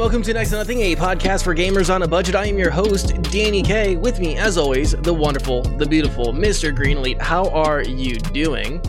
[0.00, 2.34] welcome to Next to Nothing, a podcast for gamers on a budget.
[2.34, 3.96] I am your host, Danny K.
[3.96, 6.74] With me, as always, the wonderful, the beautiful Mr.
[6.74, 7.20] Green Elite.
[7.20, 8.80] How are you doing?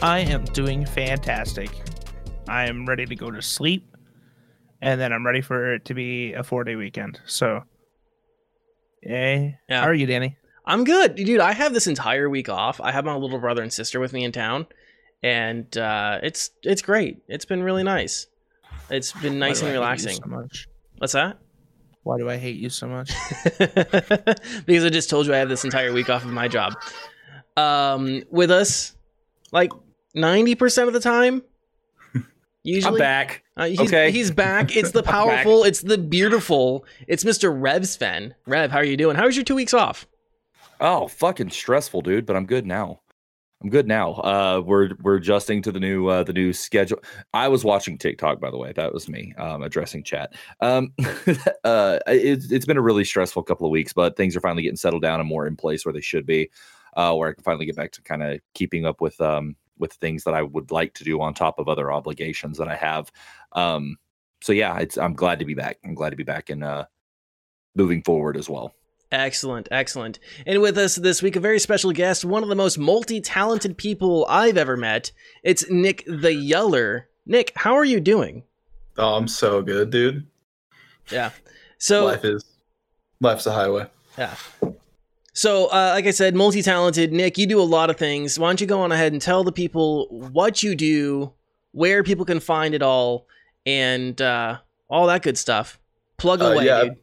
[0.00, 1.70] I am doing fantastic.
[2.46, 3.96] I am ready to go to sleep,
[4.80, 7.18] and then I'm ready for it to be a four day weekend.
[7.26, 7.64] So,
[9.02, 9.58] yay.
[9.68, 9.80] Yeah.
[9.80, 10.36] How are you, Danny?
[10.64, 11.40] I'm good, dude.
[11.40, 12.80] I have this entire week off.
[12.80, 14.68] I have my little brother and sister with me in town,
[15.20, 17.24] and uh, it's it's great.
[17.26, 18.28] It's been really nice.
[18.92, 20.16] It's been nice and I relaxing.
[20.16, 20.68] So much?
[20.98, 21.38] What's that?
[22.04, 23.12] Why do I hate you so much?
[23.58, 26.74] because I just told you I have this entire week off of my job.
[27.56, 28.94] Um, with us,
[29.52, 29.70] like
[30.14, 31.42] ninety percent of the time.
[32.64, 33.44] Usually, I'm back.
[33.56, 34.10] Uh, he's, Okay.
[34.10, 34.76] he's back.
[34.76, 35.64] It's the powerful.
[35.64, 36.84] It's the beautiful.
[37.06, 37.54] It's Mr.
[37.54, 38.34] Rev Sven.
[38.46, 39.16] Rev, how are you doing?
[39.16, 40.06] How was your two weeks off?
[40.80, 42.26] Oh, fucking stressful, dude.
[42.26, 43.00] But I'm good now.
[43.62, 44.14] I'm good now.
[44.14, 46.98] Uh, we're we're adjusting to the new uh, the new schedule.
[47.32, 48.72] I was watching TikTok, by the way.
[48.72, 50.34] That was me um, addressing chat.
[50.60, 50.92] Um,
[51.64, 54.76] uh, it's it's been a really stressful couple of weeks, but things are finally getting
[54.76, 56.50] settled down and more in place where they should be.
[56.96, 59.92] Uh, where I can finally get back to kind of keeping up with um with
[59.94, 63.12] things that I would like to do on top of other obligations that I have.
[63.52, 63.96] Um,
[64.42, 65.78] so yeah, it's I'm glad to be back.
[65.84, 66.86] I'm glad to be back and uh,
[67.76, 68.74] moving forward as well.
[69.12, 70.18] Excellent, excellent.
[70.46, 74.26] And with us this week, a very special guest, one of the most multi-talented people
[74.28, 75.12] I've ever met.
[75.42, 77.08] It's Nick the Yeller.
[77.26, 78.42] Nick, how are you doing?
[78.96, 80.26] Oh, I'm so good, dude.
[81.10, 81.30] Yeah.
[81.78, 82.42] So Life is
[83.20, 83.86] life's a highway.
[84.16, 84.34] Yeah.
[85.34, 87.12] So, uh, like I said, multi talented.
[87.12, 88.38] Nick, you do a lot of things.
[88.38, 91.32] Why don't you go on ahead and tell the people what you do,
[91.72, 93.26] where people can find it all,
[93.66, 95.78] and uh, all that good stuff?
[96.18, 96.84] Plug Uh, away, yeah.
[96.84, 96.96] dude.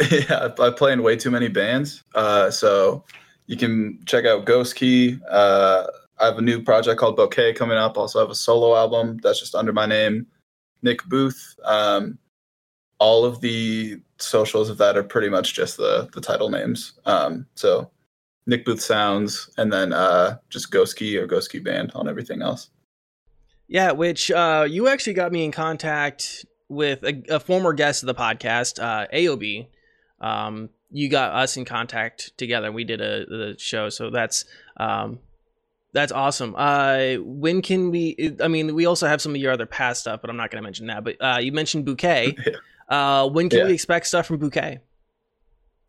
[0.10, 2.02] yeah, I play in way too many bands.
[2.14, 3.04] Uh, so
[3.46, 5.18] you can check out Ghost Key.
[5.30, 5.86] Uh,
[6.18, 7.98] I have a new project called Bouquet coming up.
[7.98, 10.26] Also have a solo album that's just under my name,
[10.82, 11.56] Nick Booth.
[11.64, 12.18] Um,
[12.98, 16.94] all of the socials of that are pretty much just the the title names.
[17.04, 17.90] Um, so
[18.46, 22.42] Nick Booth Sounds, and then uh, just Ghost Key or Ghost Key Band on everything
[22.42, 22.70] else.
[23.68, 28.06] Yeah, which uh, you actually got me in contact with a, a former guest of
[28.06, 29.68] the podcast, uh, AOB.
[30.22, 32.70] Um, you got us in contact together.
[32.72, 34.44] We did a, the show, so that's
[34.78, 35.18] um,
[35.92, 36.54] that's awesome.
[36.56, 38.36] Uh, when can we?
[38.40, 40.62] I mean, we also have some of your other past stuff, but I'm not going
[40.62, 41.04] to mention that.
[41.04, 42.36] But uh, you mentioned Bouquet.
[42.88, 43.66] Uh, when can Yeah.
[43.68, 44.80] we expect stuff from Bouquet?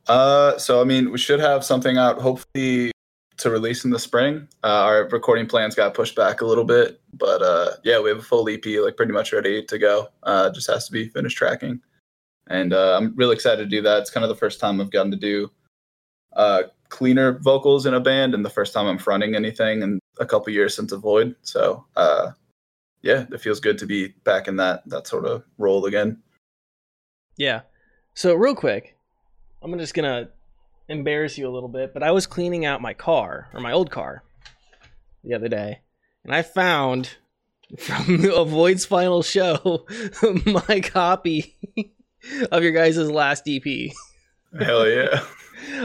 [0.08, 2.92] Uh, so I mean, we should have something out hopefully
[3.38, 4.48] to release in the spring.
[4.64, 8.20] Uh, our recording plans got pushed back a little bit, but uh, yeah, we have
[8.20, 10.08] a full EP like pretty much ready to go.
[10.22, 11.82] Uh, just has to be finished tracking,
[12.48, 14.00] and uh, I'm really excited to do that.
[14.00, 15.52] It's kind of the first time I've gotten to do
[16.36, 20.26] uh, cleaner vocals in a band, and the first time I'm fronting anything in a
[20.26, 21.36] couple years since Avoid.
[21.42, 22.32] So uh,
[23.02, 26.22] yeah, it feels good to be back in that that sort of role again.
[27.38, 27.62] Yeah.
[28.14, 28.96] So real quick,
[29.62, 30.30] I'm just gonna
[30.88, 33.90] embarrass you a little bit, but I was cleaning out my car or my old
[33.90, 34.24] car
[35.24, 35.82] the other day,
[36.24, 37.18] and I found
[37.80, 39.86] from Avoid's final show
[40.46, 41.56] my copy
[42.52, 43.92] of your guys' last EP.
[44.60, 45.24] Hell yeah,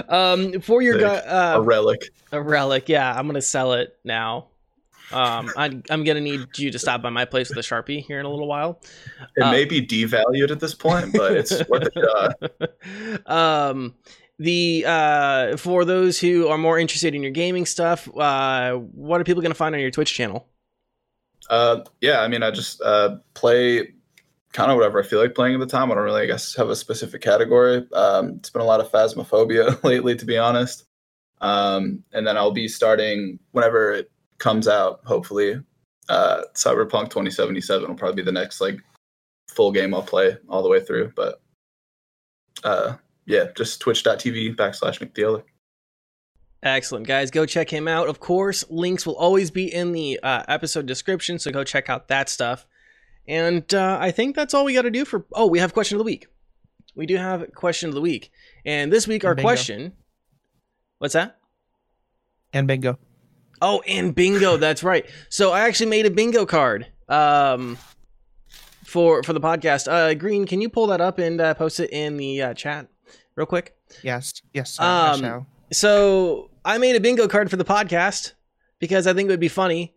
[0.08, 2.10] Um, for your guy, a uh, relic.
[2.32, 2.88] a relic.
[2.88, 4.48] Yeah, I'm gonna sell it now.
[5.10, 8.20] Um, I, I'm gonna need you to stop by my place with a sharpie here
[8.20, 8.80] in a little while.
[9.36, 12.00] It Uh, may be devalued at this point, but it's worth a
[13.24, 13.26] shot.
[13.26, 13.94] um
[14.38, 19.24] the uh for those who are more interested in your gaming stuff uh what are
[19.24, 20.46] people going to find on your twitch channel
[21.50, 23.94] Uh, yeah, I mean, I just uh, play
[24.52, 25.90] kind of whatever I feel like playing at the time.
[25.90, 27.86] I don't really, I guess, have a specific category.
[27.92, 30.84] Um, it's been a lot of phasmophobia lately, to be honest.
[31.40, 35.00] Um, and then I'll be starting whenever it comes out.
[35.04, 35.60] Hopefully,
[36.08, 38.80] uh, Cyberpunk 2077 will probably be the next like
[39.48, 41.12] full game I'll play all the way through.
[41.14, 41.40] But
[42.64, 45.44] uh, yeah, just twitch.tv backslash Nick Dealer.
[46.62, 50.42] excellent guys go check him out of course links will always be in the uh,
[50.48, 52.66] episode description so go check out that stuff
[53.28, 55.94] and uh, i think that's all we got to do for oh we have question
[55.96, 56.26] of the week
[56.96, 58.32] we do have question of the week
[58.64, 59.46] and this week our Bingo.
[59.46, 59.92] question
[60.98, 61.38] what's that
[62.52, 62.98] And bingo.
[63.60, 65.04] Oh, and bingo, that's right.
[65.28, 67.76] So I actually made a bingo card um
[68.84, 69.86] for for the podcast.
[69.90, 72.88] Uh Green, can you pull that up and uh, post it in the uh, chat
[73.36, 73.76] real quick?
[74.02, 74.42] Yes.
[74.54, 74.78] Yes.
[74.80, 75.46] I Um.
[75.72, 78.32] So I made a bingo card for the podcast
[78.78, 79.94] because I think it would be funny.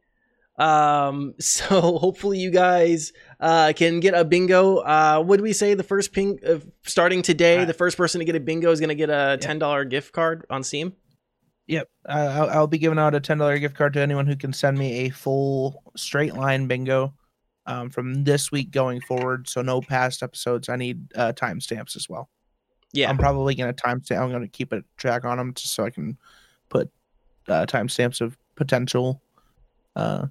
[0.62, 4.78] Um so hopefully you guys uh can get a bingo.
[4.78, 8.36] Uh would we say the first ping uh, starting today, the first person to get
[8.36, 10.94] a bingo is going to get a $10 gift card on Steam?
[11.68, 11.90] Yep.
[12.08, 14.52] Uh, I'll, I'll be giving out a ten dollar gift card to anyone who can
[14.52, 17.14] send me a full straight line bingo.
[17.66, 19.48] um, from this week going forward.
[19.48, 20.68] So no past episodes.
[20.70, 22.30] I need uh, timestamps as well.
[22.94, 23.10] Yeah.
[23.10, 24.20] I'm probably gonna timestamp.
[24.22, 26.18] I'm gonna keep a track on them just so I can
[26.70, 26.90] put
[27.48, 29.22] uh, timestamps of potential
[29.96, 30.28] uh,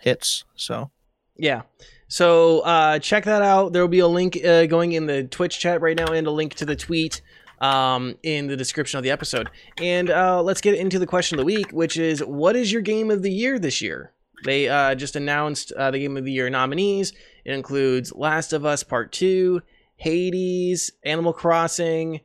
[0.00, 0.44] hits.
[0.54, 0.90] So
[1.36, 1.62] Yeah.
[2.08, 3.72] So uh, check that out.
[3.72, 6.30] There will be a link uh, going in the Twitch chat right now and a
[6.30, 7.20] link to the tweet
[7.60, 9.50] um, in the description of the episode.
[9.78, 12.82] And uh, let's get into the question of the week, which is what is your
[12.82, 14.12] game of the year this year?
[14.44, 17.12] They uh, just announced uh, the game of the year nominees.
[17.44, 19.62] It includes Last of Us Part 2,
[19.96, 22.20] Hades, Animal Crossing.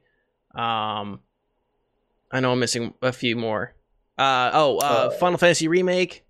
[0.53, 1.21] Um,
[2.31, 3.73] I know I'm missing a few more.
[4.17, 6.25] Uh, oh, uh, Uh, Final Fantasy Remake.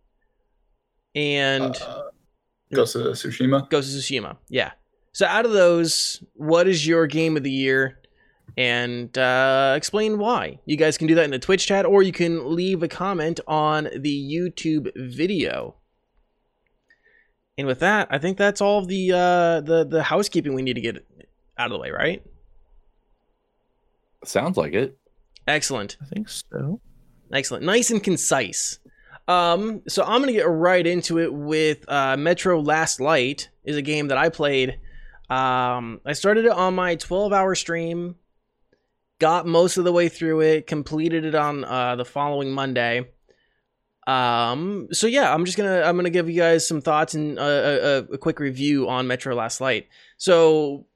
[1.15, 1.75] And.
[1.75, 2.03] Uh,
[2.73, 3.69] Ghost of Tsushima.
[3.69, 4.37] Ghost of Tsushima.
[4.49, 4.71] Yeah.
[5.13, 7.99] So out of those, what is your game of the year?
[8.57, 10.59] And uh, explain why.
[10.65, 13.39] You guys can do that in the Twitch chat, or you can leave a comment
[13.47, 15.75] on the YouTube video.
[17.57, 20.73] And with that, I think that's all of the uh, the the housekeeping we need
[20.73, 21.05] to get
[21.57, 22.23] out of the way, right?
[24.25, 24.97] Sounds like it.
[25.47, 25.97] Excellent.
[26.01, 26.81] I think so.
[27.33, 27.63] Excellent.
[27.63, 28.79] Nice and concise.
[29.31, 33.81] Um, so I'm gonna get right into it with uh, Metro Last Light is a
[33.81, 34.79] game that I played.
[35.29, 38.15] Um, I started it on my 12 hour stream,
[39.19, 43.07] got most of the way through it, completed it on uh, the following Monday.
[44.05, 47.41] Um, so yeah, I'm just gonna I'm gonna give you guys some thoughts and uh,
[47.41, 49.87] a, a, a quick review on Metro Last Light.
[50.17, 50.87] So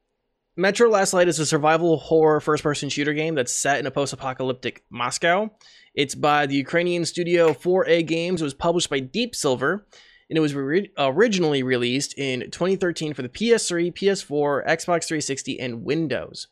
[0.58, 3.92] Metro Last Light is a survival horror first person shooter game that's set in a
[3.92, 5.52] post apocalyptic Moscow.
[5.96, 8.42] It's by the Ukrainian studio 4A Games.
[8.42, 9.88] It was published by Deep Silver,
[10.30, 15.86] and it was re- originally released in 2013 for the PS3, PS4, Xbox 360, and
[15.86, 16.48] Windows.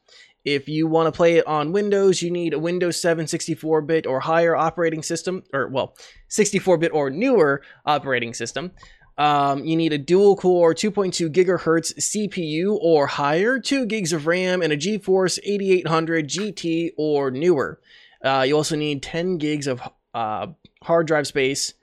[0.46, 4.22] If you want to play it on Windows, you need a Windows 7 64-bit or
[4.22, 5.98] higher operating system, or well,
[6.30, 8.72] 64-bit or newer operating system.
[9.18, 14.62] Um, you need a dual core 2.2 gigahertz CPU or higher, 2 gigs of RAM,
[14.62, 17.80] and a GeForce 8800 GT or newer.
[18.24, 19.82] Uh, you also need 10 gigs of
[20.14, 20.48] uh,
[20.84, 21.74] hard drive space.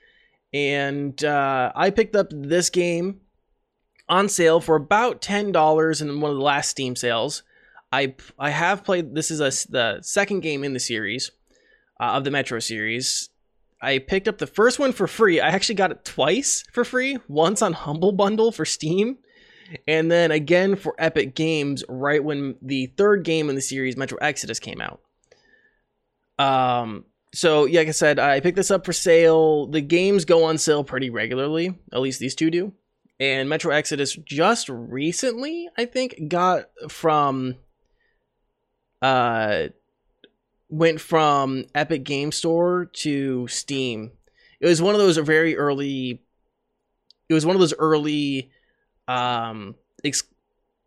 [0.52, 3.20] And uh, I picked up this game
[4.08, 7.42] on sale for about $10 in one of the last Steam sales.
[7.92, 9.14] I I have played.
[9.14, 11.32] This is a, the second game in the series
[12.00, 13.31] uh, of the Metro series.
[13.82, 15.40] I picked up the first one for free.
[15.40, 17.19] I actually got it twice for free.
[17.28, 19.19] Once on Humble Bundle for Steam,
[19.88, 24.19] and then again for Epic Games right when the third game in the series, Metro
[24.19, 25.00] Exodus, came out.
[26.40, 27.04] Um.
[27.32, 29.66] So, yeah, like I said, I picked this up for sale.
[29.66, 31.78] The games go on sale pretty regularly.
[31.92, 32.72] At least these two do.
[33.20, 37.56] And Metro Exodus just recently, I think, got from
[39.02, 39.69] uh
[40.70, 44.12] went from Epic Game Store to Steam.
[44.60, 46.22] It was one of those very early
[47.28, 48.50] it was one of those early
[49.06, 50.25] um ex-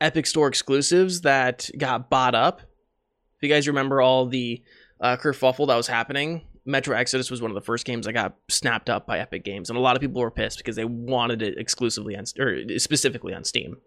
[0.02, 2.62] Epic Store exclusives that got bought up.
[2.62, 4.62] If you guys remember all the
[5.04, 8.36] uh, kerfuffle that was happening, Metro Exodus was one of the first games that got
[8.50, 11.42] snapped up by Epic Games, and a lot of people were pissed because they wanted
[11.42, 13.78] it exclusively on or specifically on Steam.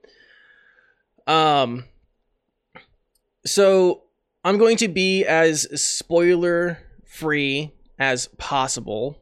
[1.26, 1.84] Um,
[3.46, 4.02] so
[4.44, 9.18] I'm going to be as spoiler free as possible.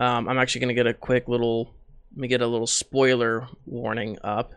[0.00, 1.74] Um, I'm actually going to get a quick little,
[2.12, 4.52] let me get a little spoiler warning up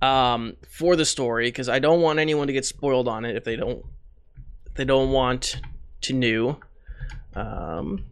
[0.00, 3.44] um, for the story because I don't want anyone to get spoiled on it if
[3.44, 3.84] they don't,
[4.78, 5.60] they don't want
[6.02, 6.60] to know.
[7.34, 8.04] Um,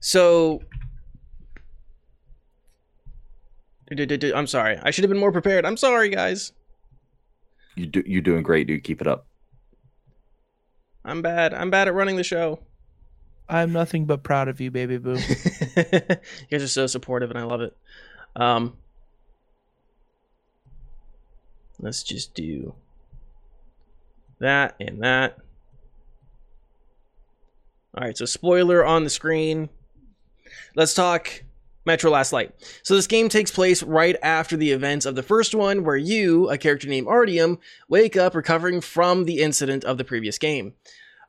[0.00, 0.60] so
[3.90, 4.78] I'm sorry.
[4.82, 5.64] I should have been more prepared.
[5.64, 6.52] I'm sorry, guys.
[7.74, 8.84] You do you're doing great, dude.
[8.84, 9.26] Keep it up.
[11.06, 11.54] I'm bad.
[11.54, 12.60] I'm bad at running the show.
[13.48, 15.16] I'm nothing but proud of you, baby boo.
[15.76, 16.18] you
[16.50, 17.74] guys are so supportive, and I love it.
[18.36, 18.76] Um,
[21.78, 22.74] let's just do
[24.40, 25.36] that and that.
[27.96, 29.68] All right, so spoiler on the screen.
[30.76, 31.42] Let's talk
[31.84, 32.52] Metro Last Light.
[32.82, 36.48] So this game takes place right after the events of the first one, where you,
[36.50, 40.74] a character named Artyom, wake up recovering from the incident of the previous game.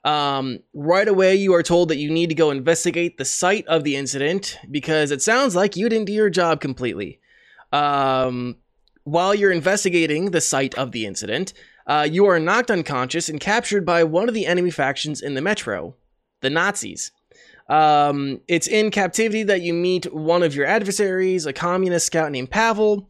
[0.04, 3.84] Um, right away, you are told that you need to go investigate the site of
[3.84, 7.20] the incident because it sounds like you didn't do your job completely.
[7.72, 8.58] Um,
[9.04, 11.54] while you're investigating the site of the incident,
[11.92, 15.42] uh, you are knocked unconscious and captured by one of the enemy factions in the
[15.42, 15.94] metro,
[16.40, 17.12] the Nazis.
[17.68, 22.50] Um, it's in captivity that you meet one of your adversaries, a communist scout named
[22.50, 23.10] Pavel,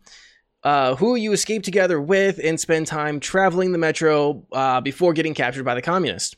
[0.63, 5.35] uh, who you escape together with and spend time traveling the metro uh, before getting
[5.35, 6.37] captured by the communist.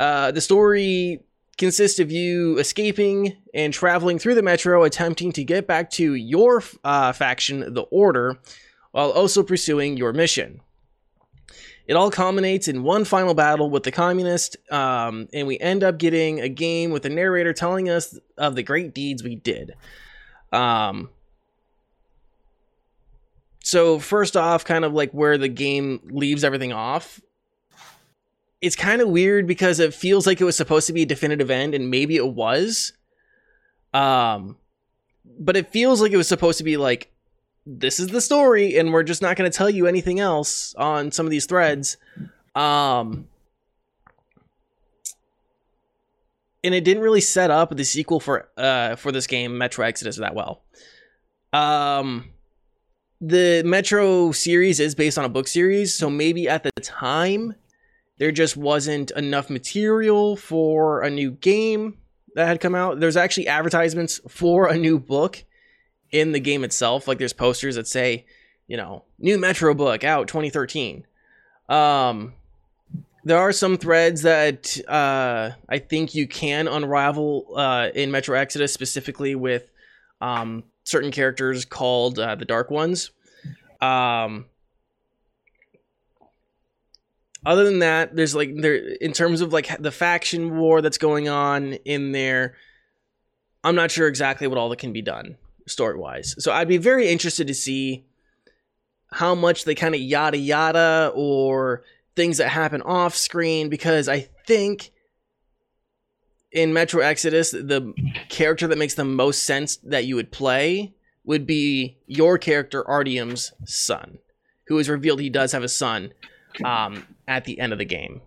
[0.00, 1.20] Uh, the story
[1.58, 6.60] consists of you escaping and traveling through the metro, attempting to get back to your
[6.82, 8.36] uh, faction, the Order,
[8.90, 10.60] while also pursuing your mission.
[11.88, 15.96] It all culminates in one final battle with the communist, um, and we end up
[15.96, 19.74] getting a game with the narrator telling us of the great deeds we did.
[20.52, 21.08] Um,
[23.64, 27.22] so first off, kind of like where the game leaves everything off,
[28.60, 31.50] it's kind of weird because it feels like it was supposed to be a definitive
[31.50, 32.92] end, and maybe it was.
[33.94, 34.58] Um,
[35.40, 37.10] but it feels like it was supposed to be like
[37.70, 41.12] this is the story and we're just not going to tell you anything else on
[41.12, 41.98] some of these threads.
[42.54, 43.28] Um
[46.64, 50.16] and it didn't really set up the sequel for uh for this game metro exodus
[50.16, 50.62] that well.
[51.52, 52.30] Um
[53.20, 57.54] the metro series is based on a book series so maybe at the time
[58.16, 61.98] there just wasn't enough material for a new game
[62.34, 62.98] that had come out.
[62.98, 65.44] There's actually advertisements for a new book
[66.10, 67.08] in the game itself.
[67.08, 68.26] Like there's posters that say,
[68.66, 71.06] you know, new Metro book out 2013.
[71.68, 72.34] Um,
[73.24, 78.72] there are some threads that uh, I think you can unravel uh, in Metro Exodus,
[78.72, 79.70] specifically with
[80.20, 83.10] um, certain characters called uh, the Dark Ones.
[83.80, 84.46] Um,
[87.44, 91.28] other than that, there's like there in terms of like the faction war that's going
[91.28, 92.56] on in there.
[93.62, 95.36] I'm not sure exactly what all that can be done
[95.68, 96.34] story wise.
[96.38, 98.04] So I'd be very interested to see
[99.10, 101.82] how much they kind of yada yada or
[102.16, 104.90] things that happen off screen because I think
[106.50, 107.92] in Metro Exodus, the
[108.28, 110.94] character that makes the most sense that you would play
[111.24, 114.18] would be your character, Artyom's son,
[114.66, 116.12] who is revealed he does have a son
[116.64, 118.22] um, at the end of the game.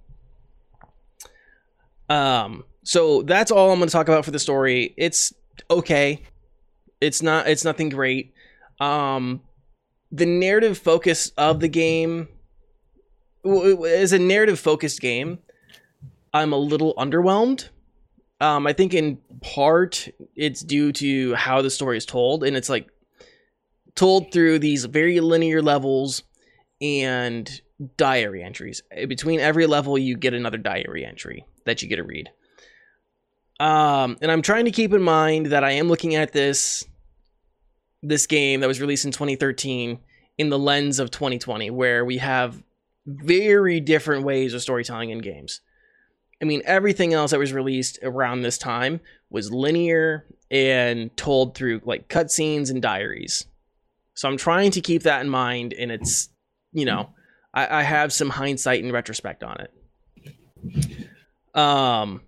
[2.09, 4.93] Um, so that's all I'm going to talk about for the story.
[4.97, 5.33] It's
[5.69, 6.21] okay.
[7.01, 7.47] It's not.
[7.47, 8.33] It's nothing great.
[8.79, 9.41] Um,
[10.11, 12.27] the narrative focus of the game
[13.43, 15.39] is a narrative focused game.
[16.33, 17.69] I'm a little underwhelmed.
[18.39, 22.69] Um, I think in part it's due to how the story is told, and it's
[22.69, 22.89] like
[23.95, 26.23] told through these very linear levels
[26.81, 27.61] and
[27.97, 28.81] diary entries.
[29.07, 32.29] Between every level, you get another diary entry that you get to read.
[33.59, 36.83] Um, and I'm trying to keep in mind that I am looking at this
[38.01, 39.99] this game that was released in 2013
[40.37, 42.63] in the lens of 2020, where we have
[43.05, 45.61] very different ways of storytelling in games.
[46.41, 51.81] I mean, everything else that was released around this time was linear and told through
[51.85, 53.45] like cutscenes and diaries.
[54.15, 56.29] So I'm trying to keep that in mind, and it's,
[56.73, 57.09] you know,
[57.53, 61.57] I, I have some hindsight and retrospect on it.
[61.57, 62.21] Um,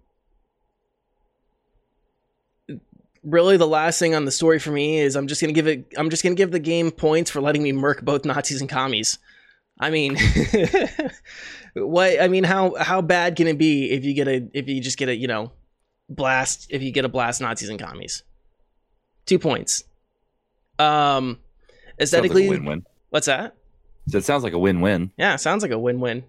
[3.24, 5.94] really the last thing on the story for me is I'm just gonna give it
[5.98, 9.18] I'm just gonna give the game points for letting me murk both Nazis and commies.
[9.80, 10.18] I mean
[11.74, 14.82] what I mean how how bad can it be if you get a if you
[14.82, 15.52] just get a, you know,
[16.10, 18.24] blast if you get a blast Nazis and commies?
[19.26, 19.84] Two points.
[20.80, 21.40] Um
[22.00, 22.86] aesthetically like win-win.
[23.10, 23.56] What's that?
[24.10, 25.12] So it sounds like a win-win.
[25.18, 26.26] Yeah, sounds like a win-win.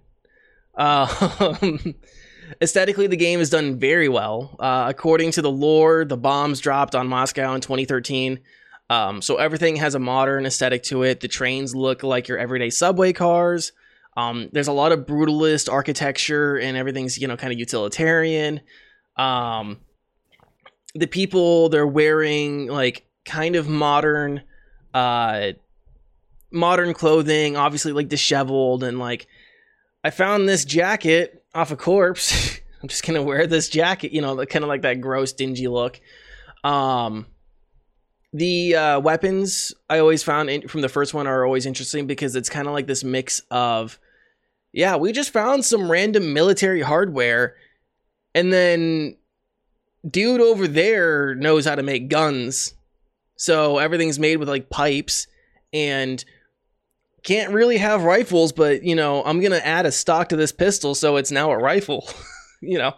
[0.77, 1.07] Uh,
[2.61, 4.57] Aesthetically, the game is done very well.
[4.59, 8.41] Uh, according to the lore, the bombs dropped on Moscow in 2013.
[8.91, 11.21] Um, so everything has a modern aesthetic to it.
[11.21, 13.73] The trains look like your everyday subway cars.
[14.17, 18.61] Um, there's a lot of brutalist architecture, and everything's you know kind of utilitarian.
[19.17, 19.81] Um,
[20.95, 24.43] the people they're wearing like kind of modern,
[24.93, 25.53] uh,
[26.53, 29.27] modern clothing, obviously like disheveled and like.
[30.07, 32.61] I found this jacket off a corpse.
[32.83, 36.01] I'm just gonna wear this jacket, you know, kind of like that gross, dingy look.
[36.63, 37.27] Um,
[38.33, 42.35] the uh, weapons I always found in, from the first one are always interesting because
[42.35, 43.99] it's kind of like this mix of,
[44.73, 47.55] yeah, we just found some random military hardware,
[48.35, 49.17] and then
[50.07, 52.75] dude over there knows how to make guns,
[53.37, 55.27] so everything's made with like pipes
[55.73, 56.25] and
[57.25, 60.95] can't really have rifles, but you know, I'm gonna add a stock to this pistol,
[60.95, 62.09] so it's now a rifle.
[62.61, 62.95] you know,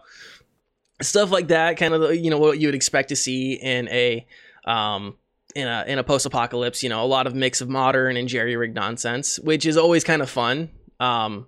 [1.00, 4.26] stuff like that, kind of you know what you would expect to see in a
[4.66, 5.16] um,
[5.54, 6.82] in a in a post apocalypse.
[6.82, 10.02] You know, a lot of mix of modern and jerry rig nonsense, which is always
[10.02, 10.70] kind of fun.
[10.98, 11.46] Um,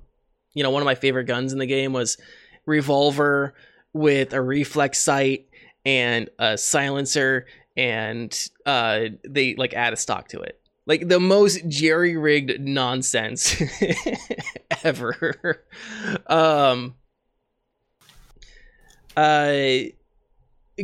[0.54, 2.16] you know, one of my favorite guns in the game was
[2.64, 3.54] revolver
[3.92, 5.48] with a reflex sight
[5.84, 11.68] and a silencer, and uh, they like add a stock to it like the most
[11.68, 13.62] jerry rigged nonsense
[14.84, 15.62] ever.
[16.26, 16.94] um,
[19.14, 19.82] uh,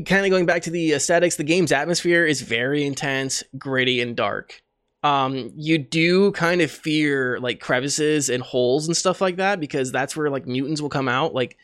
[0.06, 4.14] kind of going back to the aesthetics, the game's atmosphere is very intense, gritty, and
[4.14, 4.62] dark.
[5.02, 9.90] Um, you do kind of fear like crevices and holes and stuff like that because
[9.90, 11.34] that's where like mutants will come out.
[11.34, 11.56] Like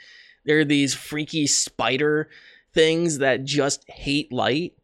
[0.44, 2.30] there are these freaky spider
[2.73, 4.75] things that just hate light,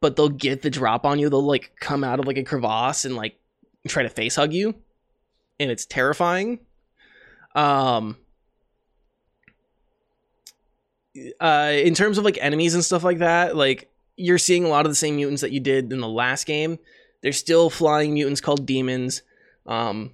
[0.00, 1.28] but they'll get the drop on you.
[1.28, 3.38] They'll like come out of like a crevasse and like
[3.88, 4.74] try to face hug you,
[5.58, 6.60] and it's terrifying.
[7.54, 8.16] Um,
[11.40, 14.86] uh, in terms of like enemies and stuff like that, like you're seeing a lot
[14.86, 16.78] of the same mutants that you did in the last game.
[17.22, 19.22] There's still flying mutants called demons.
[19.66, 20.12] Um,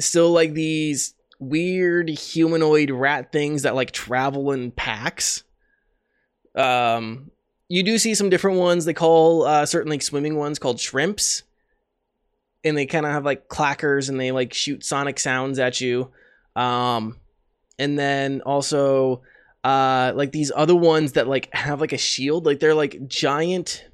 [0.00, 5.44] still like these weird humanoid rat things that like travel in packs.
[6.54, 7.30] Um,
[7.74, 8.84] you do see some different ones.
[8.84, 11.42] They call uh, certain like swimming ones called shrimps,
[12.62, 16.12] and they kind of have like clackers and they like shoot sonic sounds at you.
[16.54, 17.16] Um,
[17.78, 19.22] and then also
[19.64, 23.86] uh like these other ones that like have like a shield like they're like giant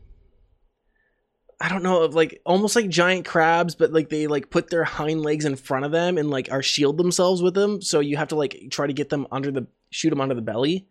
[1.61, 4.83] i don't know of like almost like giant crabs but like they like put their
[4.83, 8.17] hind legs in front of them and like are shield themselves with them so you
[8.17, 10.89] have to like try to get them under the shoot them under the belly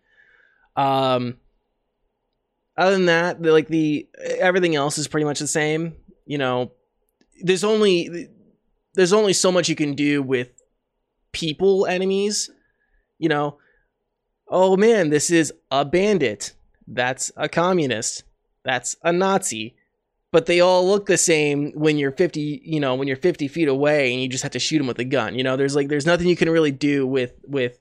[0.77, 1.35] um
[2.79, 4.07] other than that the, like the
[4.39, 5.95] everything else is pretty much the same
[6.25, 6.71] you know
[7.41, 8.29] there's only
[8.95, 10.49] there's only so much you can do with
[11.31, 12.49] people enemies
[13.17, 13.57] you know
[14.49, 16.53] oh man, this is a bandit.
[16.87, 18.23] That's a communist.
[18.63, 19.75] That's a Nazi.
[20.31, 23.67] But they all look the same when you're 50, you know, when you're 50 feet
[23.67, 25.35] away and you just have to shoot them with a gun.
[25.35, 27.79] You know, there's like there's nothing you can really do with with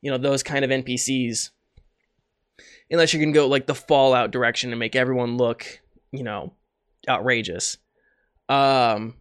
[0.00, 1.50] you know those kind of NPCs
[2.90, 5.80] unless you can go like the Fallout direction and make everyone look,
[6.12, 6.52] you know,
[7.08, 7.78] outrageous.
[8.48, 9.14] Um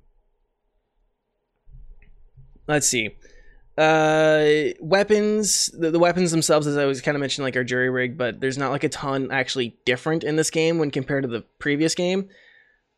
[2.67, 3.09] let's see
[3.77, 7.89] uh weapons the, the weapons themselves as i was kind of mentioned like are jury
[7.89, 11.29] rig but there's not like a ton actually different in this game when compared to
[11.29, 12.29] the previous game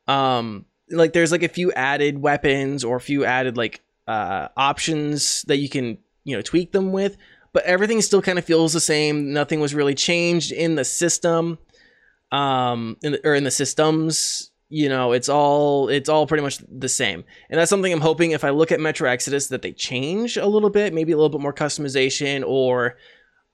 [0.10, 5.43] um like there's like a few added weapons or a few added like uh options
[5.43, 7.15] that you can you know tweak them with
[7.56, 9.32] but everything still kind of feels the same.
[9.32, 11.58] Nothing was really changed in the system
[12.32, 16.58] um in the, or in the systems you know it's all it's all pretty much
[16.68, 17.24] the same.
[17.50, 20.46] And that's something i'm hoping if i look at metro exodus that they change a
[20.46, 22.98] little bit maybe a little bit more customization or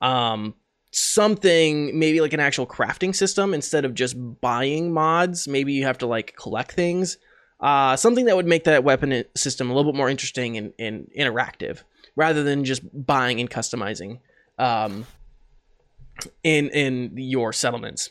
[0.00, 0.54] um
[0.90, 5.46] something maybe like an actual crafting system instead of just buying mods.
[5.46, 7.18] Maybe you have to like collect things.
[7.60, 11.08] Uh something that would make that weapon system a little bit more interesting and, and
[11.16, 11.82] interactive
[12.16, 14.20] rather than just buying and customizing
[14.58, 15.06] um
[16.42, 18.10] in in your settlements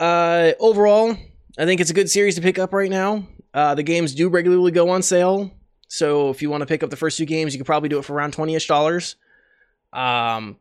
[0.00, 1.16] uh overall
[1.58, 3.26] I think it's a good series to pick up right now.
[3.52, 5.52] Uh, the games do regularly go on sale,
[5.86, 7.98] so if you want to pick up the first two games, you could probably do
[7.98, 9.14] it for around twenty ish dollars.
[9.92, 10.58] Um,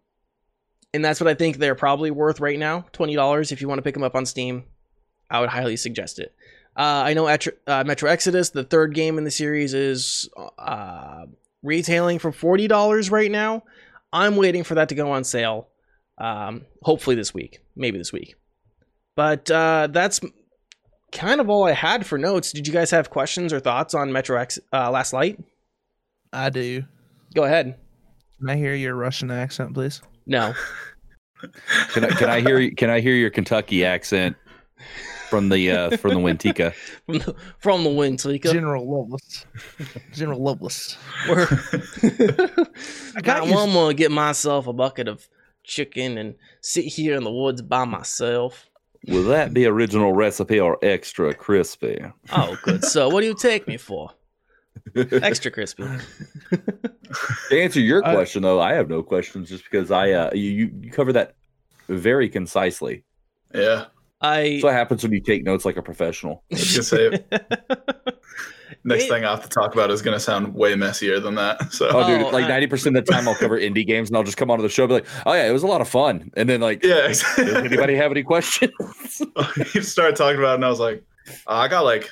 [0.94, 3.52] and that's what I think they're probably worth right now, twenty dollars.
[3.52, 4.66] If you want to pick them up on Steam,
[5.32, 6.36] I would highly suggest it.
[6.78, 11.26] Uh, I know Metro, uh, Metro Exodus, the third game in the series, is uh,
[11.64, 13.64] retailing for forty dollars right now.
[14.12, 15.70] I'm waiting for that to go on sale.
[16.20, 18.36] Um, hopefully this week, maybe this week.
[19.16, 20.20] But uh, that's
[21.12, 22.52] kind of all I had for notes.
[22.52, 25.40] Did you guys have questions or thoughts on Metro X uh, Last Light?
[26.32, 26.84] I do.
[27.36, 27.78] Go ahead.
[28.40, 30.02] Can I hear your Russian accent, please?
[30.26, 30.54] No.
[31.94, 34.38] Can I can I hear can I hear your Kentucky accent
[35.34, 36.74] from the uh from the Wintika?
[37.08, 38.52] from the, from the Wintika.
[38.52, 39.46] General Loveless.
[40.14, 40.94] General Loveless.
[41.28, 41.48] Where
[43.16, 43.58] I got now you.
[43.58, 45.28] I'm gonna get myself a bucket of
[45.64, 48.70] chicken and sit here in the woods by myself.
[49.08, 52.00] Will that be original recipe or extra crispy?
[52.32, 52.86] Oh, good.
[52.86, 54.12] so, what do you take me for?
[54.96, 55.84] Extra crispy.
[57.50, 60.50] To answer your Uh, question though, I have no questions just because I uh you
[60.52, 61.36] you you cover that
[61.90, 63.04] very concisely.
[63.54, 63.86] yeah.
[64.24, 64.50] I.
[64.52, 66.44] That's what happens when you take notes like a professional.
[66.52, 67.10] I was gonna say
[68.86, 71.72] next It- thing I have to talk about is gonna sound way messier than that.
[71.74, 74.18] So Oh, dude, Oh, like ninety percent of the time I'll cover indie games and
[74.18, 75.82] I'll just come onto the show and be like, "Oh yeah, it was a lot
[75.82, 78.72] of fun," and then like, yeah, does anybody have any questions?
[79.76, 81.04] you started talking about it and I was like,
[81.48, 82.10] "Oh, I got like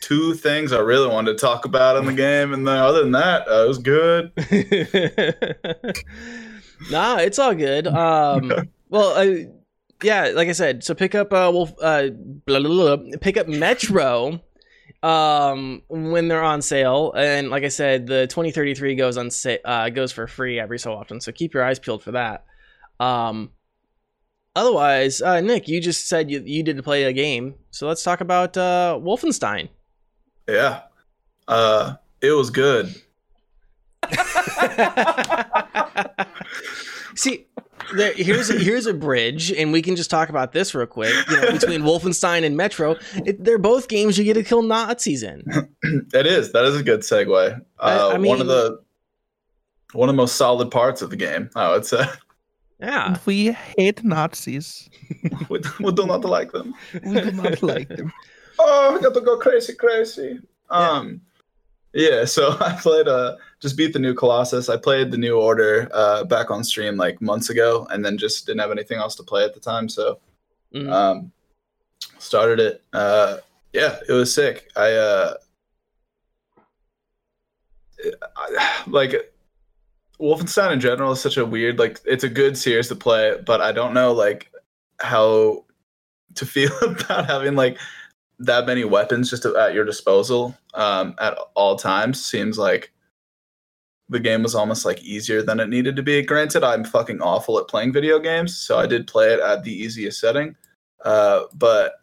[0.00, 3.12] two things I really wanted to talk about in the game, and then other than
[3.12, 4.32] that, uh, it was good.
[6.90, 7.86] nah, it's all good.
[7.86, 8.52] Um,
[8.88, 9.44] well, uh,
[10.02, 12.08] yeah, like I said, so pick up uh, Wolf, uh,
[12.46, 14.40] blah, blah, blah, pick up Metro,
[15.02, 19.88] um, when they're on sale, and like I said, the 2033 goes on sa- uh,
[19.90, 22.44] goes for free every so often, so keep your eyes peeled for that.
[23.00, 23.52] Um,
[24.56, 28.20] otherwise, uh, Nick, you just said you you did play a game, so let's talk
[28.20, 29.68] about uh, Wolfenstein.
[30.48, 30.82] Yeah,
[31.46, 32.94] uh, it was good.
[37.18, 37.47] See,
[37.96, 41.14] there, here's a, here's a bridge, and we can just talk about this real quick.
[41.30, 45.22] You know, between Wolfenstein and Metro, it, they're both games you get to kill Nazis
[45.22, 45.42] in.
[46.12, 46.52] it is.
[46.52, 47.60] That is a good segue.
[47.78, 48.80] Uh, I one mean- of the
[49.92, 52.04] one of the most solid parts of the game, I would say.
[52.80, 54.88] Yeah, We hate Nazis.
[55.48, 56.74] we, we do not like them.
[57.04, 58.12] We do not like them.
[58.60, 60.38] oh, I got to go crazy, crazy.
[60.70, 61.20] Um,
[61.92, 62.24] yeah.
[62.24, 64.68] So I played uh just beat the new Colossus.
[64.68, 68.46] I played the new Order uh back on stream like months ago, and then just
[68.46, 69.88] didn't have anything else to play at the time.
[69.88, 70.18] So
[70.74, 70.92] Mhm.
[70.92, 71.32] um,
[72.18, 72.82] started it.
[72.92, 73.38] Uh,
[73.72, 74.70] yeah, it was sick.
[74.76, 75.34] I uh,
[78.36, 79.32] I, like
[80.20, 83.60] Wolfenstein in general is such a weird like it's a good series to play, but
[83.60, 84.50] I don't know like
[85.00, 85.64] how
[86.34, 87.78] to feel about having like
[88.40, 92.24] that many weapons just at your disposal um, at all times.
[92.24, 92.92] Seems like
[94.08, 96.22] the game was almost like easier than it needed to be.
[96.22, 99.72] Granted, I'm fucking awful at playing video games, so I did play it at the
[99.72, 100.56] easiest setting.
[101.04, 101.94] Uh, but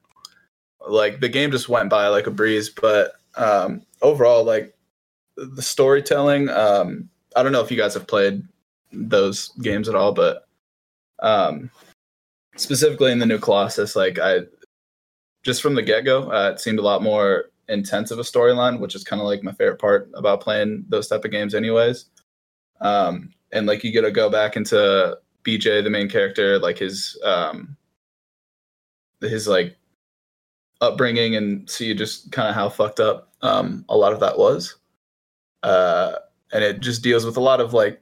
[0.88, 2.70] like the game just went by like a breeze.
[2.70, 4.76] But um, overall, like
[5.36, 8.44] the storytelling, um, I don't know if you guys have played
[8.92, 10.48] those games at all, but
[11.20, 11.72] um,
[12.56, 14.42] specifically in the new Colossus, like I
[15.44, 18.80] just from the get go, uh, it seemed a lot more intense of a storyline,
[18.80, 22.06] which is kind of like my favorite part about playing those type of games, anyways.
[22.82, 27.20] Um, and like you get to go back into BJ, the main character, like his
[27.24, 27.76] um,
[29.22, 29.76] his like
[30.82, 34.76] upbringing, and see just kind of how fucked up um, a lot of that was.
[35.64, 36.14] Uh,
[36.52, 38.02] and it just deals with a lot of like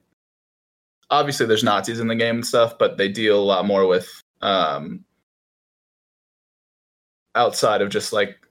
[1.09, 4.09] obviously there's Nazis in the game and stuff, but they deal a lot more with
[4.41, 5.05] um,
[7.35, 8.42] outside of just like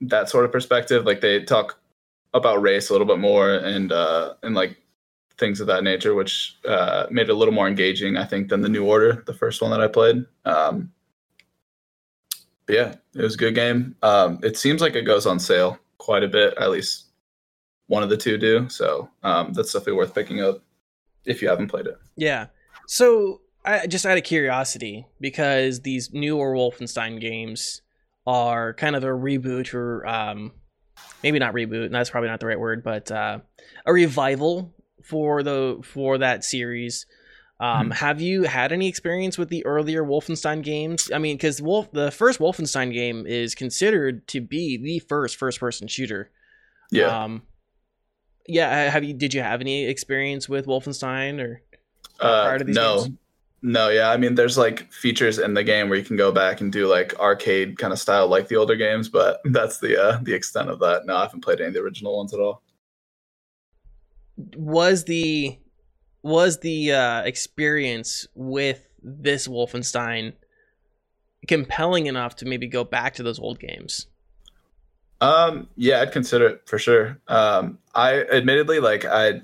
[0.00, 1.04] that sort of perspective.
[1.04, 1.78] Like they talk
[2.32, 4.76] about race a little bit more and uh, and like
[5.38, 8.60] things of that nature, which uh, made it a little more engaging, I think, than
[8.60, 10.24] the New Order, the first one that I played.
[10.44, 10.92] Um,
[12.68, 13.96] yeah, it was a good game.
[14.02, 17.06] Um, it seems like it goes on sale quite a bit, at least
[17.88, 18.68] one of the two do.
[18.68, 20.62] So um, that's definitely worth picking up
[21.24, 21.98] if you haven't played it.
[22.16, 22.46] yeah.
[22.86, 27.82] So I just out of curiosity, because these newer Wolfenstein games
[28.26, 30.52] are kind of a reboot or um,
[31.22, 33.40] maybe not reboot, and that's probably not the right word, but uh,
[33.86, 37.06] a revival for the for that series.
[37.60, 41.10] Um, Have you had any experience with the earlier Wolfenstein games?
[41.14, 45.86] I mean, because Wolf, the first Wolfenstein game is considered to be the first first-person
[45.86, 46.30] shooter.
[46.90, 47.24] Yeah.
[47.24, 47.42] Um,
[48.46, 48.90] yeah.
[48.90, 49.14] Have you?
[49.14, 51.62] Did you have any experience with Wolfenstein or
[52.18, 53.18] prior Uh, to these no, games?
[53.66, 54.10] No, yeah.
[54.10, 56.86] I mean, there's like features in the game where you can go back and do
[56.86, 60.68] like arcade kind of style, like the older games, but that's the uh, the extent
[60.68, 61.06] of that.
[61.06, 62.62] No, I haven't played any of the original ones at all.
[64.54, 65.58] was the
[66.22, 70.34] was the uh, experience with this Wolfenstein
[71.48, 74.08] compelling enough to maybe go back to those old games?
[75.22, 77.18] Um, yeah, I'd consider it for sure.
[77.28, 79.40] Um, I admittedly like I,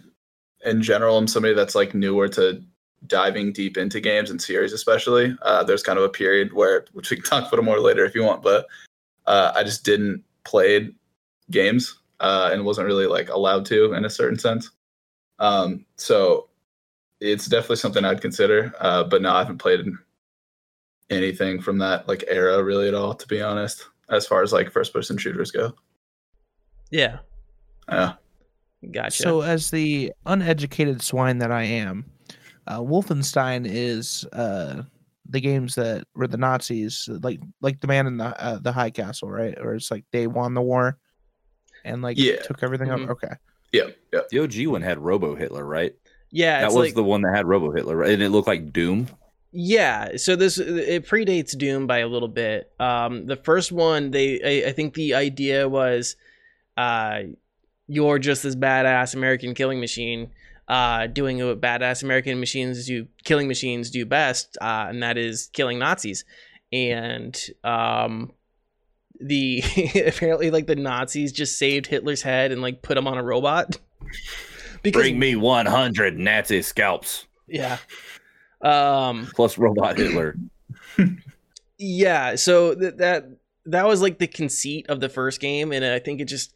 [0.63, 2.63] in general, I'm somebody that's like newer to
[3.07, 5.37] diving deep into games and series, especially.
[5.43, 8.15] Uh, there's kind of a period where, which we can talk about more later if
[8.15, 8.67] you want, but
[9.27, 10.91] uh, I just didn't play
[11.51, 14.71] games uh, and wasn't really like allowed to in a certain sense.
[15.39, 16.49] Um, so
[17.21, 18.73] it's definitely something I'd consider.
[18.81, 19.87] Uh, but no, I haven't played
[21.09, 24.71] anything from that like era really at all, to be honest, as far as like
[24.71, 25.75] first person shooters go.
[26.91, 27.19] Yeah,
[27.91, 28.15] Yeah.
[28.91, 29.23] gotcha.
[29.23, 32.11] So, as the uneducated swine that I am,
[32.67, 34.83] uh, Wolfenstein is uh,
[35.29, 38.91] the games that were the Nazis, like like the man in the uh, the High
[38.91, 39.57] Castle, right?
[39.61, 40.99] Or it's like they won the war
[41.85, 42.37] and like Yeah.
[42.43, 43.05] took everything Mhm.
[43.05, 43.11] up.
[43.11, 43.35] Okay,
[43.73, 43.89] Yeah.
[44.13, 44.21] Yeah.
[44.31, 45.95] The OG one had Robo Hitler, right?
[46.33, 48.11] yeah, that it's was like the one that had Robo Hitler, right?
[48.11, 49.09] And it looked like Doom.
[49.53, 50.17] yeah.
[50.17, 52.71] So this it predates Doom by a little bit.
[52.79, 56.15] Um, the first one, they I, I think the idea was,
[56.77, 57.23] uh,
[57.89, 60.31] you're just this badass American killing machine.
[60.71, 65.49] Uh, doing what badass American machines do, killing machines do best, uh, and that is
[65.53, 66.25] killing Nazis.
[66.73, 68.31] And um,
[69.19, 69.65] the
[70.07, 73.79] apparently like the Nazis just saved Hitler's head and like put him on a robot.
[74.83, 77.79] because Bring me 100 Nazi scalps yeah,
[78.63, 80.37] um, plus Robot Hitler.
[81.79, 82.37] yeah.
[82.37, 83.27] So th- that
[83.67, 86.55] that was like the conceit of the first game, and I think it just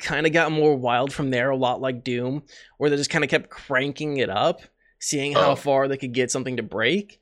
[0.00, 1.50] kind of got more wild from there.
[1.50, 2.42] A lot like Doom,
[2.78, 4.62] where they just kind of kept cranking it up,
[4.98, 5.56] seeing how Oh.
[5.56, 7.20] far they could get something to break.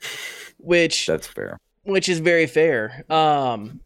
[0.58, 1.58] Which That's fair.
[1.84, 3.04] which is very fair.
[3.08, 3.80] Um,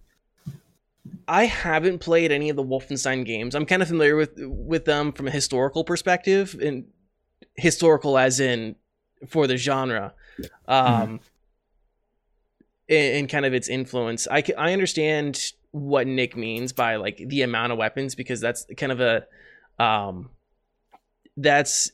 [1.28, 3.54] I haven't played any of the Wolfenstein games.
[3.54, 6.84] I'm kind of familiar with with them from a historical perspective, and
[7.56, 8.74] historical as in
[9.28, 10.14] for the genre.
[10.66, 11.20] Um,
[12.88, 14.26] and, and kind of its influence.
[14.30, 18.92] I, I understand what Nick means by like the amount of weapons because that's kind
[18.92, 19.26] of a
[19.82, 20.30] um
[21.37, 21.90] that's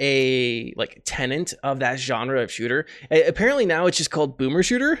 [0.00, 2.86] a like tenant of that genre of shooter.
[3.10, 5.00] A- apparently now it's just called boomer shooter.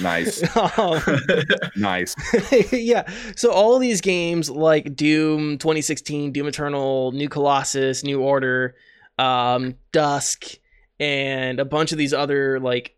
[0.00, 0.42] Nice,
[0.78, 1.00] um,
[1.76, 2.14] nice.
[2.72, 3.08] yeah.
[3.36, 8.76] So all these games like Doom 2016, Doom Eternal, New Colossus, New Order,
[9.18, 10.46] um, Dusk,
[11.00, 12.96] and a bunch of these other like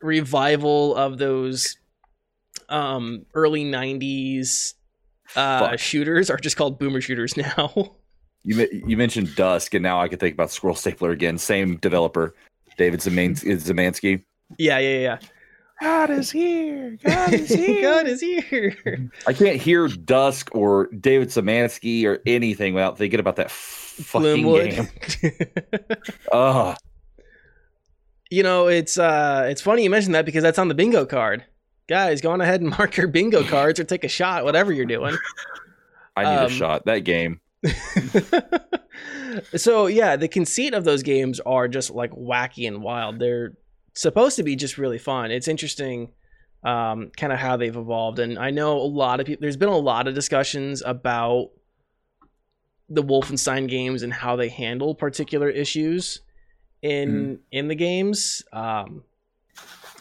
[0.00, 1.76] revival of those
[2.68, 4.74] um early 90s
[5.36, 5.78] uh Fuck.
[5.78, 7.96] shooters are just called boomer shooters now.
[8.44, 11.38] You you mentioned Dusk, and now I can think about Scroll Stapler again.
[11.38, 12.34] Same developer,
[12.76, 14.22] David Zeman- Szymanski.
[14.58, 15.18] yeah, yeah, yeah.
[15.80, 16.96] God is here.
[17.04, 17.82] God is here.
[17.82, 19.10] God is here.
[19.26, 23.52] I can't hear Dusk or David Szymanski or anything without thinking about that f-
[24.04, 24.72] fucking game.
[24.74, 26.12] Gloomwood.
[26.32, 26.76] Ugh.
[28.30, 31.44] you know, it's uh it's funny you mentioned that because that's on the bingo card.
[31.88, 34.86] Guys, go on ahead and mark your bingo cards or take a shot, whatever you're
[34.86, 35.16] doing.
[36.16, 36.84] I need Um, a shot.
[36.86, 37.40] That game.
[39.56, 43.18] so yeah, the conceit of those games are just like wacky and wild.
[43.18, 43.54] They're
[43.94, 45.30] supposed to be just really fun.
[45.30, 46.10] It's interesting
[46.62, 48.18] um, kind of how they've evolved.
[48.18, 51.50] And I know a lot of people there's been a lot of discussions about
[52.88, 56.20] the Wolfenstein games and how they handle particular issues
[56.82, 58.42] in in the games.
[58.52, 59.04] Um,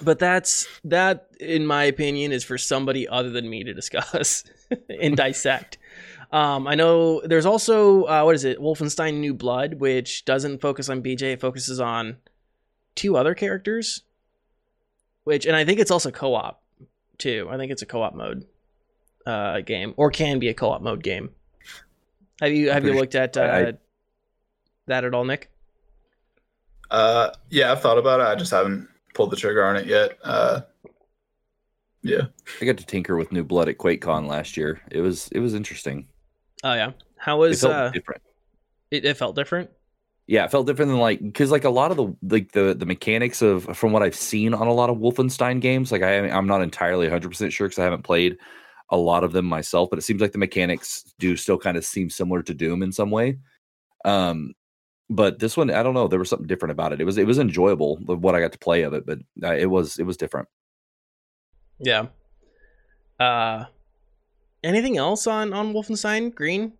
[0.01, 4.43] but that's that in my opinion is for somebody other than me to discuss
[5.01, 5.77] and dissect.
[6.31, 10.89] Um, I know there's also uh, what is it, Wolfenstein New Blood, which doesn't focus
[10.89, 12.17] on BJ, it focuses on
[12.95, 14.01] two other characters.
[15.25, 16.61] Which and I think it's also co-op
[17.17, 17.47] too.
[17.51, 18.45] I think it's a co-op mode
[19.25, 21.29] uh, game, or can be a co-op mode game.
[22.41, 23.73] Have you have you looked at uh, I-
[24.87, 25.49] that at all, Nick?
[26.91, 28.23] Uh, yeah, I've thought about it.
[28.23, 30.17] I just haven't pulled the trigger on it yet.
[30.23, 30.61] Uh,
[32.01, 32.23] yeah.
[32.61, 34.81] I got to tinker with New Blood at QuakeCon last year.
[34.91, 36.07] It was it was interesting.
[36.63, 38.21] Oh yeah, how It was felt uh, different.
[38.91, 39.05] it?
[39.05, 39.69] It felt different.
[40.27, 42.85] Yeah, it felt different than like because like a lot of the like the the
[42.85, 45.91] mechanics of from what I've seen on a lot of Wolfenstein games.
[45.91, 48.37] Like I I'm not entirely 100 percent sure because I haven't played
[48.89, 51.85] a lot of them myself, but it seems like the mechanics do still kind of
[51.85, 53.39] seem similar to Doom in some way.
[54.05, 54.53] Um,
[55.09, 56.07] but this one I don't know.
[56.07, 57.01] There was something different about it.
[57.01, 59.67] It was it was enjoyable what I got to play of it, but uh, it
[59.67, 60.47] was it was different.
[61.79, 62.07] Yeah.
[63.19, 63.65] Uh,
[64.63, 66.73] anything else on on Wolfenstein Green?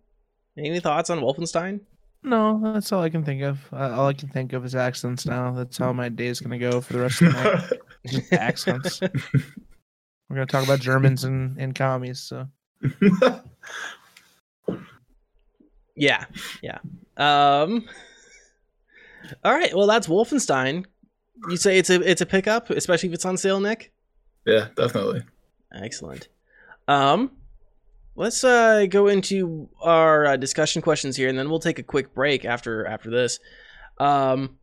[0.56, 1.80] Any thoughts on Wolfenstein?
[2.22, 3.58] No, that's all I can think of.
[3.72, 5.52] Uh, all I can think of is accents now.
[5.52, 8.32] That's how my day is going to go for the rest of the night.
[8.32, 9.00] Accents.
[9.02, 12.20] We're going to talk about Germans and, and commies.
[12.20, 12.48] So
[15.96, 16.24] Yeah,
[16.62, 16.78] yeah.
[17.16, 17.86] Um.
[19.44, 19.74] All right.
[19.74, 20.84] Well, that's Wolfenstein.
[21.48, 23.92] You say it's a it's a pickup, especially if it's on sale, Nick.
[24.46, 25.22] yeah, definitely.
[25.74, 26.28] Excellent.
[26.86, 27.32] Um,
[28.16, 32.14] let's uh go into our uh, discussion questions here, and then we'll take a quick
[32.14, 33.40] break after after this.
[33.98, 34.58] Um,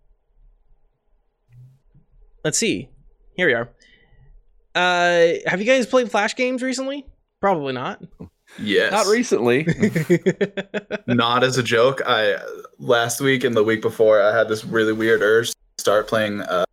[2.43, 2.89] let's see.
[3.35, 3.69] Here we are.
[4.73, 7.05] Uh, have you guys played Flash games recently?
[7.41, 8.01] Probably not.
[8.59, 8.91] Yes.
[8.91, 9.65] Not recently.
[11.07, 12.01] Not as a joke.
[12.05, 12.35] I
[12.79, 16.41] last week and the week before, I had this really weird urge to start playing
[16.41, 16.65] uh,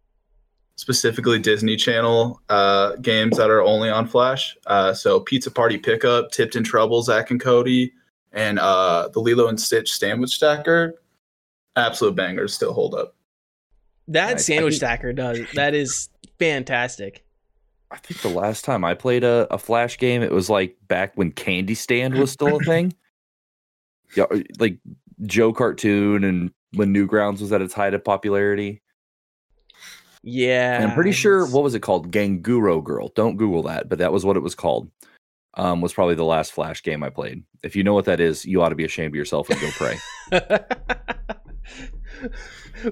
[0.76, 4.56] specifically Disney Channel uh, games that are only on Flash.
[4.66, 7.92] Uh, so Pizza Party Pickup, Tipped in Trouble, Zack and Cody,
[8.32, 11.00] and uh, the Lilo and Stitch Sandwich Stacker.
[11.76, 13.14] Absolute bangers still hold up.
[14.08, 14.34] that Nice.
[14.50, 15.38] I sandwich think- stacker does.
[15.54, 17.24] That is fantastic.
[17.90, 21.12] I think the last time I played a, a flash game, it was like back
[21.16, 22.92] when Candy Stand was still a thing.
[24.16, 24.78] Yeah, uh, like
[25.26, 28.80] Joe Cartoon and when Newgrounds was at its height of popularity.
[30.22, 32.10] Yeah, And I'm pretty sure what was it called?
[32.10, 33.08] Ganguro Girl.
[33.14, 34.90] Don't Google that, but that was what it was called.
[35.54, 37.44] Um, was probably the last flash game I played.
[37.62, 39.68] If you know what that is, you ought to be ashamed of yourself and go
[39.72, 39.98] pray.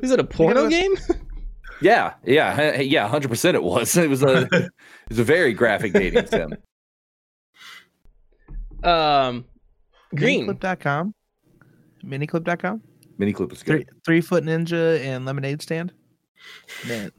[0.00, 0.96] was it a porno was- game?
[1.80, 3.54] yeah, yeah, yeah, hundred percent.
[3.56, 3.96] It was.
[3.96, 4.70] It was a it
[5.08, 6.54] was a very graphic dating sim.
[8.82, 9.44] Um,
[10.14, 10.46] green.
[10.46, 11.14] Miniclip.com.
[12.04, 12.82] Miniclip.com.
[13.18, 13.90] Miniclip was Three, good.
[14.04, 15.92] three foot ninja and lemonade stand.
[16.86, 17.10] Man,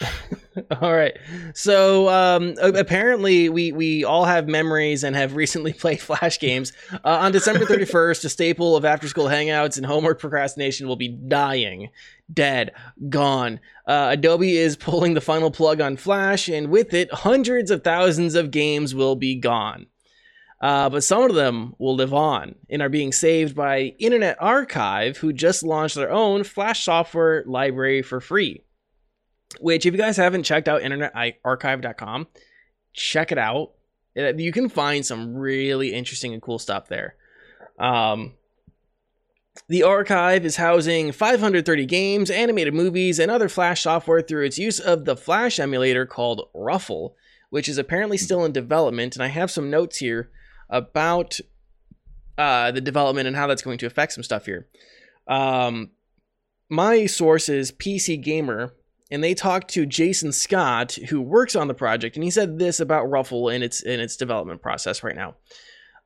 [0.80, 1.16] All right.
[1.54, 6.72] So um, apparently, we we all have memories and have recently played Flash games.
[6.92, 11.08] Uh, on December 31st, a staple of after school hangouts and homework procrastination will be
[11.08, 11.90] dying,
[12.32, 12.72] dead,
[13.08, 13.60] gone.
[13.86, 18.34] Uh, Adobe is pulling the final plug on Flash, and with it, hundreds of thousands
[18.34, 19.86] of games will be gone.
[20.60, 25.18] Uh, but some of them will live on and are being saved by Internet Archive,
[25.18, 28.62] who just launched their own Flash software library for free.
[29.60, 32.26] Which, if you guys haven't checked out internetarchive.com,
[32.92, 33.72] check it out.
[34.14, 37.16] You can find some really interesting and cool stuff there.
[37.78, 38.34] Um,
[39.68, 44.80] the archive is housing 530 games, animated movies, and other Flash software through its use
[44.80, 47.16] of the Flash emulator called Ruffle,
[47.50, 49.14] which is apparently still in development.
[49.14, 50.30] And I have some notes here
[50.68, 51.38] about
[52.36, 54.66] uh, the development and how that's going to affect some stuff here.
[55.28, 55.90] Um,
[56.68, 58.74] my source is PC Gamer,
[59.10, 62.80] and they talked to Jason Scott, who works on the project, and he said this
[62.80, 65.34] about Ruffle in its in its development process right now.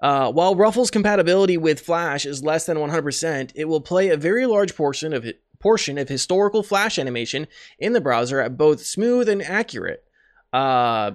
[0.01, 4.47] Uh, while Ruffle's compatibility with Flash is less than 100%, it will play a very
[4.47, 5.27] large portion of
[5.59, 10.05] portion of historical Flash animation in the browser at both smooth and accurate.
[10.53, 11.13] Uh,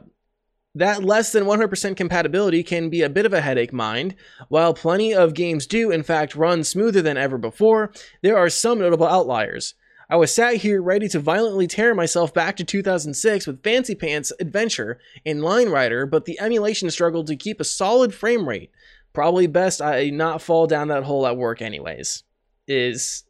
[0.76, 4.16] that less than 100% compatibility can be a bit of a headache, mind.
[4.50, 8.80] While plenty of games do, in fact, run smoother than ever before, there are some
[8.80, 9.76] notable outliers.
[10.14, 14.32] I was sat here ready to violently tear myself back to 2006 with Fancy Pants
[14.40, 18.70] Adventure and Line Rider, but the emulation struggled to keep a solid frame rate.
[19.14, 22.22] Probably best I not fall down that hole at work, anyways.
[22.68, 23.24] Is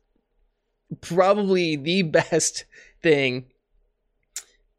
[1.00, 2.66] probably the best
[3.02, 3.46] thing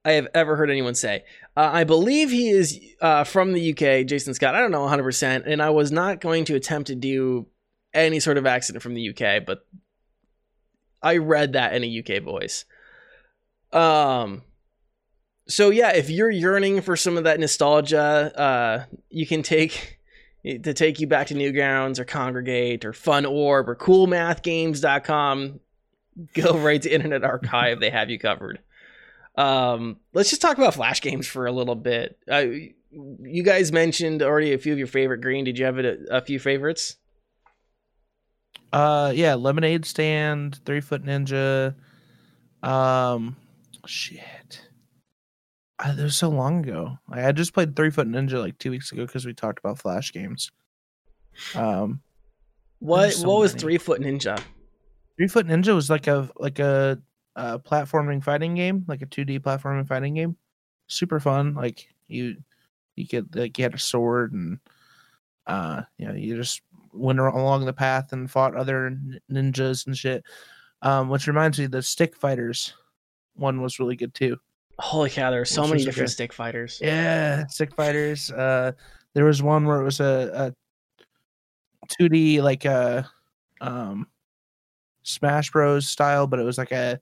[0.04, 1.24] I have ever heard anyone say.
[1.56, 4.54] Uh, I believe he is uh, from the UK, Jason Scott.
[4.54, 7.46] I don't know 100%, and I was not going to attempt to do
[7.94, 9.64] any sort of accent from the UK, but
[11.04, 12.64] I read that in a UK voice.
[13.72, 14.42] Um,
[15.46, 20.00] so yeah, if you're yearning for some of that nostalgia, uh, you can take
[20.44, 25.60] to take you back to Newgrounds or Kongregate or FunOrb or CoolMathGames.com.
[26.34, 28.60] Go right to Internet Archive; they have you covered.
[29.36, 32.18] Um, let's just talk about Flash games for a little bit.
[32.30, 32.44] Uh,
[32.92, 35.44] you guys mentioned already a few of your favorite green.
[35.44, 36.96] Did you have a, a few favorites?
[38.74, 41.76] Uh, yeah, Lemonade Stand, Three Foot Ninja.
[42.60, 43.36] Um,
[43.86, 44.68] shit.
[45.78, 46.98] I, that was so long ago.
[47.08, 49.78] I, I just played Three Foot Ninja like two weeks ago because we talked about
[49.78, 50.50] Flash games.
[51.54, 52.00] Um,
[52.80, 53.60] What so what was many.
[53.60, 54.42] Three Foot Ninja?
[55.16, 57.00] Three Foot Ninja was like a like a,
[57.36, 60.36] uh platforming fighting game, like a 2D platforming fighting game.
[60.88, 61.54] Super fun.
[61.54, 62.38] Like you,
[62.96, 64.58] you get like you had a sword and,
[65.46, 66.60] uh, you know, you just
[66.94, 68.96] went along the path and fought other
[69.30, 70.24] ninjas and shit.
[70.82, 72.74] Um, which reminds me, the Stick Fighters
[73.34, 74.38] one was really good too.
[74.78, 76.78] Holy cow, there are so Which many different a- stick fighters.
[76.82, 78.30] Yeah, Stick Fighters.
[78.30, 78.72] Uh,
[79.14, 80.52] there was one where it was a,
[81.88, 83.08] a 2D like a
[83.60, 84.06] um
[85.02, 86.98] Smash Bros style, but it was like a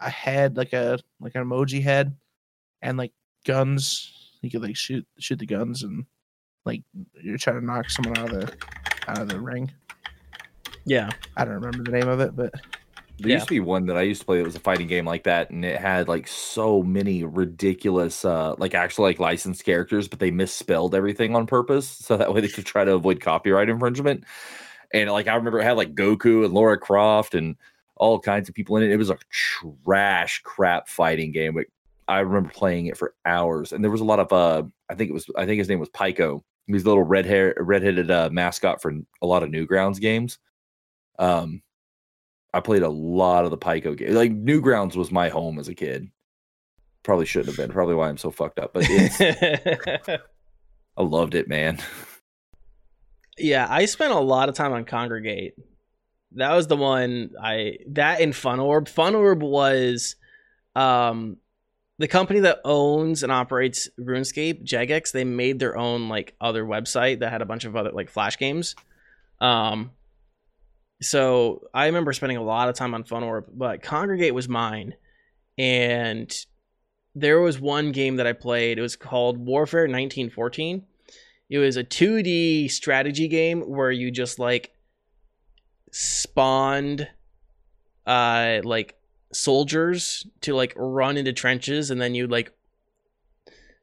[0.00, 2.14] a head, like a like an emoji head,
[2.82, 3.12] and like
[3.46, 4.12] guns.
[4.42, 6.04] You could like shoot shoot the guns and
[6.64, 6.82] like
[7.22, 8.56] you're trying to knock someone out of the
[9.08, 9.70] out of the ring.
[10.84, 11.10] Yeah.
[11.36, 12.52] I don't remember the name of it, but
[13.18, 13.36] There Yeah.
[13.36, 15.24] used to be one that I used to play that was a fighting game like
[15.24, 20.18] that, and it had like so many ridiculous, uh, like actual like licensed characters, but
[20.18, 24.24] they misspelled everything on purpose, so that way they could try to avoid copyright infringement.
[24.92, 27.56] And like I remember it had like Goku and Lara Croft and
[27.96, 28.90] all kinds of people in it.
[28.90, 31.64] It was a trash crap fighting game, but
[32.06, 33.72] I remember playing it for hours.
[33.72, 35.80] And there was a lot of uh, I think it was I think his name
[35.80, 36.44] was Pico.
[36.66, 40.38] He's the little red hair redheaded uh, mascot for a lot of Newgrounds games.
[41.18, 41.62] Um,
[42.52, 44.14] I played a lot of the Pico games.
[44.14, 46.08] Like Newgrounds was my home as a kid.
[47.02, 47.72] Probably shouldn't have been.
[47.72, 48.72] Probably why I'm so fucked up.
[48.72, 51.78] But I loved it, man.
[53.38, 55.52] yeah, I spent a lot of time on Kongregate.
[56.32, 58.88] That was the one I that in FunOrb.
[58.88, 60.16] Fun Orb was
[60.74, 61.36] um
[61.98, 67.20] the company that owns and operates RuneScape, Jagex, they made their own like other website
[67.20, 68.74] that had a bunch of other like flash games.
[69.40, 69.90] Um
[71.02, 74.94] so I remember spending a lot of time on FunOrb, but Kongregate was mine.
[75.58, 76.34] And
[77.14, 78.78] there was one game that I played.
[78.78, 80.84] It was called Warfare 1914.
[81.48, 84.72] It was a 2D strategy game where you just like
[85.92, 87.08] spawned
[88.06, 88.95] uh like
[89.32, 92.52] soldiers to like run into trenches and then you'd like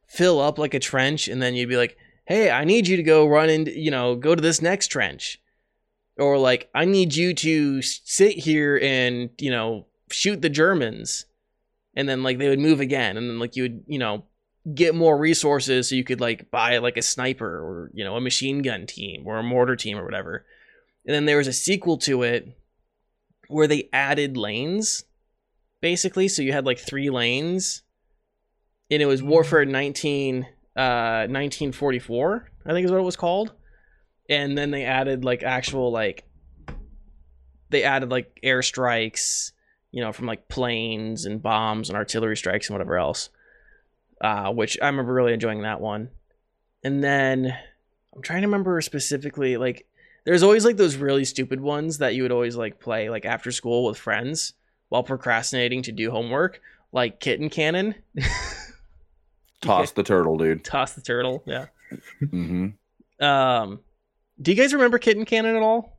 [0.06, 3.02] fill up like a trench and then you'd be like, "Hey, I need you to
[3.02, 5.40] go run and you know, go to this next trench."
[6.16, 11.26] Or like, "I need you to sit here and, you know, shoot the Germans."
[11.96, 14.24] And then like they would move again and then like you would, you know,
[14.72, 18.20] get more resources so you could like buy like a sniper or you know a
[18.20, 20.46] machine gun team or a mortar team or whatever
[21.04, 22.48] and then there was a sequel to it
[23.48, 25.04] where they added lanes
[25.84, 27.82] basically so you had like three lanes
[28.90, 30.42] and it was warfare 19
[30.76, 33.52] uh 1944 i think is what it was called
[34.30, 36.24] and then they added like actual like
[37.74, 39.50] they added like airstrikes,
[39.90, 43.30] you know, from like planes and bombs and artillery strikes and whatever else.
[44.20, 46.10] Uh, which I remember really enjoying that one.
[46.84, 47.52] And then
[48.14, 49.86] I'm trying to remember specifically like
[50.24, 53.50] there's always like those really stupid ones that you would always like play like after
[53.50, 54.54] school with friends
[54.94, 56.60] while procrastinating to do homework,
[56.92, 57.96] like kitten cannon.
[59.60, 60.64] Toss the turtle, dude.
[60.64, 61.66] Toss the turtle, yeah.
[62.30, 62.68] hmm
[63.18, 63.80] Um,
[64.40, 65.98] do you guys remember kitten cannon at all?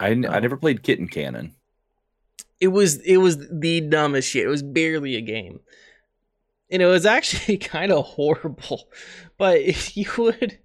[0.00, 1.54] i never played Kitten Cannon.
[2.60, 4.44] It was it was the dumbest shit.
[4.44, 5.60] It was barely a game,
[6.68, 8.88] and it was actually kind of horrible.
[9.38, 10.58] But if you would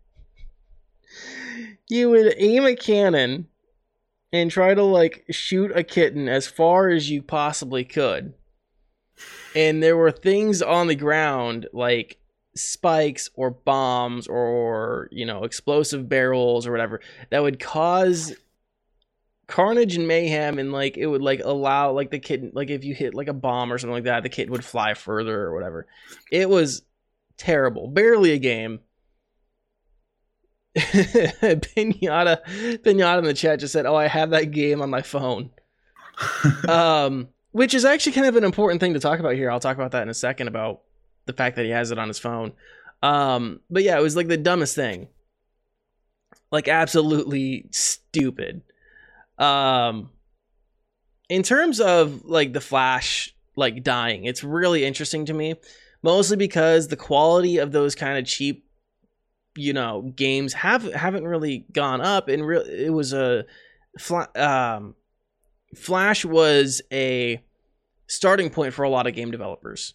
[1.88, 3.48] you would aim a cannon
[4.32, 8.34] and try to like shoot a kitten as far as you possibly could.
[9.56, 12.20] And there were things on the ground like
[12.56, 17.00] spikes or bombs or you know explosive barrels or whatever
[17.30, 18.36] that would cause
[19.48, 22.94] carnage and mayhem and like it would like allow like the kitten like if you
[22.94, 25.88] hit like a bomb or something like that the kitten would fly further or whatever.
[26.32, 26.84] It was
[27.38, 27.88] terrible.
[27.88, 28.80] Barely a game
[30.78, 32.38] pinata
[32.84, 35.52] pinata in the chat just said oh i have that game on my phone.
[36.68, 39.50] Um which is actually kind of an important thing to talk about here.
[39.50, 40.82] I'll talk about that in a second about
[41.26, 42.52] the fact that he has it on his phone.
[43.02, 45.08] Um but yeah it was like the dumbest thing.
[46.52, 48.62] Like absolutely stupid.
[49.38, 50.12] Um
[51.30, 55.56] in terms of like the flash like dying it's really interesting to me
[56.02, 58.69] mostly because the quality of those kind of cheap
[59.60, 63.46] you know games have haven't really gone up and real it was a
[64.36, 64.96] um
[65.76, 67.42] flash was a
[68.08, 69.94] starting point for a lot of game developers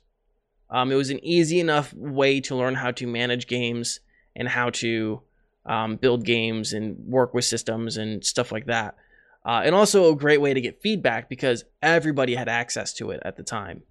[0.71, 4.01] um it was an easy enough way to learn how to manage games
[4.37, 5.21] and how to
[5.67, 8.97] um, build games and work with systems and stuff like that
[9.45, 13.21] uh, and also a great way to get feedback because everybody had access to it
[13.25, 13.83] at the time.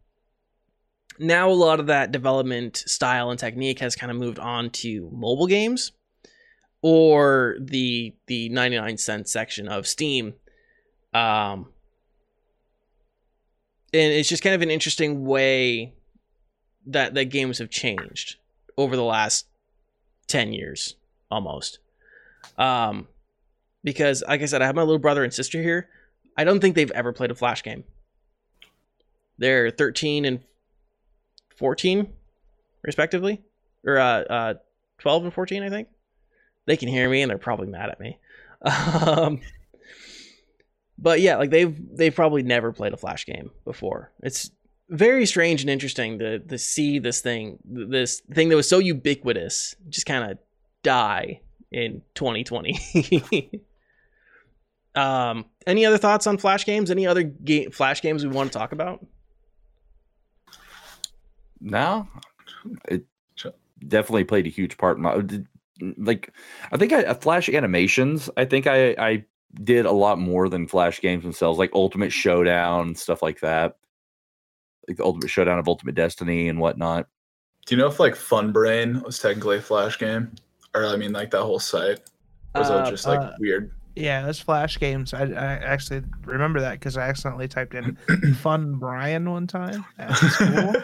[1.20, 5.10] Now, a lot of that development style and technique has kind of moved on to
[5.14, 5.92] mobile games
[6.82, 10.34] or the the 99 cent section of Steam.
[11.14, 11.68] Um,
[13.94, 15.94] and it's just kind of an interesting way
[16.88, 18.36] that that games have changed
[18.78, 19.46] over the last
[20.28, 20.96] 10 years
[21.30, 21.80] almost.
[22.58, 23.08] Um,
[23.84, 25.90] because like I said, I have my little brother and sister here.
[26.36, 27.84] I don't think they've ever played a flash game.
[29.38, 30.42] They're 13 and
[31.58, 32.12] 14,
[32.84, 33.42] respectively,
[33.86, 34.54] or uh, uh,
[35.00, 35.88] 12 and 14, I think.
[36.66, 38.20] They can hear me, and they're probably mad at me.
[38.66, 39.42] Um,
[40.98, 44.12] but yeah, like they've they've probably never played a flash game before.
[44.22, 44.52] It's
[44.90, 49.76] very strange and interesting to to see this thing, this thing that was so ubiquitous,
[49.90, 50.38] just kind of
[50.82, 51.42] die
[51.72, 53.62] in 2020.
[54.96, 56.92] um, any other thoughts on flash games?
[56.92, 59.06] Any other ga- flash games we want to talk about?
[61.64, 62.08] No,
[62.90, 63.06] it
[63.88, 65.24] definitely played a huge part in my
[65.98, 66.34] like.
[66.72, 68.30] I think I uh, Flash animations.
[68.36, 69.26] I think I I
[69.64, 73.78] did a lot more than Flash games themselves, like Ultimate Showdown stuff like that,
[74.88, 77.08] like the Ultimate Showdown of Ultimate Destiny and whatnot.
[77.66, 80.34] Do you know if like Funbrain was technically a Flash game,
[80.76, 82.02] or I mean like that whole site,
[82.56, 83.72] or was Uh, that just like uh, weird?
[83.96, 85.14] Yeah, those flash games.
[85.14, 87.96] I, I actually remember that because I accidentally typed in
[88.42, 90.74] "Fun Brian" one time at school.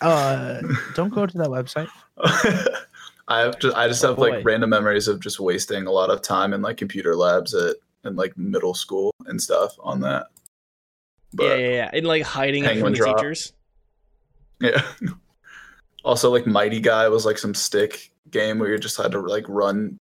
[0.00, 0.60] uh,
[0.94, 1.88] don't go to that website.
[3.28, 4.30] I have just I just Oh, have boy.
[4.30, 7.76] like random memories of just wasting a lot of time in like computer labs at
[8.04, 10.26] in like middle school and stuff on that.
[11.32, 13.16] yeah, But yeah, yeah, and like hiding it from the drop.
[13.16, 13.52] teachers.
[14.60, 14.80] yeah.
[16.04, 19.44] also like Mighty Guy was like some stick game where you just had to like
[19.48, 19.98] run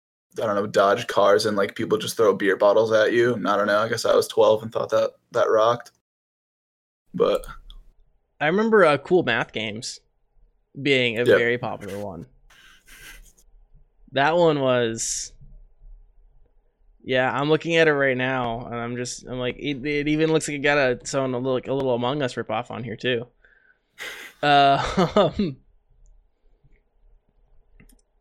[0.41, 3.33] I don't know, dodge cars and like people just throw beer bottles at you.
[3.33, 5.91] And I don't know, I guess I was twelve and thought that that rocked.
[7.13, 7.45] But
[8.39, 9.99] I remember uh, cool math games
[10.79, 11.37] being a Yep.
[11.37, 12.25] very popular one.
[14.13, 15.33] That one was,
[17.03, 17.31] yeah.
[17.31, 20.47] I'm looking at it right now, and I'm just, I'm like, it, it even looks
[20.47, 22.95] like it got a someone a little, like a little Among Us ripoff on here
[22.95, 23.27] too.
[24.41, 25.31] Uh,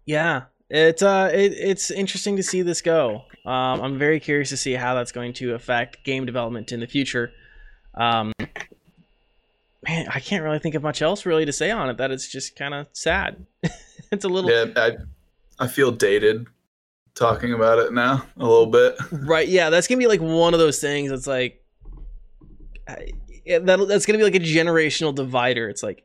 [0.05, 3.23] yeah, it's uh, it, it's interesting to see this go.
[3.47, 6.87] Um, I'm very curious to see how that's going to affect game development in the
[6.87, 7.31] future.
[7.95, 8.33] Um,
[9.89, 11.97] man, I can't really think of much else really to say on it.
[11.97, 13.47] That it's just kind of sad.
[14.13, 14.97] it's a little yeah, I
[15.59, 16.47] I feel dated
[17.15, 18.97] talking about it now a little bit.
[19.11, 19.49] right.
[19.49, 21.11] Yeah, that's gonna be like one of those things.
[21.11, 21.65] It's like
[22.87, 23.13] I-
[23.47, 25.69] that that's gonna be like a generational divider.
[25.71, 26.05] It's like,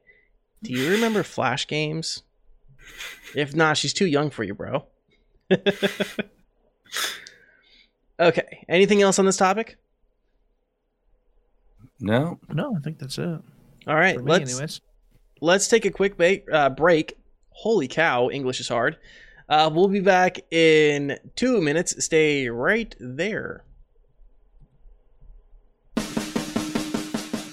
[0.63, 2.23] do you remember Flash games?
[3.35, 4.85] If not, she's too young for you, bro.
[8.19, 8.65] okay.
[8.69, 9.77] Anything else on this topic?
[11.99, 13.41] No, No, I think that's it.
[13.87, 14.17] All right.
[14.17, 14.81] Me, let's anyways.
[15.41, 17.17] let's take a quick ba- uh, break.
[17.49, 18.97] Holy cow, English is hard.
[19.47, 22.03] Uh, we'll be back in two minutes.
[22.03, 23.63] Stay right there.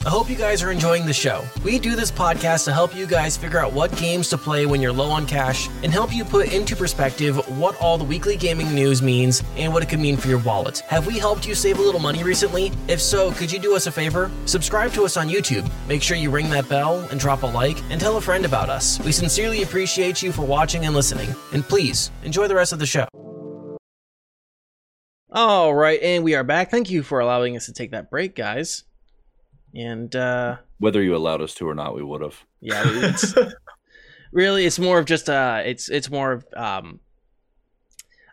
[0.07, 1.45] I hope you guys are enjoying the show.
[1.63, 4.81] We do this podcast to help you guys figure out what games to play when
[4.81, 8.75] you're low on cash and help you put into perspective what all the weekly gaming
[8.75, 10.79] news means and what it could mean for your wallet.
[10.89, 12.73] Have we helped you save a little money recently?
[12.89, 14.31] If so, could you do us a favor?
[14.47, 15.71] Subscribe to us on YouTube.
[15.87, 18.71] Make sure you ring that bell and drop a like and tell a friend about
[18.71, 18.99] us.
[19.01, 21.29] We sincerely appreciate you for watching and listening.
[21.53, 23.07] And please enjoy the rest of the show.
[25.31, 26.71] All right, and we are back.
[26.71, 28.85] Thank you for allowing us to take that break, guys.
[29.75, 32.45] And uh whether you allowed us to or not, we would have.
[32.61, 33.35] yeah, it's
[34.33, 37.01] really it's more of just uh it's it's more of um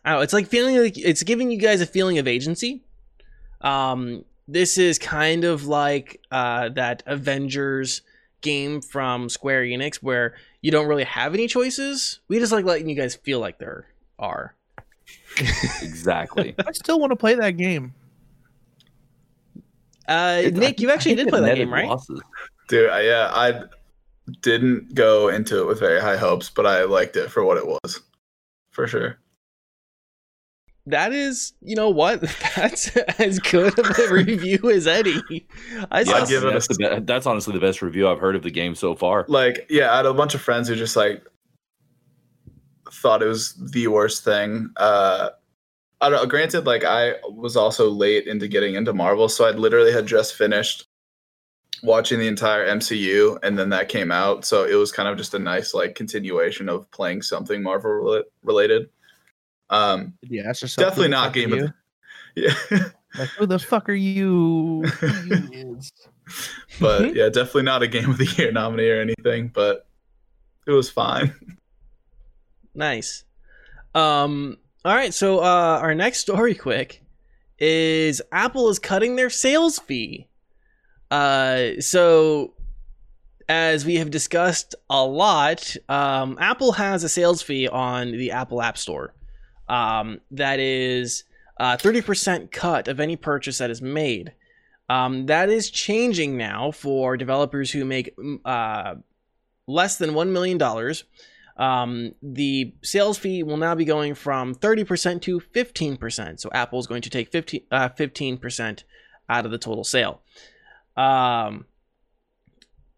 [0.04, 2.82] I don't know, it's like feeling like it's giving you guys a feeling of agency.
[3.62, 8.02] Um this is kind of like uh that Avengers
[8.42, 12.20] game from Square Enix where you don't really have any choices.
[12.28, 13.88] We just like letting you guys feel like there
[14.20, 14.56] are.
[15.82, 16.56] Exactly.
[16.66, 17.94] I still want to play that game.
[20.08, 21.88] Uh It's- Nick, you actually think did play that game, right?
[21.88, 22.22] losses.
[22.70, 23.64] Dude, I, yeah, I
[24.42, 27.66] didn't go into it with very high hopes, but I liked it for what it
[27.66, 28.02] was,
[28.72, 29.18] for sure.
[30.86, 32.22] That is, you know what?
[32.56, 35.16] That's as good of a review as any.
[35.92, 38.36] I I'd give it a- that's, the be- that's honestly the best review I've heard
[38.38, 39.26] of the game so far.
[39.28, 41.26] Like, yeah, I had a bunch of friends who just like
[42.92, 44.70] thought it was the worst thing.
[44.78, 45.30] Uh,
[46.00, 46.28] I don't know.
[46.28, 50.36] Granted, like I was also late into getting into Marvel, so I literally had just
[50.36, 50.88] finished
[51.84, 54.46] watching the entire MCU, and then that came out.
[54.46, 58.24] So it was kind of just a nice like continuation of playing something Marvel rela-
[58.44, 58.90] related.
[59.70, 61.74] Um, Yeah, it's just definitely not game of you?
[62.36, 62.90] the yeah.
[63.18, 64.84] Like, who the fuck are you?
[65.26, 65.80] You
[66.80, 69.88] but yeah, definitely not a game of the year nominee or anything, but
[70.68, 71.34] it was fine.
[72.76, 73.24] Nice.
[73.96, 74.58] Um.
[74.86, 75.14] All right.
[75.14, 77.04] So, uh, our next story, quick,
[77.60, 80.28] is Apple is cutting their sales fee.
[81.12, 81.80] Uh.
[81.80, 82.54] So,
[83.50, 88.62] as we have discussed a lot, um, Apple has a sales fee on the Apple
[88.62, 89.14] App Store.
[89.68, 90.22] Um.
[90.32, 91.24] That is,
[91.58, 94.34] a thirty percent cut of any purchase that is made.
[94.90, 95.26] Um.
[95.26, 98.96] That is changing now for developers who make mm, uh
[99.68, 101.04] less than one million dollars
[101.58, 106.40] um, the sales fee will now be going from 30% to 15%.
[106.40, 108.84] So Apple is going to take 15, uh, 15%
[109.30, 110.22] out of the total sale.
[110.96, 111.66] Um,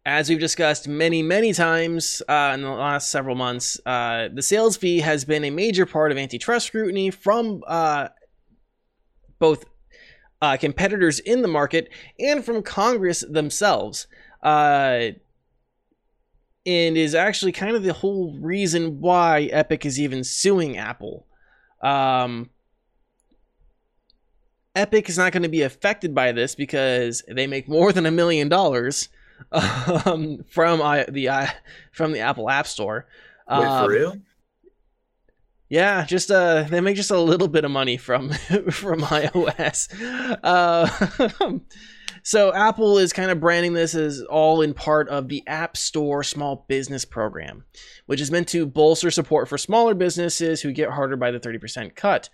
[0.06, 4.76] as we've discussed many, many times uh, in the last several months, uh, the sales
[4.76, 8.10] fee has been a major part of antitrust scrutiny from uh,
[9.40, 9.66] both
[10.42, 11.90] uh, competitors in the market
[12.20, 14.08] and from Congress themselves.
[16.66, 21.26] Uh, and is actually kind of the whole reason why Epic is even suing Apple.
[21.82, 22.50] Um,
[24.76, 28.12] Epic is not going to be affected by this because they make more than a
[28.12, 29.10] million dollars
[30.06, 31.54] um, from I, the I,
[31.92, 33.08] from the Apple App Store.
[33.50, 34.18] Wait, Um, for real?
[35.70, 38.30] yeah, just uh, they make just a little bit of money from
[38.72, 39.88] from iOS.
[40.44, 40.88] Uh,
[42.24, 46.24] so Apple is kind of branding this as all in part of the App Store
[46.24, 47.64] Small Business Program,
[48.06, 51.58] which is meant to bolster support for smaller businesses who get harder by the thirty
[51.58, 52.30] percent cut.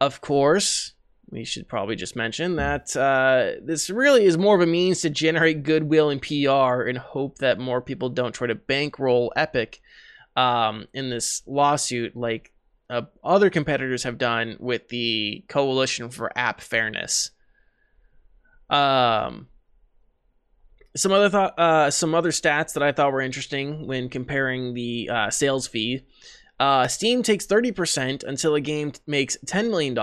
[0.00, 0.92] Of course,
[1.30, 5.10] we should probably just mention that uh, this really is more of a means to
[5.10, 9.80] generate goodwill and PR and hope that more people don't try to bankroll Epic
[10.36, 12.52] um, in this lawsuit like
[12.90, 17.30] uh, other competitors have done with the Coalition for App Fairness.
[18.72, 19.48] Um,
[20.96, 25.08] some other thought, uh, some other stats that I thought were interesting when comparing the
[25.12, 26.02] uh, sales fee.
[26.58, 29.96] Uh, Steam takes 30% until a game t- makes $10 million,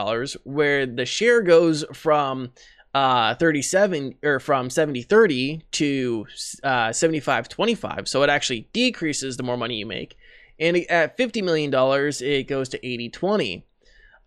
[0.43, 2.51] where the share goes from
[2.95, 6.25] uh 37 or from 70 30 to
[6.63, 10.17] uh 75 25 so it actually decreases the more money you make
[10.59, 13.65] and at 50 million dollars it goes to 80 20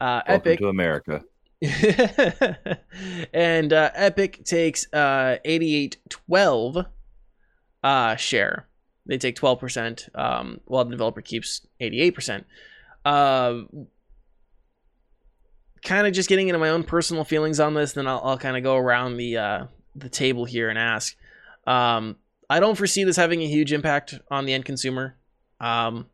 [0.01, 1.25] uh Welcome epic to America.
[3.33, 6.87] and uh, Epic takes uh, 8812
[7.85, 8.67] uh, share.
[9.07, 12.45] They take 12%, um, while the developer keeps 88%.
[13.05, 13.63] Uh,
[15.85, 18.57] kind of just getting into my own personal feelings on this, then I'll, I'll kind
[18.57, 21.17] of go around the uh, the table here and ask.
[21.67, 22.17] Um,
[22.49, 25.17] I don't foresee this having a huge impact on the end consumer.
[25.61, 26.07] Um,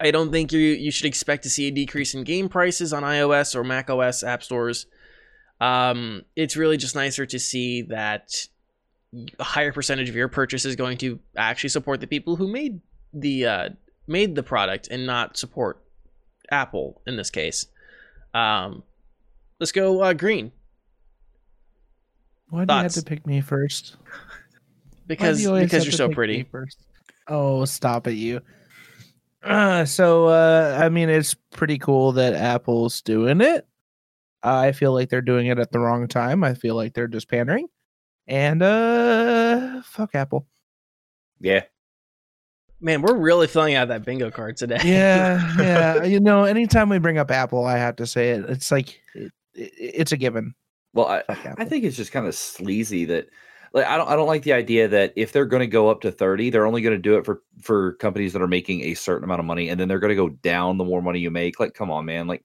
[0.00, 3.02] I don't think you you should expect to see a decrease in game prices on
[3.02, 4.86] iOS or Mac OS app stores.
[5.60, 8.46] Um, it's really just nicer to see that
[9.38, 12.80] a higher percentage of your purchase is going to actually support the people who made
[13.12, 13.68] the uh,
[14.06, 15.82] made the product and not support
[16.50, 17.66] Apple in this case.
[18.34, 18.82] Um,
[19.60, 20.50] let's go uh, green
[22.50, 23.96] Why do you have to pick me first?
[25.06, 26.44] Because you because you're to so pretty.
[26.50, 26.78] first?
[27.28, 28.40] Oh, stop it, you.
[29.44, 33.66] Uh, so, uh, I mean, it's pretty cool that Apple's doing it.
[34.42, 36.42] I feel like they're doing it at the wrong time.
[36.42, 37.68] I feel like they're just pandering.
[38.26, 40.46] And, uh, fuck Apple.
[41.40, 41.64] Yeah.
[42.80, 44.80] Man, we're really filling out that bingo card today.
[44.82, 46.04] Yeah, yeah.
[46.04, 48.44] You know, anytime we bring up Apple, I have to say it.
[48.48, 50.54] It's like, it, it, it's a given.
[50.94, 51.22] Well, I,
[51.58, 53.28] I think it's just kind of sleazy that
[53.74, 56.00] like I don't I don't like the idea that if they're going to go up
[56.02, 58.94] to 30, they're only going to do it for for companies that are making a
[58.94, 61.30] certain amount of money and then they're going to go down the more money you
[61.30, 61.60] make.
[61.60, 62.26] Like come on, man.
[62.28, 62.44] Like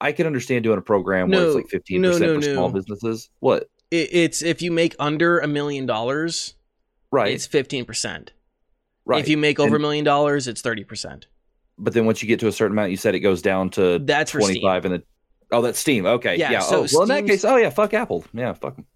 [0.00, 3.30] I can understand doing a program where it's like 15% no, no, for small businesses.
[3.40, 3.70] What?
[3.90, 6.54] It, it's if you make under a million dollars,
[7.12, 7.32] Right.
[7.32, 8.32] it's fifteen percent.
[9.04, 9.20] right.
[9.20, 11.28] If you make over a million dollars, it's thirty percent.
[11.78, 13.98] but then once you get to a certain amount, you said it goes down to
[14.00, 14.60] That's for Steam.
[14.62, 15.02] 25 and then
[15.52, 16.04] Oh, that's Steam.
[16.04, 16.36] Okay.
[16.36, 16.60] Yeah, Yeah.
[16.60, 18.24] so oh, well, in that case, oh yeah, fuck Apple.
[18.32, 18.86] Yeah, fuck 'em.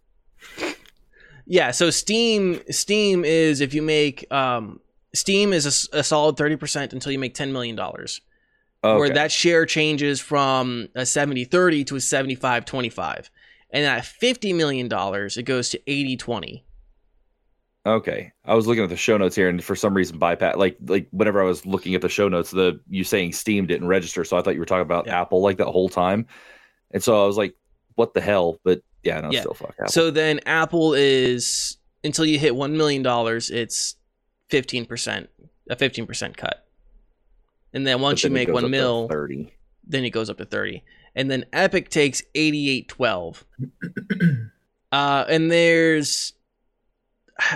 [1.52, 4.78] Yeah, so Steam Steam is if you make um
[5.12, 8.20] Steam is a solid thirty percent until you make ten million dollars,
[8.84, 8.96] Okay.
[8.98, 13.28] where that share changes from a 70-30 to a 75-25.
[13.70, 16.62] and at fifty million dollars, it goes to 80-20.
[17.84, 20.76] Okay, I was looking at the show notes here, and for some reason, bypass like
[20.86, 24.22] like whenever I was looking at the show notes, the you saying Steam didn't register,
[24.24, 25.20] so I thought you were talking about Yeah.
[25.20, 26.26] Apple like that whole time,
[26.92, 27.54] and so I was like,
[27.96, 29.40] "What the hell?" But yeah, no, Yeah.
[29.40, 29.88] still fuck Apple.
[29.92, 33.96] So then Apple is until you hit one million dollars, it's
[34.48, 35.28] fifteen percent,
[35.68, 36.66] a fifteen percent cut.
[37.72, 39.52] And then once you then it make goes one mil, thirty.
[39.86, 40.82] then it goes up to 30
[41.14, 43.44] and then epic takes 8812
[44.92, 46.32] uh and there's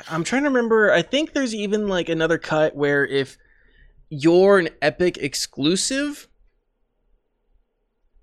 [0.08, 3.38] i'm trying to remember i think there's even like another cut where if
[4.08, 6.28] you're an epic exclusive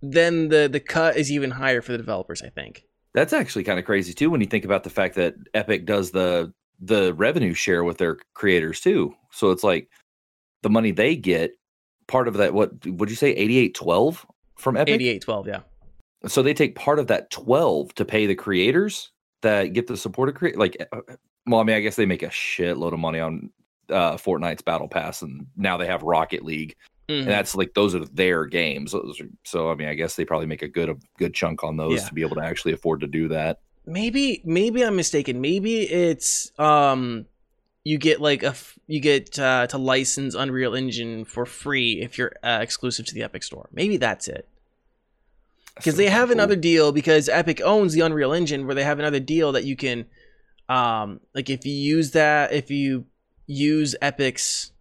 [0.02, 2.84] then the the cut is even higher for the developers i think
[3.14, 6.12] That's actually kind of crazy too when you think about the fact that Epic does
[6.12, 9.14] the the revenue share with their creators too.
[9.32, 9.90] So it's like
[10.64, 11.52] the money they get,
[12.08, 12.54] part of that.
[12.54, 13.32] What would you say?
[13.32, 14.26] Eighty eight twelve
[14.58, 14.96] from Epic.
[14.96, 15.62] 8812 yeah
[16.28, 20.36] so they take part of that 12 to pay the creators that get the supported
[20.36, 21.02] create like uh,
[21.48, 23.50] well i mean i guess they make a shitload of money on
[23.90, 26.76] uh fortnite's battle pass and now they have rocket league
[27.12, 27.20] Mhm.
[27.20, 30.26] and that's like those are their games Those are- so i mean i guess they
[30.26, 32.08] probably make a good a good chunk on those Yeah.
[32.08, 36.52] to be able to actually afford to do that maybe maybe i'm mistaken maybe it's
[36.60, 37.26] um
[37.84, 38.54] you get like a
[38.88, 43.24] you get uh, to license unreal engine for free if you're uh, exclusive to the
[43.24, 44.48] epic store maybe that's it
[45.76, 46.34] because they have cool.
[46.38, 49.76] another deal because epic owns the unreal engine where they have another deal that you
[49.76, 50.06] can
[50.70, 53.06] um like if you use that if you
[53.48, 54.72] use epic's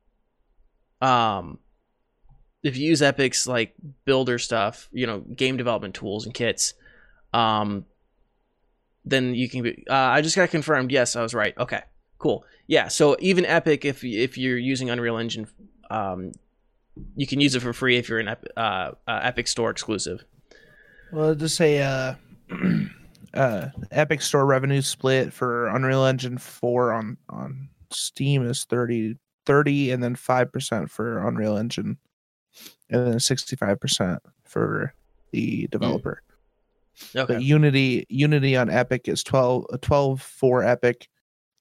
[1.01, 1.59] um
[2.62, 6.74] if you use epic's like builder stuff you know game development tools and kits
[7.32, 7.84] um
[9.04, 10.92] then you can be uh, i just got confirmed.
[10.92, 11.56] Yes i was right.
[11.58, 11.82] Okay
[12.18, 12.44] cool.
[12.66, 15.46] Yeah so even epic if if you're using unreal engine
[15.90, 16.32] um
[17.16, 20.24] you can use it for free if you're an Ep- uh, uh, epic store exclusive.
[21.12, 22.14] Well, just say uh,
[23.34, 29.90] uh, Epic Store revenue split for Unreal Engine 4 on on Steam is 30, 30
[29.90, 31.98] and then 5% for Unreal Engine
[32.91, 34.95] and then 65% for
[35.32, 36.22] the developer.
[37.16, 41.09] okay But Unity Unity on Epic is 12 uh, 12 for Epic,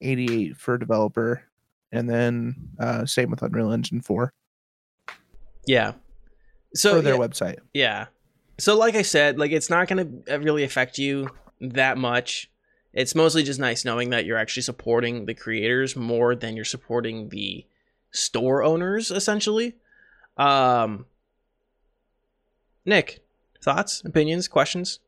[0.02, 1.44] 88 for developer
[1.92, 4.34] and then uh, same with Unreal Engine 4
[5.66, 5.94] yeah.
[6.74, 7.58] So for their yeah, website.
[7.74, 8.06] yeah.
[8.58, 11.30] So like i said like it's not going to really affect you
[11.62, 12.50] that much.
[12.94, 17.30] It's mostly just nice knowing that you're actually supporting the creators more than you're supporting
[17.30, 17.66] the
[18.12, 19.76] store owners essentially.
[20.38, 21.06] Um
[22.86, 23.20] nick
[23.62, 25.00] thoughts opinions questions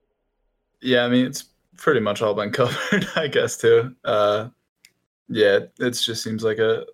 [0.81, 1.45] Yeah, I mean it's
[1.77, 3.95] pretty much all been covered, I guess too.
[4.03, 4.49] Uh,
[5.29, 6.85] yeah, it just seems like a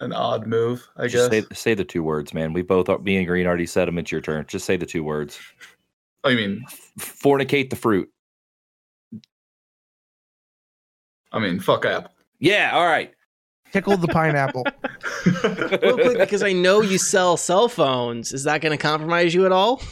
[0.00, 1.44] an odd move, I just guess.
[1.48, 3.98] say, say the two words man we both are me and green already said them
[3.98, 5.38] it's your turn just say the two words
[6.24, 6.64] oh, you mean
[6.98, 8.10] fornicate the fruit
[11.32, 12.12] I mean fuck app.
[12.40, 13.12] yeah all right
[13.74, 14.64] Tickle the pineapple.
[15.82, 19.44] real quick because i know you sell cell phones is that going to compromise you
[19.46, 19.82] at all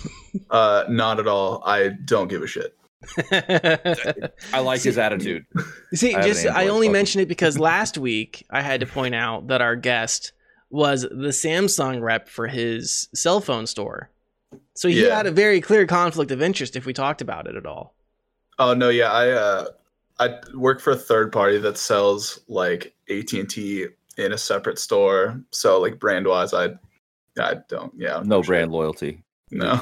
[0.51, 1.63] uh, not at all.
[1.67, 2.75] I don't give a shit.
[4.55, 5.45] i like his attitude
[5.95, 6.93] See, I just an I only phone.
[6.93, 10.33] mention it because last week I had to point out that our guest
[10.71, 14.11] was the Samsung rep for his cell phone store.
[14.75, 15.17] So he Yeah.
[15.17, 17.95] had a very clear conflict of interest if we talked about it at all.
[18.59, 19.65] Oh no, yeah, I uh,
[20.23, 24.79] I work for a third party that sells like AT and T in a separate
[24.79, 25.41] store.
[25.51, 26.71] So like brand wise, I
[27.39, 27.93] I don't.
[27.97, 28.55] Yeah, No sure.
[28.55, 29.23] brand loyalty.
[29.51, 29.81] No,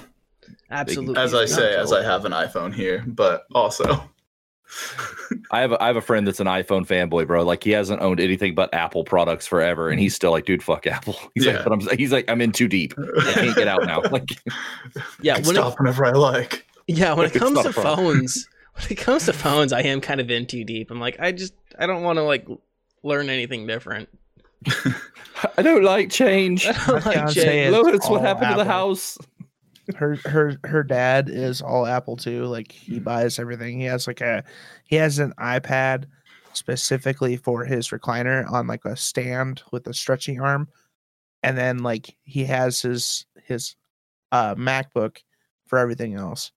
[0.70, 1.16] Absolutely.
[1.22, 3.84] as I say, as I have an iPhone here, but also
[5.51, 7.43] I have a, I have a friend that's an iPhone fanboy, bro.
[7.45, 10.86] Like he hasn't owned anything but Apple products forever, and he's still like, dude, fuck
[10.86, 11.16] Apple.
[11.34, 11.55] He's Yeah.
[11.57, 12.95] like, but I'm he's like, I'm in too deep.
[12.99, 14.01] I can't get out now.
[14.11, 14.28] Like,
[15.22, 16.66] Yeah, I can when it, stop whenever I like.
[16.86, 18.18] yeah, when it comes to a problem.
[18.18, 18.49] phones,
[18.80, 20.90] when it comes to phones, I am kind of in too deep.
[20.90, 22.46] I'm like, I just I don't want to like
[23.02, 24.08] learn anything different.
[25.56, 26.66] I don't like change.
[26.66, 27.66] I don't like change.
[27.68, 29.18] is Lois, what all happened to the house?
[29.96, 32.44] her her her dad is all Apple too.
[32.44, 33.78] Like he buys everything.
[33.78, 34.44] He has like a
[34.84, 36.04] he has an iPad
[36.52, 40.68] specifically for his recliner on like a stand with a stretchy arm,
[41.42, 43.76] and then like he has his his
[44.32, 45.18] uh MacBook
[45.66, 46.52] for everything else.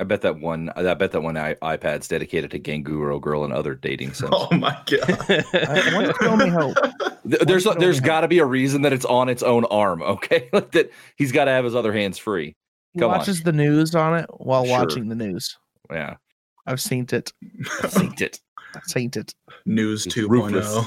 [0.00, 0.70] I bet that one.
[0.76, 4.30] I bet that one I, iPad's dedicated to Ganguro Girl and other dating sims.
[4.32, 5.00] Oh my god.
[5.28, 6.72] I want to tell me how
[7.24, 9.42] there's Why don't there's we have- got to be a reason that it's on its
[9.42, 10.02] own arm.
[10.02, 12.54] Okay, like that he's got to have his other hands free.
[12.94, 13.18] he Come on.
[13.18, 14.78] watches the news on it while Sure.
[14.78, 15.56] watching the news.
[15.90, 16.14] Yeah,
[16.66, 17.32] I've seen it.
[17.82, 18.40] I synced it.
[18.76, 19.34] I've seen it.
[19.66, 20.28] News It's 2.0.
[20.28, 20.86] ruthless.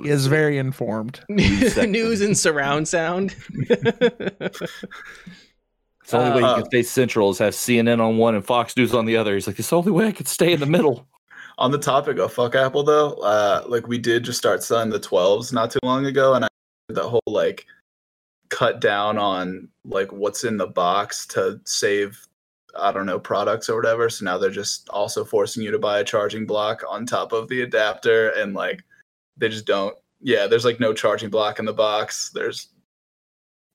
[0.00, 1.20] He is very informed.
[1.28, 2.24] News, sector.
[2.24, 3.34] and surround sound.
[6.10, 8.44] It's the only way you Uh, can stay central is have CNN on one and
[8.44, 9.34] Fox News on the other.
[9.34, 11.06] He's like, it's the only way I could stay in the middle.
[11.58, 14.98] On the topic of fuck Apple though, uh, like we did just start selling the
[14.98, 16.48] 12s not too long ago, and I
[16.88, 17.64] did the whole like
[18.48, 22.26] cut down on like what's in the box to save
[22.76, 24.10] I don't know products or whatever.
[24.10, 27.48] So now they're just also forcing you to buy a charging block on top of
[27.48, 28.82] the adapter, and like
[29.36, 29.96] they just don't.
[30.20, 32.30] Yeah, there's like no charging block in the box.
[32.34, 32.68] There's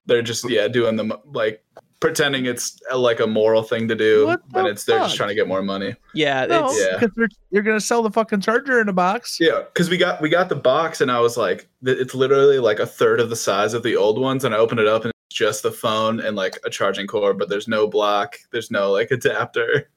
[0.06, 1.64] they're just yeah doing them like
[2.06, 5.12] pretending it's uh, like a moral thing to do, What but the it's they're just
[5.12, 5.18] fuck?
[5.18, 5.96] trying to get more money.
[6.14, 6.98] yeah, No, it's Yeah.
[7.00, 9.38] because you're gonna sell the fucking charger in a box.
[9.40, 12.60] Yeah, because we got we got the box, and I was like, th- it's literally
[12.60, 15.04] like a third of the size of the old ones, and I opened it up,
[15.04, 18.70] and it's just the phone and like a charging cord, but there's no block, there's
[18.70, 19.90] no like adapter.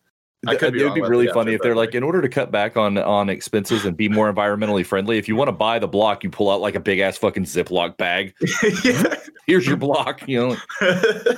[0.46, 1.94] I could be it would be about really the funny adapter, if they're but, like,
[1.96, 5.34] in order to cut back on on expenses and be more environmentally friendly, if you
[5.36, 8.34] want to buy the block, you pull out like a big ass fucking Ziploc bag.
[8.84, 9.14] yeah.
[9.48, 10.26] Here's your block.
[10.28, 10.56] You know,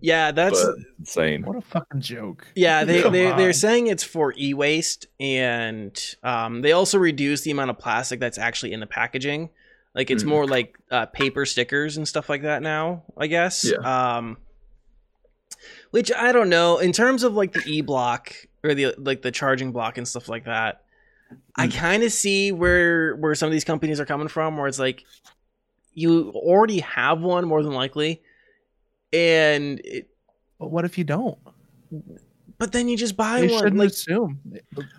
[0.00, 1.42] yeah, that's But- insane.
[1.42, 2.46] What a fucking joke.
[2.54, 2.84] yeah.
[2.84, 7.70] They Come they they're saying it's for e-waste, and um, they also reduce the amount
[7.70, 9.50] of plastic that's actually in the packaging.
[9.94, 10.28] Like it's Mm.
[10.28, 13.02] more like uh, paper stickers and stuff like that now.
[13.16, 13.64] I guess.
[13.64, 13.78] Yeah.
[14.16, 14.36] Um,
[15.90, 19.30] which I don't know in terms of like the e block or the like the
[19.30, 20.82] charging block and stuff like that.
[21.56, 21.74] I Mm.
[21.74, 25.04] kind of see where where some of these companies are coming from, where it's like
[25.94, 28.22] you already have one more than likely,
[29.12, 30.08] and it,
[30.58, 31.38] But what if you don't?
[32.58, 33.58] but then you just buy You one.
[33.60, 34.40] shouldn't Like assume.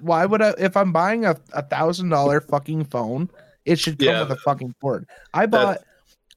[0.02, 0.54] Why would I?
[0.58, 3.30] If I'm buying a a thousand dollar fucking phone,
[3.66, 4.22] it should come Yeah.
[4.22, 5.06] with a fucking cord.
[5.34, 5.80] I bought.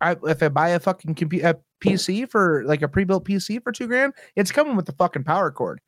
[0.01, 3.71] I if I buy a fucking computer a PC for like a pre-built PC for
[3.73, 5.81] two grand, it's coming with the fucking power cord.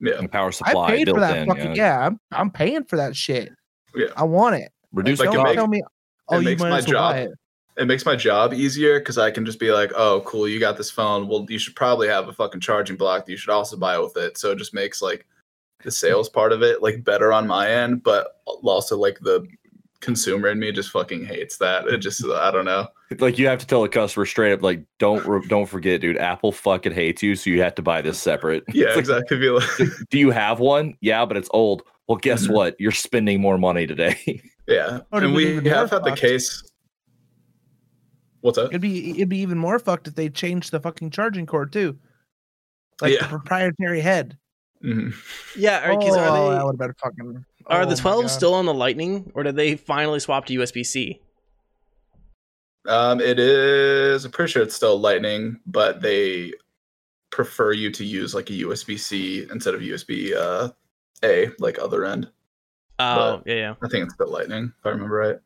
[0.00, 1.46] yeah, And power I supply paid built for that in.
[1.48, 1.76] fucking.
[1.76, 1.98] yeah.
[2.00, 3.50] Yeah, I'm I'm paying for that shit.
[3.94, 4.08] Yeah.
[4.16, 4.72] I want it.
[4.92, 5.46] Reduce Like, it Don't cost.
[5.50, 5.82] makes- tell me.
[6.28, 7.28] Oh, you makes might my as buy job-
[7.76, 7.82] it.
[7.82, 10.76] it makes my job easier because I can just be like, oh, cool, you got
[10.76, 11.28] this phone.
[11.28, 13.26] Well, you should probably have a fucking charging block.
[13.26, 14.38] that You should also buy with it.
[14.38, 15.26] So it just makes like
[15.84, 19.46] the sales part of it like better on my end, but also like the
[20.00, 21.86] consumer in me just fucking hates that.
[21.86, 22.88] It just I don't know.
[23.20, 26.18] like you have to tell a customer straight up, like, don't re- don't forget, dude.
[26.18, 28.64] Apple fucking hates you, so you have to buy this separate.
[28.72, 29.48] Yeah, like, exactly.
[29.48, 29.64] Like,
[30.10, 30.96] Do you have one?
[31.00, 31.82] Yeah, but it's old.
[32.08, 32.54] Well, guess Mhm.
[32.54, 32.76] what?
[32.80, 34.42] You're spending more money today.
[34.66, 36.20] yeah, and we have had the fucked.
[36.20, 36.62] case.
[38.42, 38.68] What's up?
[38.70, 41.98] It'd be it'd be even more fucked if they changed the fucking charging cord too,
[43.00, 44.36] like the proprietary head.
[44.84, 45.14] Mhm.
[45.56, 47.44] yeah, are, Oh, 'cause are that they would have been fucking.
[47.66, 50.84] are oh the 12 still on the Lightning, or did they finally swap to USB
[50.84, 51.20] C?
[52.88, 54.24] Um, it is.
[54.24, 56.52] I'm pretty sure it's still Lightning, but they
[57.30, 60.70] prefer you to use like a USB C instead of USB uh,
[61.24, 62.28] A, like other end.
[62.98, 63.74] Oh yeah, yeah.
[63.84, 65.36] I think it's still Lightning, if I remember right.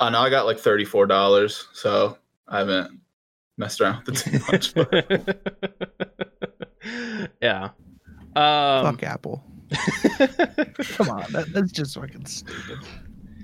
[0.00, 2.16] Uh, no, I got like thirty four dollars, so
[2.48, 2.98] I haven't
[3.58, 4.74] messed around with it too much.
[4.74, 6.10] But
[7.42, 7.68] yeah.
[8.36, 9.44] Um, Fuck Apple.
[9.70, 12.78] Come on, that, that's just fucking stupid.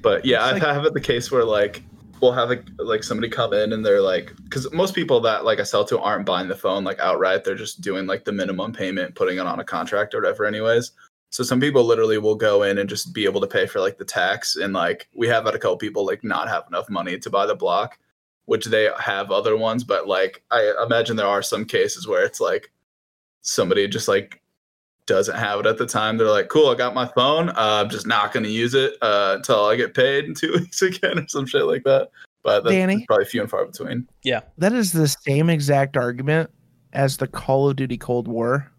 [0.02, 1.82] But yeah, It's I like- have it the case where like
[2.22, 5.60] we'll have like, like somebody come in and they're like, because most people that like
[5.60, 7.44] I sell to aren't buying the phone like outright.
[7.44, 10.92] They're just doing like the minimum payment, putting it on a contract or whatever, anyways.
[11.30, 13.98] So some people literally will go in and just be able to pay for like
[13.98, 17.18] the tax, and like we have had a couple people like not have enough money
[17.18, 17.98] to buy the block,
[18.46, 22.40] which they have other ones, but like I imagine there are some cases where it's
[22.40, 22.72] like
[23.42, 24.40] somebody just like
[25.06, 26.16] doesn't have it at the time.
[26.16, 27.50] They're like, "Cool, I got my phone.
[27.50, 30.52] Uh, I'm just not going to use it uh, until I get paid in two
[30.52, 32.10] weeks again, or some shit like that."
[32.42, 33.04] But that's Danny?
[33.06, 34.06] probably few and far between.
[34.22, 34.42] Yeah.
[34.58, 36.48] That is the same exact argument
[36.92, 38.70] as the Call of Duty Cold War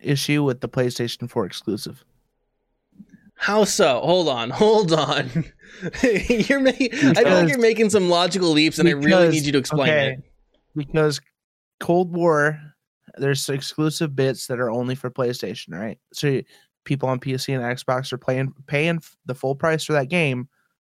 [0.00, 2.04] issue with the PlayStation 4 exclusive.
[3.34, 4.00] How so?
[4.00, 5.44] Hold on, hold on.
[6.02, 6.92] you're making.
[6.92, 9.88] I feel like you're making some logical leaps, and I really need you to explain
[9.88, 10.24] okay, it.
[10.74, 11.20] Because
[11.78, 12.60] Cold War,
[13.16, 15.98] there's exclusive bits that are only for PlayStation, right?
[16.12, 16.40] So
[16.84, 20.48] people on PC and Xbox are playing paying the full price for that game,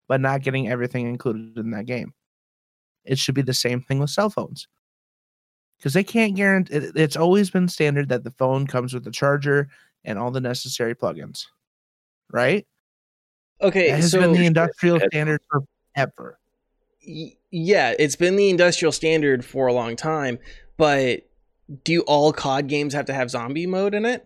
[0.08, 2.14] but not getting everything included in that game.
[3.04, 4.66] It should be the same thing with cell phones.
[5.80, 9.10] Because they can't guarantee it, it's always been standard that the phone comes with the
[9.10, 9.68] charger
[10.04, 11.46] and all the necessary plugins.
[12.30, 12.66] Right?
[13.62, 15.10] Okay, That has so been the industrial headphones.
[15.12, 15.40] standard
[15.94, 16.38] forever.
[17.06, 20.38] y- yeah, it's been the industrial standard for a long time,
[20.76, 21.22] but
[21.84, 24.24] do all COD games have to have zombie mode in it?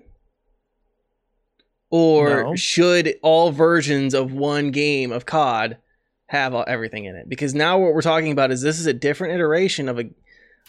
[1.90, 2.56] Or No.
[2.56, 5.78] should all versions of one game of COD
[6.26, 7.28] have everything in it?
[7.28, 10.04] Because now what we're talking about is this is a different iteration of a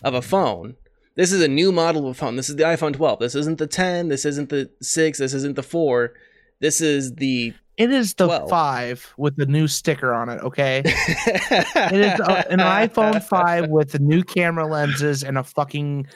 [0.03, 0.75] of a phone.
[1.15, 2.35] This is a new model of a phone.
[2.35, 3.19] This is the iPhone 12.
[3.19, 4.09] This isn't the 10.
[4.09, 5.17] This isn't the 6.
[5.19, 6.13] This isn't the 4.
[6.59, 8.49] This is the It is the 12.
[8.49, 10.81] five with the new sticker on it, okay?
[10.85, 16.07] It is a, an iPhone 5 with the new camera lenses and a fucking.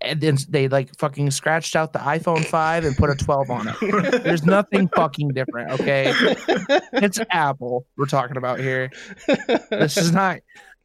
[0.00, 3.68] And then they like fucking scratched out the iPhone 5 and put a 12 on
[3.68, 4.22] it.
[4.24, 6.12] There's nothing fucking different, okay?
[6.94, 8.90] It's Apple we're talking about here.
[9.70, 10.38] This is not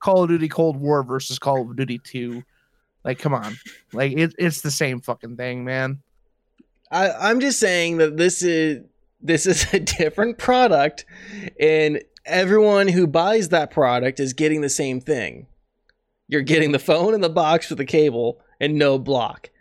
[0.03, 2.43] Call of Duty Cold War versus Call of Duty 2.
[3.05, 3.57] Like, come on.
[3.93, 6.01] Like, it, it's the same fucking thing, man.
[6.91, 8.83] I, I'm just saying that this is
[9.21, 11.05] this is a different product,
[11.57, 15.47] and everyone who buys that product is getting the same thing.
[16.27, 19.51] You're getting the phone and the box with the cable and no block.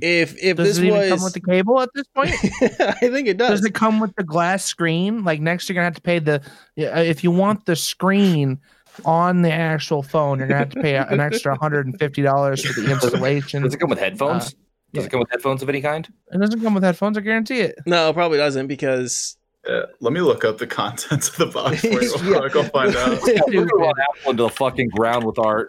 [0.00, 2.30] If if Does this was, come with the cable at this point?
[2.80, 3.60] I think it does.
[3.60, 5.24] Does it come with the glass screen?
[5.24, 6.42] Like next, you're gonna have to pay the
[6.76, 8.60] if you want the screen
[9.04, 12.64] on the actual phone, you're gonna have to pay an extra hundred and fifty dollars
[12.64, 13.62] for the installation.
[13.62, 14.46] Does it come with headphones?
[14.46, 14.56] Uh, Does
[14.92, 15.02] yeah.
[15.02, 16.08] it come with headphones of any kind?
[16.32, 17.16] It doesn't come with headphones.
[17.18, 17.76] I guarantee it.
[17.86, 19.36] no, it probably doesn't because
[19.66, 22.38] Yeah, let me look up the contents of the box for you real Yeah.
[22.48, 22.56] quick.
[22.56, 23.20] I'll find out.
[23.26, 25.68] Yeah, we're gonna run Apple into the fucking ground with our,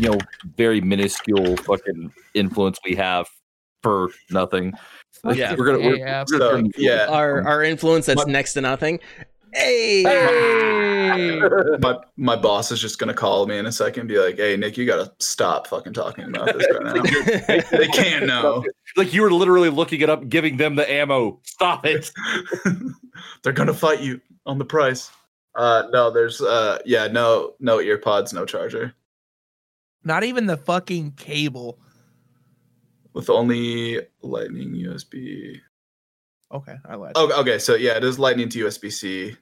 [0.00, 0.18] you know,
[0.56, 3.26] very minuscule fucking influence we have
[3.82, 4.72] for nothing.
[5.32, 5.54] Yeah.
[5.56, 6.24] we're gonna, we're, Yeah.
[6.30, 7.06] we're gonna So, yeah.
[7.08, 8.98] our our influence that's My- next to nothing.
[9.54, 10.02] Hey,
[11.80, 14.56] my my boss is just gonna call me in a second and be like, "Hey,
[14.56, 16.82] Nick, you gotta stop fucking talking about this right
[17.70, 17.78] now.
[17.78, 18.64] they can't know.
[18.96, 21.40] like you were literally looking it up, giving them the ammo.
[21.44, 22.10] Stop it.
[23.42, 25.10] They're gonna fight you on the price."
[25.54, 28.92] Uh, no, there's uh, yeah, no, no ear pods, no charger,
[30.02, 31.78] Not even the fucking cable.
[33.12, 35.60] with only Lightning USB.
[36.50, 37.12] Okay, I lied.
[37.14, 39.36] Oh, okay, so yeah, it is Lightning to USB C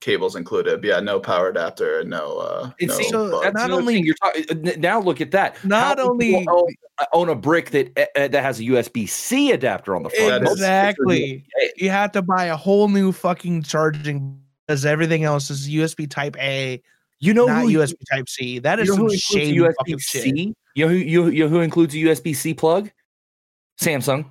[0.00, 0.80] cables included.
[0.80, 2.38] But yeah, no power adapter, no.
[2.38, 3.42] uh And no see, So, buds.
[3.44, 4.80] that's not only- thing you're talking.
[4.80, 5.62] Now look at that.
[5.64, 9.52] Not How only- people own, own a brick that uh, that has a USB C
[9.52, 10.30] adapter on the front.
[10.30, 11.44] That is- exactly.
[11.76, 16.36] You have to buy a whole new fucking charging because everything else is USB Type
[16.38, 16.80] A,
[17.18, 18.58] You know not who USB Type C.
[18.60, 20.22] That you know some who includes shady fucking USB shit.
[20.22, 20.54] C?
[20.76, 22.90] You know who you, you know who includes a USB C plug?
[23.80, 24.26] Samsung,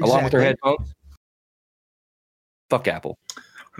[0.00, 0.94] along with their headphones.
[2.70, 3.18] Fuck Apple.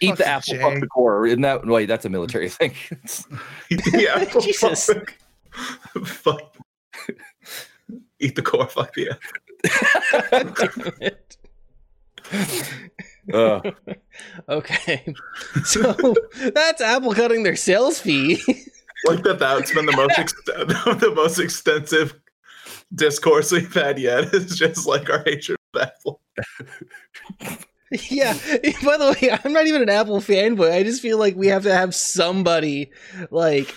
[0.00, 0.60] Eat the apple, Jay.
[0.60, 1.26] fuck the core.
[1.26, 1.86] Isn't that wait?
[1.86, 2.74] That's a military thing.
[3.92, 4.86] yeah, Jesus.
[4.86, 5.14] fuck.
[6.06, 6.56] fuck.
[8.18, 9.22] Eat the core, fuck the apple.
[13.32, 13.60] Uh,
[14.48, 15.04] Okay,
[15.64, 16.14] so
[16.54, 18.40] that's Apple cutting their sales fee.
[19.04, 22.14] like that that's been the most ex- the most extensive
[22.94, 26.20] discourse we've had yet It's just like our hatred of Apple.
[28.10, 28.32] yeah.
[28.84, 30.72] By the way, I'm not even an Apple fanboy.
[30.72, 32.90] I just feel like we have to have somebody
[33.30, 33.74] like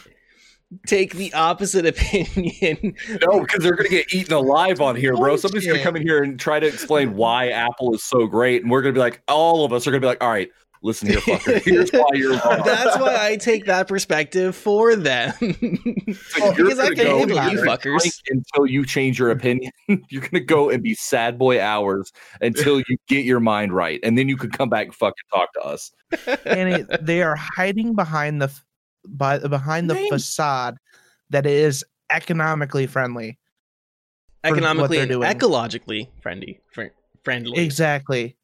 [0.85, 2.95] take the opposite opinion.
[3.25, 5.33] no, because they're gonna get eaten alive on here, bro.
[5.33, 8.63] Oh, Somebody's gonna come in here and try to explain why Apple is so great,
[8.63, 10.49] and we're gonna be like, all of us are gonna be like, all right,
[10.81, 11.61] listen here, fucker.
[11.61, 12.61] Here's why you're wrong.
[12.65, 15.33] That's why I take that perspective for them.
[16.29, 18.19] So you're because I can go handle you fuckers.
[18.29, 19.71] until you change your opinion.
[20.09, 22.11] you're gonna go and be sad boy hours
[22.41, 25.53] until you get your mind right, and then you can come back and fucking talk
[25.53, 25.91] to us.
[26.45, 28.51] and it, they are hiding behind the
[29.05, 30.77] by behind the Name- facade
[31.29, 33.37] that it is economically friendly.
[34.43, 35.29] Economically and doing.
[35.29, 36.59] ecologically friendly.
[36.71, 36.85] Fr-
[37.23, 37.57] friendly.
[37.59, 38.35] Exactly.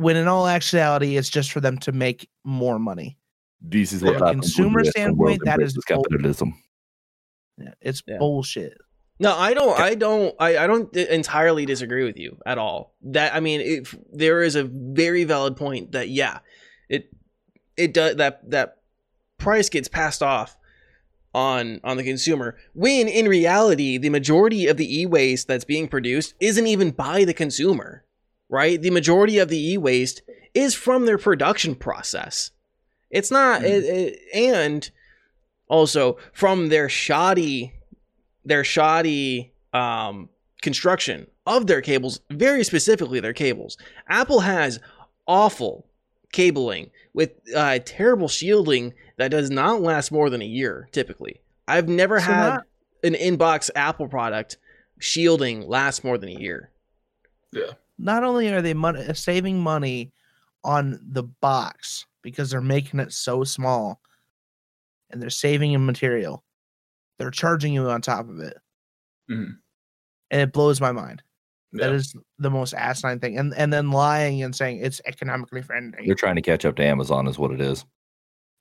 [0.00, 3.18] When in all actuality, it's just for them to make more money.
[3.60, 6.54] This is From what a consumer standpoint, that is embraces bull- capitalism.
[7.58, 8.16] Yeah, it's Yeah.
[8.18, 8.78] bullshit.
[9.18, 9.78] No, I don't.
[9.78, 10.34] I don't.
[10.40, 12.94] I, I don't entirely disagree with you at all.
[13.02, 16.38] That I mean, if there is a very valid point that yeah,
[16.88, 17.10] it
[17.76, 18.78] it does that that
[19.36, 20.56] price gets passed off
[21.34, 22.56] on on the consumer.
[22.72, 27.34] When in reality, the majority of the e-waste that's being produced isn't even by the
[27.34, 28.04] consumer,
[28.50, 28.82] right?
[28.82, 30.20] The majority of the e-waste
[30.52, 32.50] is from their production process.
[33.10, 33.64] It's not, Mhm.
[33.64, 34.90] it, it, and
[35.68, 37.72] also from their shoddy
[38.44, 40.28] their shoddy um,
[40.62, 43.76] construction of their cables, very specifically their cables.
[44.08, 44.80] Apple has
[45.28, 45.86] awful
[46.32, 51.40] cabling with uh, terrible shielding that does not last more than a year typically.
[51.68, 52.66] I've never So had not-
[53.04, 54.56] an inbox Apple product
[54.98, 56.70] shielding last more than a year.
[58.02, 60.12] Not only are they mon- saving money
[60.64, 64.00] on the box because they're making it so small
[65.10, 66.44] and they're saving in material,
[67.18, 68.56] they're charging you on top of it.
[69.30, 69.58] Mhm.
[70.30, 71.22] And it blows my mind.
[71.72, 71.96] That Yeah.
[71.96, 73.38] is the most asinine thing.
[73.38, 76.04] And and then lying and saying it's economically friendly.
[76.06, 77.84] They're trying to catch up to Amazon, is what it is.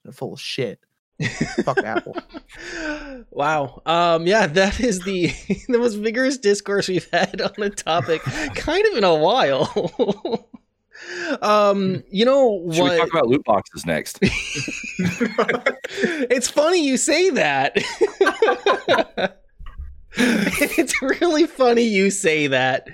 [0.03, 0.79] They're full of shit.
[1.63, 2.15] Fuck Apple.
[3.31, 3.81] Wow.
[3.85, 5.27] Um yeah, that is the
[5.67, 8.21] the most vigorous discourse we've had on the topic
[8.55, 10.47] kind of in a while.
[11.41, 14.19] um you know Should we what talk about loot boxes next?
[16.29, 17.75] it's funny you say that.
[20.15, 22.87] it's really funny you say that.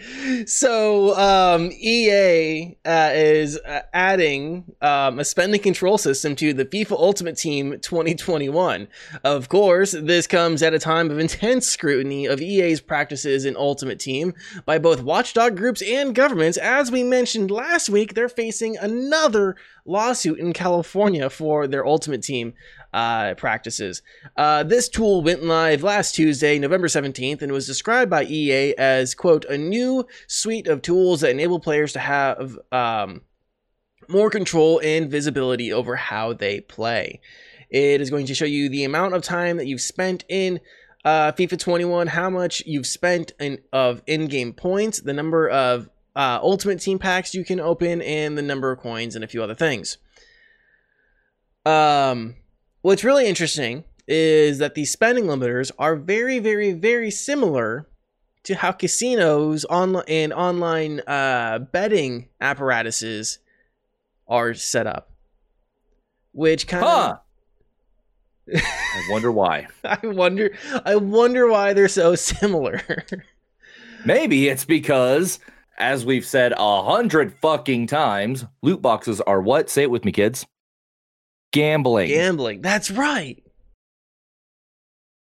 [0.48, 6.92] So, um, EA uh, is uh, adding um, a spending control system to the FIFA
[7.00, 8.90] Ultimate Team 2021.
[9.24, 14.00] Of course, this comes at a time of intense scrutiny of EA's practices in Ultimate
[14.00, 14.34] Team
[14.66, 16.58] by both watchdog groups and governments.
[16.58, 19.56] As we mentioned last week, they're facing another
[19.86, 22.54] lawsuit in California for their Ultimate Team
[22.94, 24.02] uh, practices.
[24.36, 29.14] Uh, this tool went live last Tuesday, November 17th, and was described by EA as,
[29.14, 33.22] quote, a new suite of tools that enable players to have um,
[34.10, 37.20] more control and visibility over how they play.
[37.70, 40.60] It is going to show you the amount of time that you've spent in
[41.04, 46.40] uh, FIFA 21, how much you've spent in, of in-game points, the number of uh,
[46.42, 49.56] Ultimate Team packs you can open, and the number of coins, and a few other
[49.56, 49.98] things.
[51.66, 52.36] Um,
[52.82, 57.88] what's really interesting is that these spending limiters are very, very, very similar
[58.44, 63.40] to how casinos on and online uh, betting apparatuses
[64.28, 65.10] are set up.
[66.32, 67.18] Which kind Huh.
[68.56, 69.68] I wonder why.
[69.84, 70.56] I wonder
[70.86, 72.82] I wonder why they're so similar.
[74.06, 75.40] Maybe it's because,
[75.78, 79.70] as we've said a hundred fucking times, loot boxes are what?
[79.70, 80.46] Say it with me, kids.
[81.52, 82.10] Gambling.
[82.10, 82.62] Gambling.
[82.62, 83.42] That's right.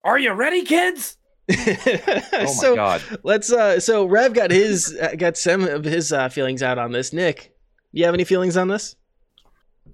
[0.05, 1.17] are you ready, kids?
[2.33, 3.03] Oh my so god.
[3.25, 6.93] let's uh so Rev got his uh, got some of his uh, feelings out on
[6.93, 7.13] this.
[7.13, 7.53] Nick,
[7.93, 8.95] you have any feelings on this?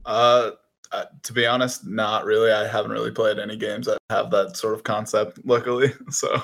[0.04, 0.50] Uh,
[0.92, 2.52] uh, to be honest, not really.
[2.52, 5.92] I haven't really played any games that have that sort of concept, luckily.
[6.10, 6.42] So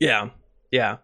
[0.00, 0.30] Yeah.
[0.72, 0.96] Yeah.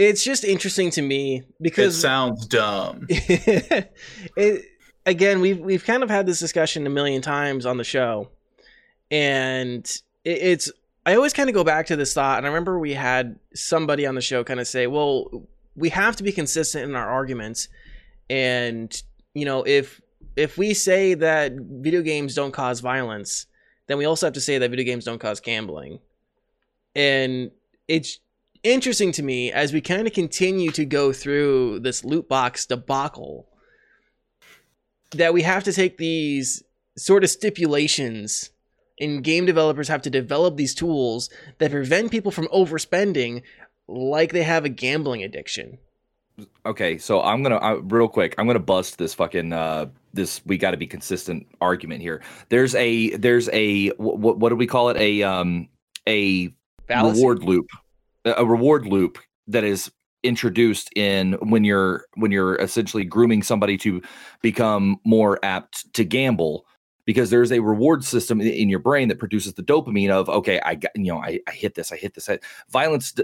[0.00, 3.06] It's just interesting to me because it sounds dumb.
[3.10, 4.64] it
[5.06, 8.28] again we've we've kind of had this discussion a million times on the show
[9.10, 9.84] and
[10.24, 10.72] it, it's
[11.06, 14.06] i always kind of go back to this thought and i remember we had somebody
[14.06, 17.68] on the show kind of say well we have to be consistent in our arguments
[18.28, 19.02] and
[19.34, 20.00] you know if
[20.36, 23.46] if we say that video games don't cause violence
[23.86, 25.98] then we also have to say that video games don't cause gambling
[26.94, 27.50] and
[27.88, 28.20] it's
[28.62, 33.48] interesting to me as we kind of continue to go through this loot box debacle
[35.12, 36.62] that we have to take these
[36.96, 38.50] sort of stipulations
[39.00, 43.42] and game developers have to develop these tools that prevent people from overspending
[43.88, 45.78] like they have a gambling addiction.
[46.64, 48.34] Okay, so I'm gonna uh, real quick.
[48.38, 50.40] I'm gonna bust this fucking uh this.
[50.46, 52.22] We got to be consistent argument here.
[52.48, 54.96] There's a there's a what what do we call it?
[54.96, 55.68] A um
[56.06, 56.54] a
[56.88, 57.18] Fallacy?
[57.18, 57.66] reward loop,
[58.24, 59.90] a reward loop that is
[60.22, 64.02] introduced in when you're when you're essentially grooming somebody to
[64.42, 66.66] become more apt to gamble
[67.06, 70.74] because there's a reward system in your brain that produces the dopamine of okay i
[70.74, 72.28] got you know i, I hit this i hit this.
[72.28, 73.14] I, violence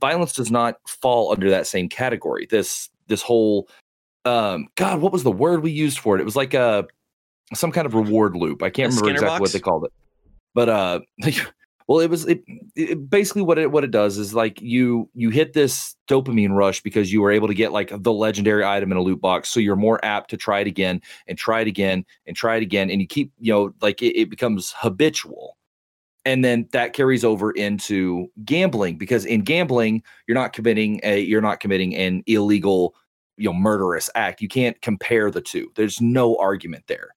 [0.00, 2.46] violence does not fall under that same category.
[2.50, 3.68] This this whole
[4.24, 6.20] um god what was the word we used for it?
[6.20, 6.86] It was like a
[7.54, 8.62] some kind of reward loop.
[8.62, 9.92] I can't A remember exactly what they called it.
[10.54, 11.00] But uh
[11.88, 12.42] Well, it was it,
[12.74, 16.80] it basically what it what it does is like you you hit this dopamine rush
[16.80, 19.60] because you were able to get like the legendary item in a loot box, so
[19.60, 22.90] you're more apt to try it again and try it again and try it again,
[22.90, 25.56] and you keep you know like it, it becomes habitual,
[26.24, 31.40] and then that carries over into gambling because in gambling you're not committing a you're
[31.40, 32.96] not committing an illegal
[33.36, 34.40] you know murderous act.
[34.40, 35.70] You can't compare the two.
[35.76, 37.10] There's no argument there.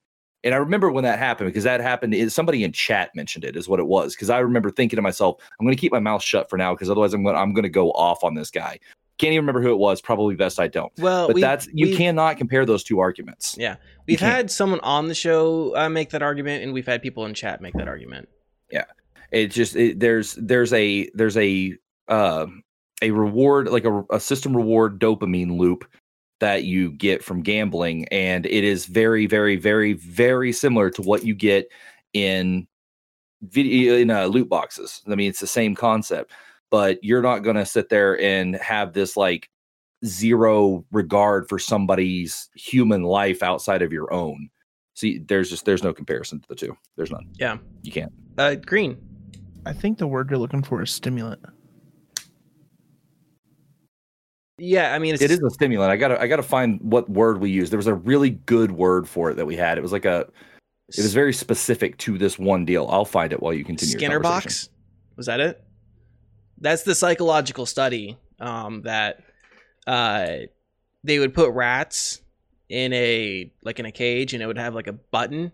[0.43, 2.13] And I remember when that happened because that happened.
[2.13, 4.15] Is somebody in chat mentioned it is what it was.
[4.15, 6.73] Because I remember thinking to myself, I'm going to keep my mouth shut for now
[6.73, 8.79] because otherwise I'm going I'm going to go off on this guy.
[9.17, 9.99] Can't even remember who it was.
[9.99, 10.93] Probably best I don't.
[10.97, 13.57] Well, But that's you cannot compare those two arguments.
[13.59, 13.75] Yeah,
[14.07, 17.33] we've had someone on the show uh, make that argument, and we've had people in
[17.33, 18.29] chat make that argument.
[18.71, 18.85] Yeah,
[19.31, 21.75] it just it, there's there's a there's a
[22.07, 22.45] uh,
[23.01, 25.85] a reward like a, a system reward dopamine loop
[26.39, 31.25] that you get from gambling, and it is very very very very similar to what
[31.25, 31.69] you get
[32.13, 32.67] in
[33.41, 35.01] video in uh, loot boxes.
[35.07, 36.31] I mean, it's the same concept,
[36.69, 39.49] but you're not going to sit there and have this like
[40.05, 44.49] zero regard for somebody's human life outside of your own.
[44.95, 46.75] See, there's just there's no comparison to the two.
[46.95, 47.29] There's none.
[47.37, 47.57] Yeah.
[47.83, 48.11] You can't.
[48.37, 48.97] Uh, Green.
[49.65, 51.41] I think the word you're looking for is stimulant.
[54.59, 55.91] Yeah, I mean, it's It is a stimulant.
[55.91, 57.69] I gotta I gotta find what word we use.
[57.69, 59.77] There was a really good word for it that we had.
[59.77, 60.27] It was like a
[60.89, 62.87] it was very specific to this one deal.
[62.89, 63.97] I'll find it while you continue.
[63.97, 64.69] Skinner box.
[65.15, 65.63] Was that it?
[66.59, 69.21] That's the psychological study um, that
[69.85, 70.27] uh,
[71.03, 72.21] they would put rats
[72.69, 75.51] in a like in a cage, and it would have like a button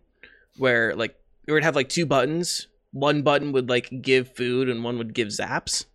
[0.57, 1.15] where like
[1.47, 2.67] it would have like two buttons.
[2.91, 5.85] One button would like give food, and one would give zaps.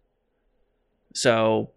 [1.14, 1.70] So,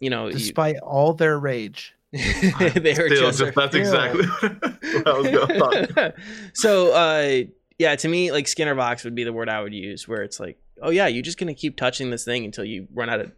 [0.00, 2.20] you know, you- Despite all their rage, they
[2.52, 2.70] were
[3.08, 3.80] Still, just just, that's Yeah.
[3.80, 6.14] exactly what I was going thought.
[6.54, 7.42] so uh
[7.78, 10.40] yeah to me like skinner box would be the word i would use where it's
[10.40, 13.30] like oh yeah you're just gonna keep touching this thing until you run out of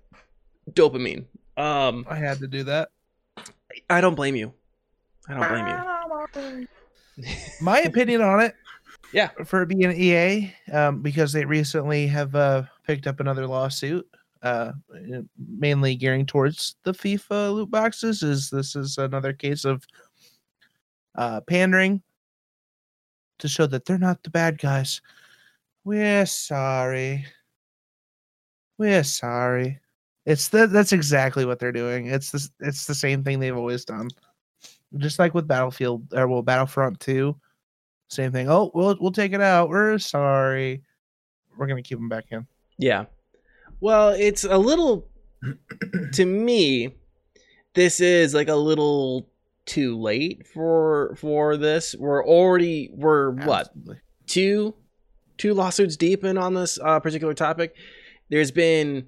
[0.71, 1.25] dopamine
[1.57, 2.91] um I had to do that.
[3.91, 4.53] i don't blame you
[5.29, 6.69] i don't blame you
[7.61, 8.55] My opinion on it,
[9.13, 9.31] Yeah.
[9.45, 14.09] for being EA, um, because they recently have uh, picked up another lawsuit,
[14.43, 14.72] uh,
[15.38, 18.22] mainly gearing towards the FIFA loot boxes.
[18.22, 19.86] Is this is another case of
[21.16, 22.03] uh, pandering
[23.38, 25.01] to show that they're not the bad guys.
[25.84, 27.26] We're sorry.
[28.78, 29.78] We're sorry.
[30.26, 32.07] It's the, that's exactly what they're doing.
[32.07, 34.09] It's the it's the same thing they've always done.
[34.99, 37.34] Just like with Battlefield or well Battlefront 2.
[38.09, 38.49] Same thing.
[38.51, 39.68] Oh, we'll we'll take it out.
[39.68, 40.82] We're sorry.
[41.57, 42.47] We're gonna keep them back in.
[42.78, 43.05] yeah
[43.81, 45.09] well it's a little
[46.12, 46.95] to me
[47.74, 49.28] this is like a little
[49.66, 53.70] too late for for this we're already we're what
[54.26, 54.74] two
[55.37, 57.74] two lawsuits deep in on this uh, particular topic.
[58.28, 59.07] There's been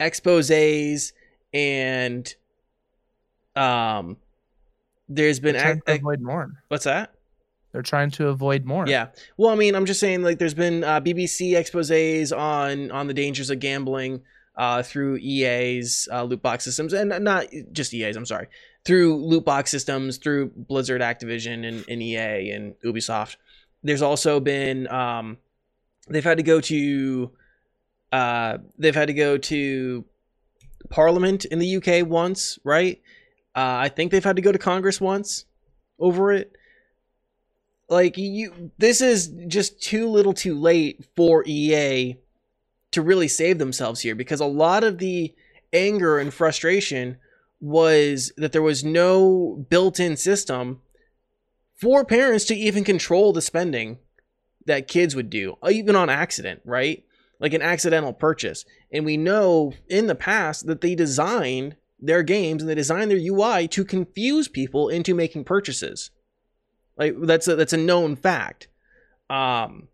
[0.00, 1.12] exposés
[1.52, 2.34] and
[3.54, 4.16] um
[5.08, 6.50] there's been They're trying ac- to ac- avoid more.
[6.68, 7.13] what's that?
[7.74, 8.86] They're trying to avoid more.
[8.86, 9.08] Yeah.
[9.36, 13.14] Well, I mean, I'm just saying like there's been uh, BBC exposés on on the
[13.14, 14.22] dangers of gambling
[14.56, 18.14] uh, through EA's uh, loot box systems and not just EA's.
[18.14, 18.46] I'm sorry,
[18.84, 23.38] through loot box systems through Blizzard, Activision, and, and EA and Ubisoft.
[23.82, 25.38] There's also been um,
[26.08, 27.32] they've had to go to
[28.12, 30.04] uh, they've had to go to
[30.90, 33.02] Parliament in the UK once, right?
[33.56, 35.44] Uh, I think they've had to go to Congress once
[35.98, 36.52] over it
[37.88, 42.16] like you this is just too little too late for EA
[42.90, 45.34] to really save themselves here because a lot of the
[45.72, 47.16] anger and frustration
[47.60, 50.80] was that there was no built-in system
[51.74, 53.98] for parents to even control the spending
[54.66, 57.04] that kids would do even on accident right?
[57.40, 58.64] Like an accidental purchase.
[58.92, 63.18] And we know in the past that they designed their games and they designed their
[63.18, 66.10] UI to confuse people into making purchases
[66.96, 68.68] like that's a that's a known fact.
[69.30, 69.88] Um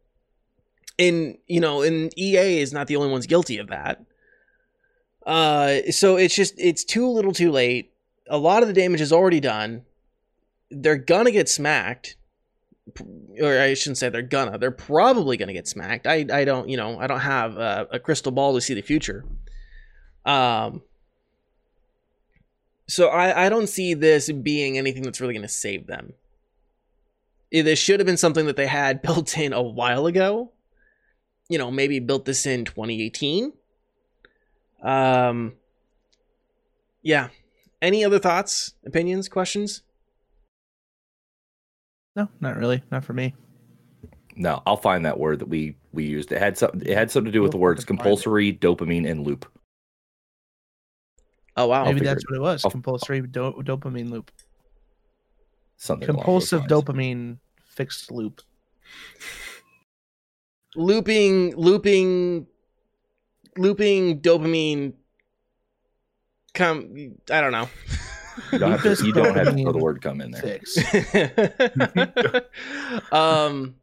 [0.98, 4.04] and you know, and EA is not the only ones guilty of that.
[5.24, 7.92] Uh so it's just it's too little too late.
[8.28, 9.82] A lot of the damage is already done.
[10.70, 12.16] They're gonna get smacked.
[13.40, 14.58] Or I shouldn't say they're gonna.
[14.58, 16.06] They're probably gonna get smacked.
[16.06, 18.82] I I don't you know I don't have a, a crystal ball to see the
[18.82, 19.24] future.
[20.24, 20.82] Um.
[22.88, 26.14] So I I don't see this being anything that's really gonna save them
[27.52, 30.52] this should have been something that they had built in a while ago.
[31.48, 33.52] You know, maybe built this in 2018.
[34.82, 35.52] Um
[37.02, 37.28] yeah.
[37.82, 39.82] Any other thoughts, opinions, questions?
[42.16, 42.82] No, not really.
[42.90, 43.34] Not for me.
[44.36, 46.30] No, I'll find that word that we we used.
[46.32, 46.82] It had something.
[46.82, 47.98] It had something to do with the We'll words fucking it.
[47.98, 49.46] compulsory, dopamine, and loop.
[51.56, 51.84] Oh wow.
[51.84, 52.64] Maybe that's it- what it was.
[52.64, 54.30] I'll- Compulsory do- dopamine loop.
[55.80, 58.42] Something Compulsive dopamine fixed loop.
[60.76, 62.46] looping looping
[63.56, 64.92] looping dopamine
[66.52, 67.66] come i don't know
[68.52, 70.42] You don't have to, you don't have to throw the word "come" in there.
[70.42, 70.76] Fix.
[73.12, 73.74] um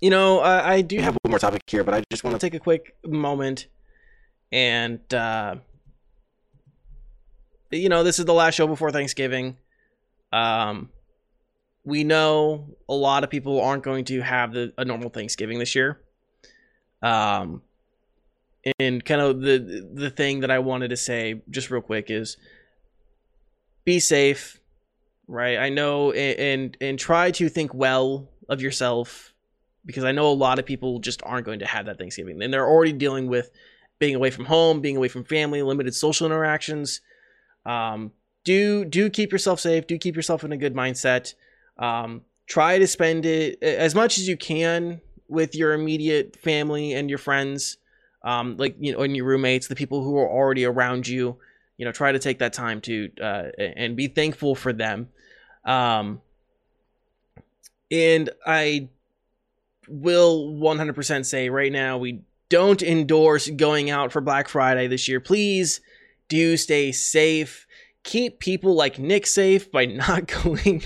[0.00, 2.44] you know I, I do have one more topic here but i just want to
[2.44, 3.66] take a quick moment
[4.50, 5.56] and uh
[7.70, 9.58] you know this is the last show before thanksgiving
[10.32, 10.90] um
[11.84, 15.74] we know a lot of people aren't going to have the, a normal thanksgiving this
[15.74, 16.00] year.
[17.02, 17.62] Um
[18.78, 22.36] and kind of the the thing that i wanted to say just real quick is
[23.86, 24.60] be safe
[25.30, 25.58] right?
[25.58, 29.32] I know and and, and try to think well of yourself
[29.86, 32.42] because i know a lot of people just aren't going to have that thanksgiving.
[32.42, 33.50] And they're already dealing with
[33.98, 37.00] being away from home being away from family limited social interactions.
[37.64, 38.12] Um,
[38.44, 41.34] do do keep yourself safe do keep yourself in a good mindset.
[41.78, 47.08] Um, try to spend it as much as you can with your immediate family and
[47.08, 47.78] your friends
[48.22, 51.38] um, like you know and your roommates the people who are already around you.
[51.76, 55.08] You know try to take that time to uh, and be thankful for them.
[55.64, 56.20] Um,
[57.90, 58.88] and i
[59.88, 65.20] will 100% say right now we don't endorse going out for black friday this year.
[65.20, 65.80] Please
[66.28, 67.66] do stay safe
[68.02, 70.82] keep people like nick safe by not going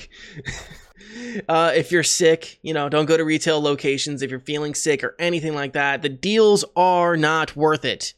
[1.49, 5.03] uh, if you're sick you know don't go to retail locations if you're feeling sick
[5.05, 8.15] or anything like that the deals are not worth it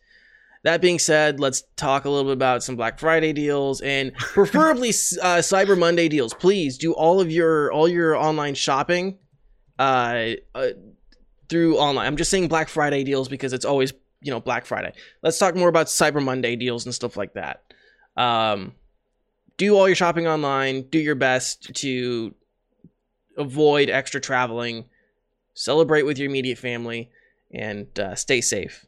[0.66, 4.89] that being said, let's talk a little bit about some Black Friday deals and preferably
[4.89, 6.35] uh, Cyber Monday deals.
[6.35, 9.16] Please do all of your all your online shopping
[9.78, 10.70] uh, uh,
[11.48, 12.05] through online.
[12.05, 14.93] I'm just saying Black Friday deals because it's always you know Black Friday.
[15.23, 17.62] Let's talk more about Cyber Monday deals and stuff like that.
[18.16, 18.74] Um,
[19.56, 20.82] do all your shopping online.
[20.82, 22.34] Do your best to
[23.36, 24.86] avoid extra traveling.
[25.54, 27.10] Celebrate with your immediate family
[27.52, 28.84] and uh, stay safe.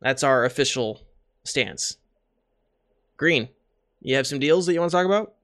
[0.00, 1.00] That's our official
[1.44, 1.96] stance.
[3.16, 3.48] Green,
[4.00, 5.34] you have some deals that you want to talk about?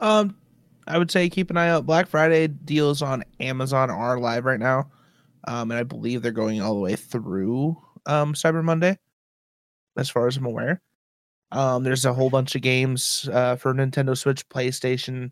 [0.00, 0.36] Um,
[0.86, 1.86] I would say keep an eye out.
[1.86, 4.90] Black Friday deals on Amazon are live right now,
[5.46, 8.98] um, and I believe they're going all the way through um Cyber Monday,
[9.96, 10.82] as far as I'm aware.
[11.54, 15.30] Um, there's a whole bunch of games uh, for Nintendo Switch, PlayStation,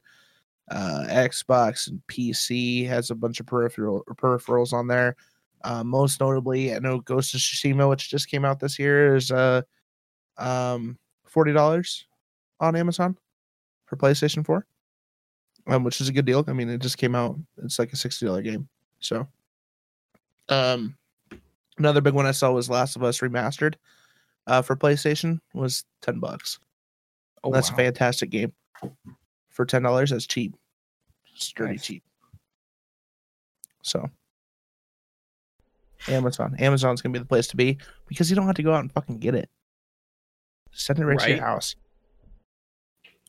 [0.70, 2.86] uh, Xbox, and PC.
[2.86, 5.16] Has a bunch of peripheral peripherals on there.
[5.64, 9.32] Uh, most notably, I know Ghost of Tsushima, which just came out this year, is
[9.32, 9.62] uh,
[10.38, 12.06] um, forty dollars
[12.60, 13.18] on Amazon
[13.86, 14.64] for PlayStation Four,
[15.66, 16.44] um, which is a good deal.
[16.46, 18.68] I mean, it just came out; it's like a sixty dollar game.
[19.00, 19.26] So,
[20.48, 20.96] um,
[21.78, 23.74] another big one I saw was Last of Us Remastered,
[24.46, 26.58] uh, for PlayStation was ten bucks.
[27.44, 27.74] Oh, That's wow.
[27.74, 28.52] a fantastic game
[29.50, 30.10] for ten dollars.
[30.10, 30.54] That's cheap,
[31.34, 31.86] sturdy Nice.
[31.86, 32.02] cheap.
[33.82, 34.08] So,
[36.08, 38.80] Amazon, Amazon's gonna be the place to be because you don't have to go out
[38.80, 39.48] and fucking get it.
[40.72, 41.74] Send it right, to your house.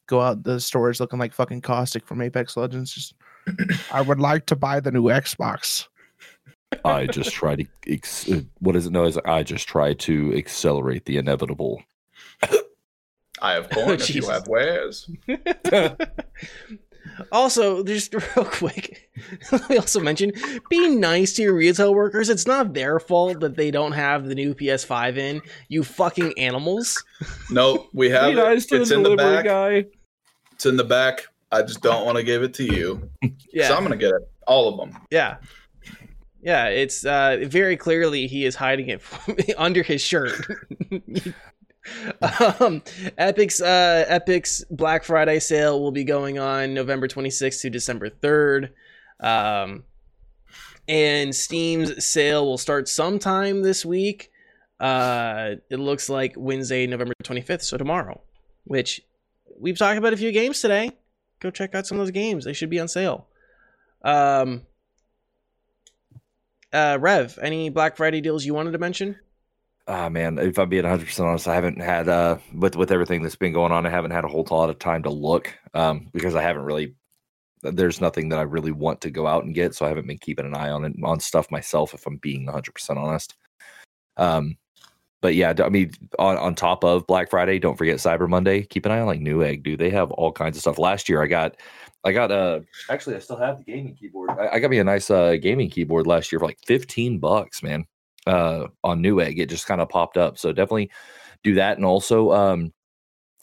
[0.07, 2.93] Go out the stores looking like fucking caustic from Apex Legends.
[2.93, 3.15] Just,
[3.91, 5.87] I would like to buy the new Xbox.
[6.85, 9.17] I just try to ex- uh, what is it known as?
[9.25, 11.81] I just try to accelerate the inevitable.
[13.41, 15.09] I have corn if you have wares.
[17.31, 19.09] also, just real quick,
[19.51, 20.31] let me also mention
[20.69, 22.29] be nice to your retail workers.
[22.29, 25.41] It's not their fault that they don't have the new PS5 in.
[25.67, 27.03] You fucking animals.
[27.49, 28.69] Nope, we have Be nice it.
[28.69, 29.45] to It's the in the back.
[29.45, 29.85] guy.
[30.53, 31.23] It's in the back.
[31.51, 33.09] I just don't want to give it to you.
[33.51, 33.67] Yeah.
[33.67, 34.27] So I'm gonna get it.
[34.47, 34.99] All of them.
[35.11, 35.37] Yeah.
[36.43, 39.01] Yeah, it's uh very clearly he is hiding it
[39.57, 40.33] under his shirt.
[42.21, 42.81] um
[43.17, 48.71] Epic's uh Epic's Black Friday sale will be going on November 26th to December 3rd.
[49.21, 49.83] Um
[50.85, 54.29] and Steam's sale will start sometime this week.
[54.81, 58.19] Uh it looks like Wednesday, November 25th, so tomorrow,
[58.65, 59.01] which
[59.57, 60.91] we've talked about a few games today.
[61.39, 62.43] Go check out some of those games.
[62.43, 63.27] They should be on sale.
[64.03, 64.63] Um
[66.73, 69.17] uh, Rev, any Black Friday deals you wanted to mention?
[69.87, 73.21] Ah man, if I'm being 100 percent honest, I haven't had uh with with everything
[73.21, 76.07] that's been going on, I haven't had a whole lot of time to look um
[76.13, 76.95] because I haven't really
[77.63, 80.17] there's nothing that I really want to go out and get, so I haven't been
[80.17, 81.93] keeping an eye on it on stuff myself.
[81.93, 83.35] If I'm being 100 percent honest,
[84.17, 84.57] um,
[85.23, 88.63] but yeah, I mean, on, on top of Black Friday, don't forget Cyber Monday.
[88.63, 89.79] Keep an eye on like Newegg, dude.
[89.79, 90.77] They have all kinds of stuff.
[90.77, 91.55] Last year, I got,
[92.03, 92.59] I got uh
[92.89, 94.31] actually I still have the gaming keyboard.
[94.31, 97.63] I, I got me a nice uh gaming keyboard last year for like fifteen bucks,
[97.63, 97.85] man.
[98.25, 100.37] Uh, on Newegg, it just kind of popped up.
[100.37, 100.89] So definitely
[101.43, 102.71] do that, and also um,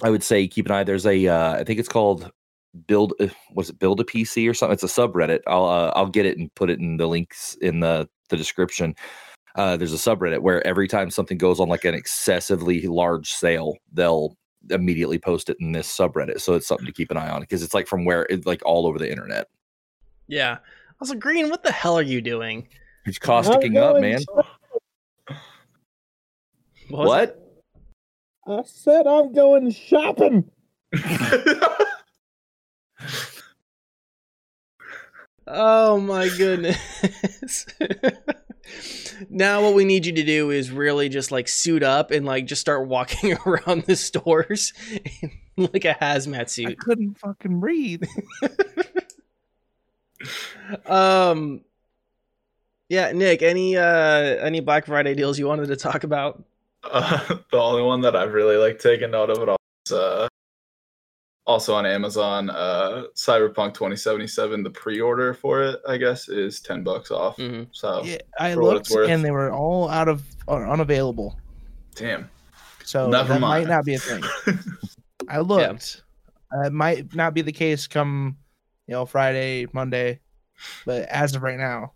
[0.02, 0.84] I would say keep an eye.
[0.84, 2.30] There's a uh, I think it's called
[2.86, 4.74] build uh, was it build a PC or something?
[4.74, 5.40] It's a subreddit.
[5.46, 8.94] I'll uh, I'll get it and put it in the links in the the description.
[9.56, 13.76] Uh, there's a subreddit where every time something goes on like an excessively large sale,
[13.92, 14.36] they'll
[14.68, 16.40] immediately post it in this subreddit.
[16.40, 18.62] So it's something to keep an eye on because it's like from where it's like
[18.64, 19.48] all over the internet.
[20.26, 20.58] Yeah.
[21.00, 22.68] Also, Green, what the hell are you doing?
[23.06, 24.20] It's causticking up, man.
[26.88, 27.06] What?
[27.06, 27.36] What?
[28.46, 30.50] I said I'm going shopping.
[35.52, 37.66] Oh my goodness.
[39.28, 42.46] now what we need you to do is really just like suit up and like
[42.46, 44.72] just start walking around the stores
[45.22, 45.30] in
[45.72, 46.66] like a hazmat suit.
[46.66, 46.78] I suit.
[46.78, 48.04] couldn't fucking breathe.
[50.86, 51.62] Um
[52.88, 56.44] Yeah, Nick, any uh any Black Friday deals you wanted to talk about?
[56.84, 57.18] Uh,
[57.50, 59.56] the only one that I've really like taken note of at all
[59.86, 60.28] is uh,
[61.50, 62.48] also on Amazon.
[62.48, 67.36] Uh, Cyberpunk 2077, the pre-order for it, I guess, is 10 bucks off.
[67.36, 67.66] Mhm.
[67.72, 71.38] So Yeah, I looked and they were all out of or unavailable.
[71.96, 72.30] damn.
[72.84, 73.66] So Never that mind.
[73.68, 74.22] might not be a thing.
[75.28, 76.02] I looked.
[76.52, 78.36] Uh, it might not be the case come,
[78.88, 80.20] you know, Friday, Monday,
[80.86, 81.92] but as of right now,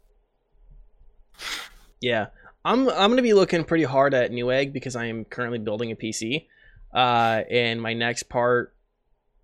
[2.00, 2.26] Yeah.
[2.64, 5.96] I'm I'm gonna be looking pretty hard at Newegg because I am currently building a
[5.96, 6.46] PC.
[6.94, 8.73] Uh and my next part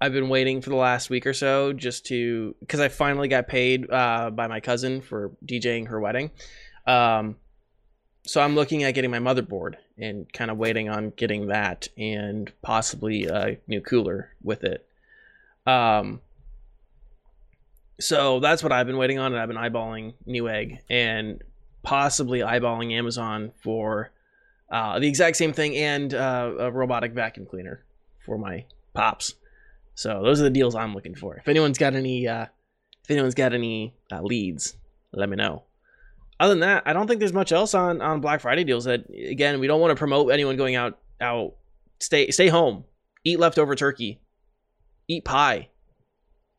[0.01, 3.49] I've been waiting for the last week or so just to because I finally got
[3.49, 6.31] paid uh by my cousin for DJing her wedding.
[6.87, 7.37] Um
[8.27, 12.51] so I'm looking at getting my motherboard and kind of waiting on getting that and
[12.63, 14.87] possibly a new cooler with it.
[15.67, 16.21] Um
[18.01, 21.43] so that's what I've been waiting on and I've been eyeballing Newegg and
[21.83, 24.11] possibly eyeballing Amazon for
[24.71, 27.85] uh, the exact same thing and uh, a robotic vacuum cleaner
[28.25, 28.65] for my
[28.95, 29.35] pops.
[30.01, 31.37] So those are the deals I'm looking for.
[31.37, 32.47] If anyone's got any, uh,
[33.05, 34.75] if anyone's got any uh, leads,
[35.13, 35.65] let me know.
[36.39, 38.85] Other than that, I don't think there's much else on on Black Friday deals.
[38.85, 41.57] That again, we don't want to promote anyone going out out.
[41.99, 42.85] Stay stay home.
[43.25, 44.23] Eat leftover turkey.
[45.07, 45.69] Eat pie.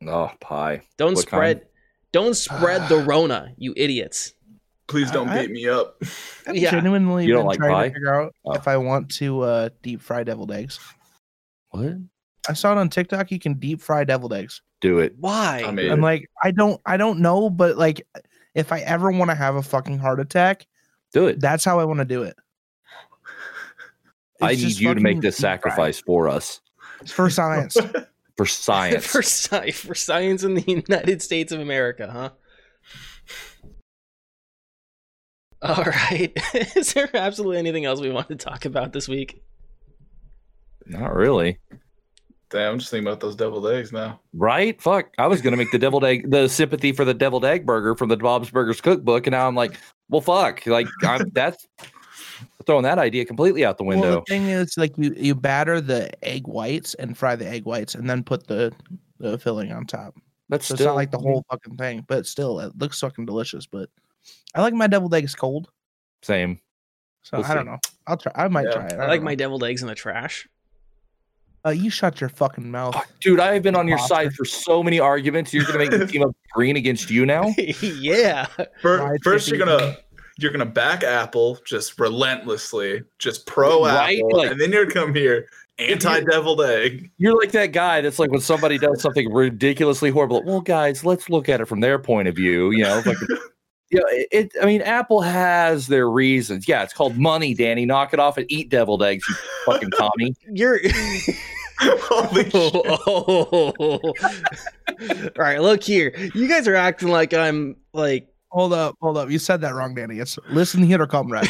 [0.06, 0.82] Oh, pie.
[0.96, 1.56] Don't What spread.
[1.62, 1.68] kind?
[2.12, 4.34] Don't spread the Rona, you idiots.
[4.86, 6.00] Please don't I- beat me up.
[6.46, 6.70] I've Yeah.
[6.70, 7.88] genuinely You don't been like trying pie?
[7.88, 8.52] to figure out Oh.
[8.52, 10.78] if I want to uh, deep fry deviled eggs.
[11.70, 11.94] What?
[12.48, 13.30] I saw it on TikTok.
[13.30, 14.62] You can deep fry deviled eggs.
[14.80, 15.14] Do it.
[15.18, 15.62] Why?
[15.66, 18.06] I mean- I'm like, I don't, I don't know, but like,
[18.54, 20.66] if I ever want to have a fucking heart attack,
[21.12, 21.40] Do it.
[21.40, 22.36] that's how I want to do it.
[24.40, 25.50] I need you to make this deep fry.
[25.52, 26.60] sacrifice for us
[27.00, 27.76] It's for science.
[28.36, 29.06] for science.
[29.06, 32.30] for sci- for science in the United States of America, huh?
[35.62, 36.32] All right.
[36.76, 39.42] Is there absolutely anything else we want to talk about this week?
[40.86, 41.58] Not really.
[42.52, 44.20] Damn, I'm just thinking about those deviled eggs now.
[44.34, 44.80] Right?
[44.80, 45.14] Fuck.
[45.16, 48.10] I was gonna make the deviled egg the sympathy for the deviled egg burger from
[48.10, 49.80] the Bob's Burgers cookbook, and now I'm like,
[50.10, 50.66] well fuck.
[50.66, 51.66] Like I'm that's
[52.66, 54.24] throwing that idea completely out the well, window.
[54.26, 57.94] the thing is, like, you you batter the egg whites and fry the egg whites,
[57.94, 58.70] and then put the
[59.18, 60.14] the filling on top.
[60.50, 61.54] that's So still it's not like the whole mm-hmm.
[61.54, 63.66] fucking thing, but still, it looks fucking delicious.
[63.66, 63.88] But
[64.54, 65.70] I like my deviled eggs cold,
[66.22, 66.60] same.
[67.22, 67.70] so We'll I don't see.
[67.70, 67.78] know.
[68.06, 68.32] I'll try.
[68.34, 68.92] I might Yeah, try it.
[69.00, 70.46] I, like my deviled eggs in the trash.
[71.64, 72.96] Uh, you shut your fucking mouth.
[73.20, 74.14] Dude, I have been on your Monster.
[74.14, 75.52] side for so many arguments.
[75.54, 77.54] You're gonna make the team up green against you now?
[77.80, 78.46] yeah.
[78.80, 79.96] Fir- First, you're gonna
[80.38, 84.18] you're gonna back Apple just relentlessly, just pro Right?
[84.18, 85.46] Apple, Like- and then you're gonna come here
[85.78, 87.10] anti deviled egg.
[87.18, 90.42] You're like that guy that's like when somebody does something ridiculously horrible.
[90.44, 92.70] Well, guys, let's look at it from their point of view.
[92.72, 93.16] You know, like
[93.92, 94.52] you know, it, it.
[94.62, 96.66] I mean, Apple has their reasons.
[96.66, 97.84] Yeah, it's called money, Danny.
[97.84, 99.34] Knock it off and eat deviled eggs, you
[99.66, 100.34] fucking Tommy.
[100.50, 100.80] You're
[101.78, 102.54] Holy shit.
[102.54, 104.00] oh.
[104.08, 106.14] All right, look here.
[106.34, 109.30] You guys are acting like I'm like Hold up, hold up.
[109.30, 110.18] You said that wrong, Danny.
[110.18, 111.48] It's listen here comrade.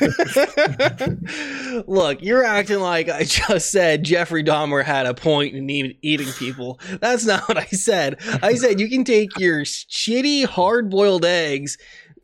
[1.86, 6.26] Look, you're acting like I just said Jeffrey Dahmer had a point in e- eating
[6.32, 6.80] people.
[7.00, 8.16] That's not what I said.
[8.42, 11.78] I said you can take your shitty hard boiled eggs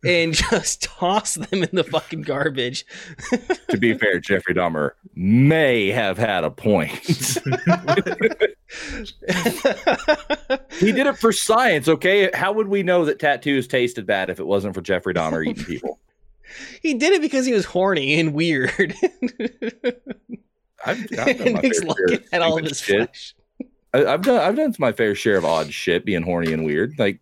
[0.06, 2.86] and just toss them in the fucking garbage.
[3.68, 6.90] to be fair, Jeffrey Dahmer may have had a point.
[10.78, 12.30] he did it for science, okay?
[12.34, 15.64] How would we know that tattoos tasted bad if it wasn't for Jeffrey Dahmer eating
[15.64, 15.98] people?
[16.82, 18.94] he did it because he was horny and weird.
[20.84, 22.96] I've, I've done my Nick's fair share looking at all of his shit.
[22.96, 23.34] flesh.
[23.92, 26.94] I, I've done I've done my fair share of odd shit, being horny and weird.
[26.98, 27.20] Like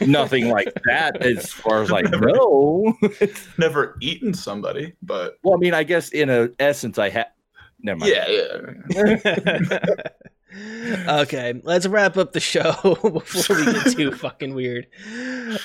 [0.00, 2.94] nothing like that as far as like no.
[3.58, 7.26] Never eaten somebody, but well, I mean, I guess in a essence, I have.
[7.82, 8.12] Never mind.
[8.12, 8.58] yeah,
[8.90, 9.78] yeah.
[11.22, 14.86] okay, let's wrap up the show before we get too fucking weird.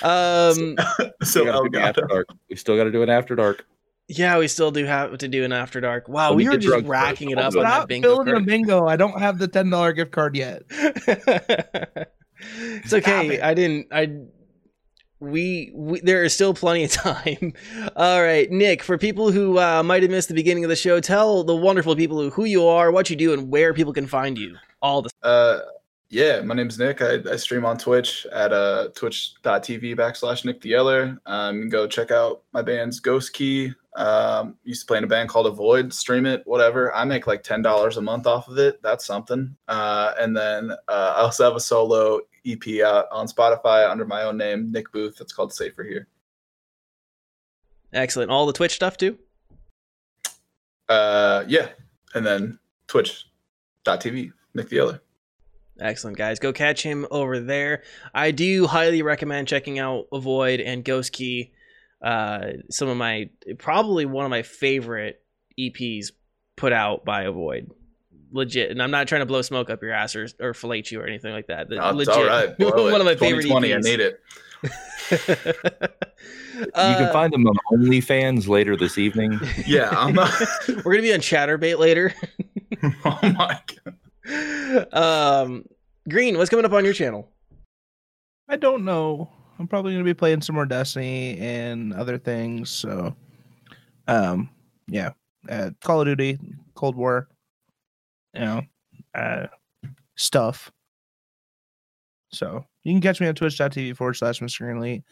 [0.01, 0.77] Um,
[1.23, 2.27] So We, gotta after dark.
[2.49, 3.65] we still got to do an after dark.
[4.07, 6.07] yeah, we still do have to do an after dark.
[6.07, 8.35] Wow, Let we me were just drunk racking it up on that Stop bingo building
[8.35, 8.85] a bingo.
[8.85, 10.61] I don't have the ten dollar gift card yet.
[12.57, 13.35] It's okay.
[13.35, 13.43] it.
[13.43, 13.87] I didn't.
[13.91, 14.11] I.
[15.21, 17.53] We, we there is still plenty of time.
[17.95, 18.83] All right, Nick.
[18.83, 21.95] For people who uh, might have missed the beginning of the show, tell the wonderful
[21.95, 24.57] people who, who you are, what you do, and where people can find you.
[24.81, 25.59] All the Uh,
[26.09, 27.01] yeah, my name's Nick.
[27.01, 31.17] I, I stream on Twitch at uh, twitch.tv backslash Nick the Yeller.
[31.25, 33.73] Um, you can go check out my band's Ghost Key.
[33.95, 36.93] Um, used to play in a band called Avoid, stream it, whatever.
[36.93, 38.81] I make like $10 a month off of it.
[38.83, 39.55] That's something.
[39.67, 44.23] Uh, and then uh, I also have a solo EP out on Spotify under my
[44.23, 45.19] own name, Nick Booth.
[45.21, 46.07] It's called Safer Here.
[47.93, 48.31] excellent.
[48.31, 49.17] All the Twitch stuff too.
[50.87, 51.69] Uh, yeah.
[52.13, 55.01] And then twitch.tv, Nick the Yeller.
[55.79, 56.39] Excellent, guys.
[56.39, 57.83] Go catch him over there.
[58.13, 61.51] I do highly recommend checking out Avoid and Ghost Key.
[62.01, 65.21] Uh, some of my probably one of my favorite
[65.59, 66.11] EPs
[66.55, 67.71] put out by Avoid.
[68.35, 70.99] Legit, and I'm not trying to blow smoke up your ass or, or fillet you
[70.99, 71.69] or anything like that.
[71.69, 72.57] The- it's legit, all right.
[72.57, 74.21] blow one of my favorite 2020, I need it.
[76.55, 79.39] you Uh, can find them on OnlyFans later this evening.
[79.65, 80.31] Yeah, I'm not.
[80.67, 82.13] We're gonna be on Chaturbate later.
[82.83, 84.93] oh my god.
[84.93, 85.65] um,
[86.09, 87.29] Green, what's coming up on your channel?
[88.49, 89.29] I don't know.
[89.59, 92.69] I'm probably gonna be playing some more Destiny and other things.
[92.69, 93.15] So,
[94.07, 94.49] um,
[94.87, 95.11] yeah,
[95.49, 96.37] uh, Call of Duty,
[96.75, 97.27] Cold War,
[98.35, 98.61] you know,
[99.15, 99.47] uh,
[100.15, 100.71] stuff.
[102.31, 104.61] So you can catch me on Twitch.tv forward slash Mr.
[104.61, 105.03] Greenlee.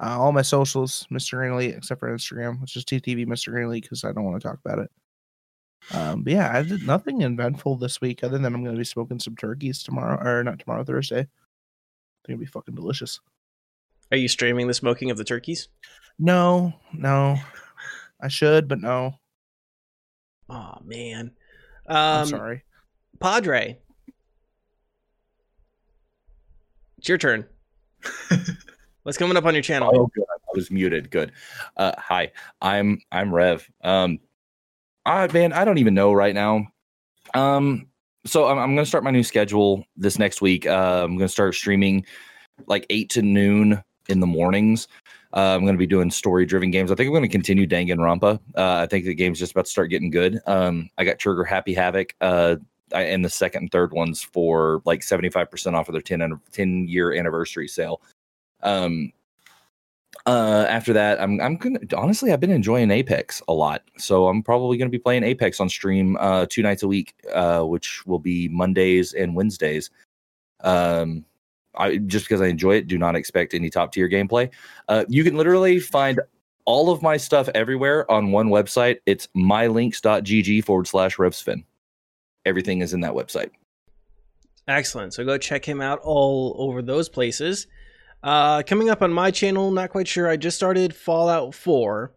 [0.00, 1.34] Uh, all my socials, Mr.
[1.38, 3.52] Greenlee, except for Instagram, which is TTV Mr.
[3.52, 4.90] Greenlee, because I don't want to talk about it.
[5.92, 8.84] Um, but yeah, I did nothing eventful this week other than I'm going to be
[8.84, 11.26] smoking some turkeys tomorrow, or not tomorrow, Thursday.
[12.28, 13.20] They're gonna be fucking delicious.
[14.10, 15.68] Are you streaming the smoking of the turkeys?
[16.18, 17.36] No, no.
[18.20, 19.14] I should, but no.
[20.50, 21.32] Oh man.
[21.88, 22.62] I'm Um, sorry.
[23.20, 23.78] Padre.
[26.98, 27.46] It's your turn.
[29.02, 29.90] What's coming up on your channel?
[29.94, 30.24] Oh, good.
[30.30, 31.10] I was muted.
[31.10, 31.32] Good.
[31.76, 33.66] Uh, hi, I'm I'm Rev.
[33.82, 34.18] Um,
[35.06, 36.66] I man, I don't even know right now.
[37.34, 37.86] Um,
[38.26, 40.66] so I'm I'm gonna start my new schedule this next week.
[40.66, 42.04] Uh, I'm gonna start streaming
[42.66, 44.88] like eight to noon in the mornings.
[45.32, 46.90] Uh, I'm gonna be doing story driven games.
[46.90, 48.40] I think I'm gonna continue Danganronpa.
[48.56, 50.40] Uh, I think the game's just about to start getting good.
[50.46, 52.14] Um, I got Trigger Happy Havoc.
[52.20, 52.56] Uh,
[52.94, 56.88] I, and the second and third ones for like 75% off of their 10, 10
[56.88, 58.00] year anniversary sale.
[58.62, 59.12] Um,
[60.26, 64.42] uh, after that, I'm I'm gonna honestly I've been enjoying Apex a lot, so I'm
[64.42, 68.18] probably gonna be playing Apex on stream uh, two nights a week, uh, which will
[68.18, 69.90] be Mondays and Wednesdays.
[70.60, 71.24] Um,
[71.78, 74.50] I just because I enjoy it, do not expect any top tier gameplay.
[74.88, 76.20] Uh, you can literally find
[76.64, 78.98] all of my stuff everywhere on one website.
[79.06, 81.64] It's mylinks.gg forward slash revsfin.
[82.44, 83.50] Everything is in that website.
[84.66, 85.14] Excellent.
[85.14, 87.66] So go check him out all over those places.
[88.22, 90.28] Uh, coming up on my channel, not quite sure.
[90.28, 92.12] I just started Fallout 4.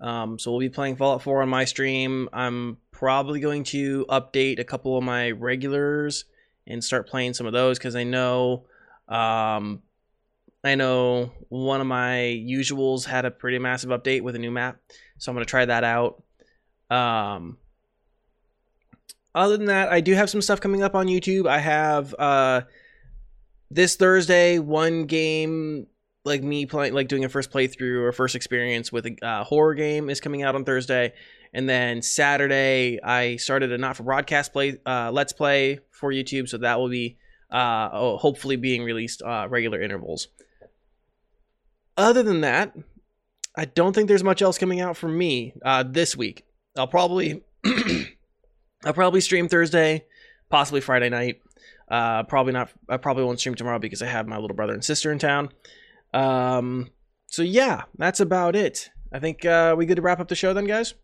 [0.00, 2.28] Um, so we'll be playing Fallout 4 on my stream.
[2.32, 6.24] I'm probably going to update a couple of my regulars
[6.66, 8.66] and start playing some of those because I know,
[9.08, 9.82] um,
[10.64, 12.16] I know one of my
[12.46, 14.78] usuals had a pretty massive update with a new map,
[15.18, 16.22] so I'm going to try that out.
[16.90, 17.58] Um,
[19.34, 21.46] other than that, I do have some stuff coming up on YouTube.
[21.46, 22.62] I have uh
[23.70, 25.86] this Thursday one game
[26.24, 29.74] like me playing like doing a first playthrough or first experience with a uh, horror
[29.74, 31.12] game is coming out on Thursday.
[31.52, 36.48] And then Saturday I started a not for broadcast play uh let's play for YouTube,
[36.48, 37.18] so that will be
[37.50, 40.28] uh oh, hopefully being released uh regular intervals.
[41.96, 42.76] Other than that,
[43.56, 46.44] I don't think there's much else coming out for me uh this week.
[46.76, 47.42] I'll probably
[48.84, 50.04] I'll probably stream Thursday,
[50.50, 51.40] possibly Friday night.
[51.90, 52.70] Uh, probably not.
[52.88, 55.48] I probably won't stream tomorrow because I have my little brother and sister in town.
[56.12, 56.90] Um,
[57.26, 58.90] so yeah, that's about it.
[59.12, 60.94] I think uh, we good to wrap up the show then, guys.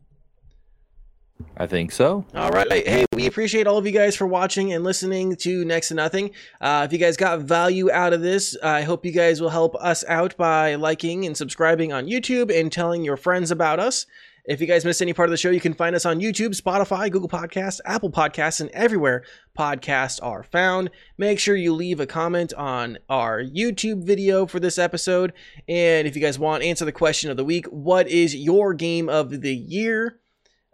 [1.56, 2.24] I think so.
[2.35, 2.70] All right.
[2.70, 6.31] Hey, we appreciate all of you guys for watching and listening to Next to Nothing.
[6.61, 9.74] Uh, if you guys got value out of this, I hope you guys will help
[9.77, 14.06] us out by liking and subscribing on YouTube and telling your friends about us.
[14.47, 16.61] If you guys missed any part of the show, you can find us on YouTube,
[16.61, 19.24] Spotify, Google Podcasts, Apple Podcasts, and everywhere
[19.59, 20.90] podcasts are found.
[21.16, 25.32] Make sure you leave a comment on our YouTube video for this episode.
[25.66, 29.09] And if you guys want, answer the question of the week What is your game
[29.09, 30.20] of the year?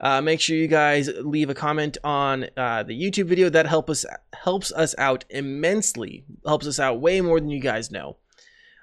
[0.01, 3.51] Uh, make sure you guys leave a comment on uh, the YouTube video.
[3.51, 6.25] That help us helps us out immensely.
[6.47, 8.17] Helps us out way more than you guys know.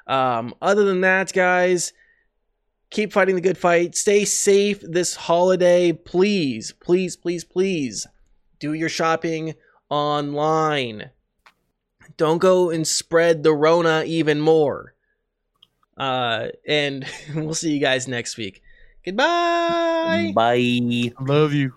[0.06, 1.92] Um, other than that, guys,
[2.92, 3.96] keep fighting the good fight.
[3.96, 8.08] Stay safe this holiday, please, please, please, please.
[8.60, 9.56] Do your shopping
[9.90, 11.12] online.
[12.16, 14.94] Don't go and spread the Rona even more.
[15.98, 18.62] Uh, and we'll see you guys next week.
[19.08, 20.34] Goodbye.
[20.36, 21.14] Bye.
[21.22, 21.74] Love you.